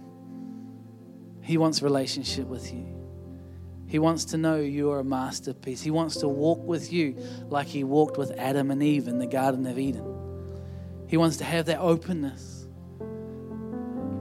He 1.41 1.57
wants 1.57 1.81
relationship 1.81 2.47
with 2.47 2.71
you. 2.71 2.95
He 3.87 3.99
wants 3.99 4.27
to 4.27 4.37
know 4.37 4.57
you 4.57 4.91
are 4.91 4.99
a 4.99 5.05
masterpiece. 5.05 5.81
He 5.81 5.91
wants 5.91 6.17
to 6.17 6.29
walk 6.29 6.63
with 6.67 6.93
you 6.93 7.17
like 7.49 7.67
he 7.67 7.83
walked 7.83 8.19
with 8.19 8.33
Adam 8.33 8.71
and 8.71 8.83
Eve 8.83 9.09
in 9.09 9.19
the 9.19 9.27
Garden 9.27 9.65
of 9.65 9.79
Eden. 9.79 10.05
He 11.09 11.17
wants 11.17 11.39
to 11.39 11.45
have 11.45 11.65
that 11.65 11.79
openness. 11.79 12.67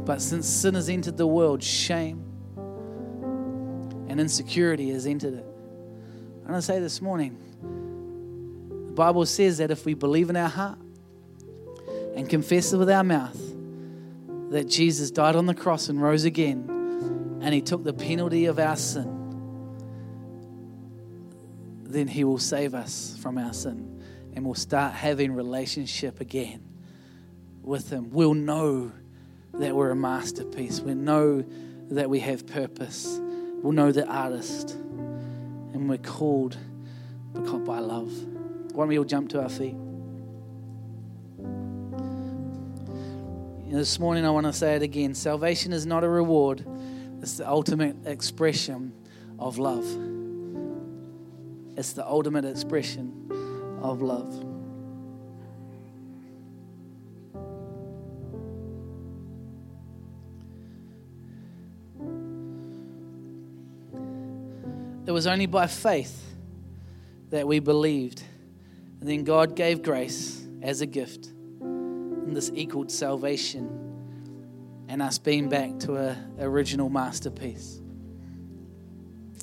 But 0.05 0.21
since 0.21 0.47
sin 0.47 0.75
has 0.75 0.87
entered 0.87 1.17
the 1.17 1.27
world, 1.27 1.61
shame 1.61 2.23
and 4.07 4.17
insecurity 4.17 4.91
has 4.91 5.05
entered 5.05 5.33
it. 5.33 5.45
And 6.45 6.55
to 6.55 6.61
say 6.61 6.79
this 6.79 7.01
morning 7.01 7.37
the 8.87 8.93
Bible 8.93 9.25
says 9.25 9.57
that 9.57 9.71
if 9.71 9.85
we 9.85 9.93
believe 9.93 10.29
in 10.29 10.37
our 10.37 10.47
heart 10.47 10.79
and 12.15 12.29
confess 12.29 12.73
it 12.73 12.77
with 12.77 12.89
our 12.89 13.03
mouth 13.03 13.39
that 14.49 14.69
Jesus 14.69 15.11
died 15.11 15.35
on 15.35 15.45
the 15.45 15.55
cross 15.55 15.89
and 15.89 16.01
rose 16.01 16.25
again, 16.25 17.39
and 17.41 17.53
he 17.53 17.61
took 17.61 17.83
the 17.83 17.93
penalty 17.93 18.45
of 18.45 18.59
our 18.59 18.75
sin, 18.75 19.19
then 21.83 22.07
he 22.07 22.23
will 22.23 22.39
save 22.39 22.73
us 22.73 23.17
from 23.21 23.37
our 23.37 23.53
sin 23.53 23.93
and 24.35 24.45
we'll 24.45 24.55
start 24.55 24.93
having 24.93 25.33
relationship 25.33 26.19
again 26.19 26.61
with 27.61 27.89
him. 27.89 28.09
We'll 28.09 28.33
know 28.33 28.91
that 29.53 29.75
we're 29.75 29.91
a 29.91 29.95
masterpiece. 29.95 30.79
We'll 30.79 30.95
know 30.95 31.43
that 31.89 32.09
we 32.09 32.19
have 32.19 32.47
purpose. 32.47 33.19
We'll 33.21 33.73
know 33.73 33.91
the 33.91 34.07
artist. 34.07 34.71
And 34.71 35.87
we're 35.87 35.97
called 35.97 36.57
by 37.33 37.79
love. 37.79 38.11
Why 38.73 38.81
don't 38.81 38.87
we 38.87 38.97
all 38.97 39.05
jump 39.05 39.29
to 39.29 39.41
our 39.41 39.49
feet? 39.49 39.75
This 43.73 43.99
morning, 43.99 44.23
I 44.23 44.29
want 44.29 44.45
to 44.45 44.53
say 44.53 44.75
it 44.75 44.83
again 44.83 45.15
salvation 45.15 45.73
is 45.73 45.85
not 45.85 46.03
a 46.03 46.07
reward, 46.07 46.63
it's 47.21 47.37
the 47.37 47.49
ultimate 47.49 47.95
expression 48.05 48.93
of 49.39 49.57
love. 49.57 49.85
It's 51.75 51.93
the 51.93 52.05
ultimate 52.05 52.45
expression 52.45 53.31
of 53.81 54.03
love. 54.03 54.31
It 65.05 65.11
was 65.11 65.25
only 65.25 65.47
by 65.47 65.67
faith 65.67 66.35
that 67.31 67.47
we 67.47 67.59
believed. 67.59 68.23
And 68.99 69.09
then 69.09 69.23
God 69.23 69.55
gave 69.55 69.81
grace 69.81 70.45
as 70.61 70.81
a 70.81 70.85
gift. 70.85 71.32
And 72.25 72.35
this 72.35 72.51
equaled 72.53 72.91
salvation 72.91 73.93
and 74.87 75.01
us 75.01 75.17
being 75.17 75.49
back 75.49 75.79
to 75.79 75.95
an 75.95 76.35
original 76.39 76.89
masterpiece. 76.89 77.81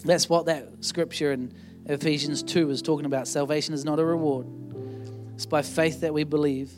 That's 0.04 0.28
what 0.28 0.46
that 0.46 0.68
scripture 0.80 1.32
in 1.32 1.52
Ephesians 1.86 2.42
2 2.42 2.70
is 2.70 2.82
talking 2.82 3.06
about. 3.06 3.28
Salvation 3.28 3.74
is 3.74 3.84
not 3.84 3.98
a 3.98 4.04
reward, 4.04 4.46
it's 5.34 5.46
by 5.46 5.62
faith 5.62 6.00
that 6.00 6.14
we 6.14 6.24
believe. 6.24 6.72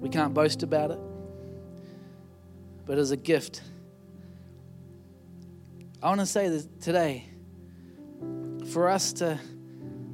We 0.00 0.08
can't 0.08 0.34
boast 0.34 0.62
about 0.62 0.90
it, 0.90 0.98
but 2.86 2.98
as 2.98 3.10
a 3.10 3.16
gift. 3.16 3.62
I 6.02 6.08
want 6.08 6.20
to 6.20 6.26
say 6.26 6.48
that 6.48 6.80
today, 6.80 7.28
for 8.72 8.88
us 8.88 9.12
to 9.14 9.38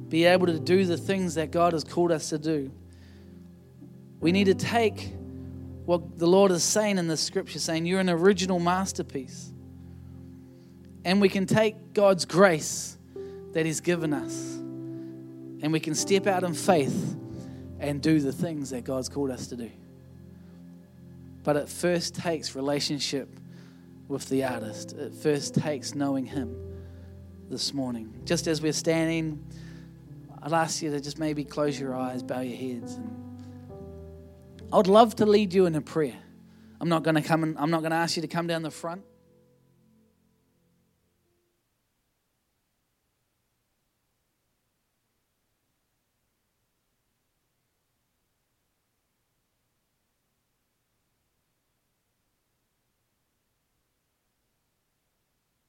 be 0.07 0.25
able 0.25 0.47
to 0.47 0.59
do 0.59 0.85
the 0.85 0.97
things 0.97 1.35
that 1.35 1.51
God 1.51 1.73
has 1.73 1.83
called 1.83 2.11
us 2.11 2.29
to 2.29 2.37
do, 2.37 2.71
we 4.19 4.31
need 4.31 4.45
to 4.45 4.55
take 4.55 5.13
what 5.85 6.19
the 6.19 6.27
Lord 6.27 6.51
is 6.51 6.63
saying 6.63 6.97
in 6.97 7.07
the 7.07 7.17
scripture, 7.17 7.59
saying, 7.59 7.85
You're 7.85 7.99
an 7.99 8.09
original 8.09 8.59
masterpiece. 8.59 9.51
And 11.05 11.21
we 11.21 11.29
can 11.29 11.45
take 11.45 11.93
God's 11.93 12.25
grace 12.25 12.97
that 13.53 13.65
He's 13.65 13.79
given 13.79 14.13
us 14.13 14.59
and 15.61 15.73
we 15.73 15.79
can 15.79 15.95
step 15.95 16.27
out 16.27 16.43
in 16.43 16.53
faith 16.53 17.17
and 17.79 18.01
do 18.01 18.19
the 18.19 18.31
things 18.31 18.69
that 18.69 18.83
God's 18.83 19.09
called 19.09 19.31
us 19.31 19.47
to 19.47 19.55
do. 19.55 19.71
But 21.43 21.57
it 21.57 21.69
first 21.69 22.15
takes 22.15 22.55
relationship 22.55 23.29
with 24.07 24.27
the 24.29 24.43
artist, 24.43 24.93
it 24.93 25.13
first 25.13 25.55
takes 25.55 25.93
knowing 25.93 26.25
Him 26.25 26.55
this 27.49 27.73
morning. 27.73 28.13
Just 28.25 28.47
as 28.47 28.61
we're 28.61 28.73
standing, 28.73 29.43
I'd 30.41 30.53
ask 30.53 30.81
you 30.81 30.89
to 30.91 30.99
just 30.99 31.19
maybe 31.19 31.43
close 31.43 31.79
your 31.79 31.95
eyes, 31.95 32.23
bow 32.23 32.39
your 32.39 32.57
heads. 32.57 32.95
And 32.95 33.28
I 34.71 34.77
would 34.77 34.87
love 34.87 35.15
to 35.15 35.25
lead 35.25 35.53
you 35.53 35.65
in 35.65 35.73
a 35.73 35.81
prayer. 35.81 36.17
I'm 36.79 36.89
not 36.89 37.03
going 37.03 37.15
to 37.15 37.21
come 37.21 37.43
and 37.43 37.57
I'm 37.57 37.71
not 37.71 37.79
going 37.79 37.89
to 37.91 37.97
ask 37.97 38.15
you 38.15 38.21
to 38.21 38.27
come 38.27 38.45
down 38.45 38.61
the 38.61 38.69
front. 38.69 39.03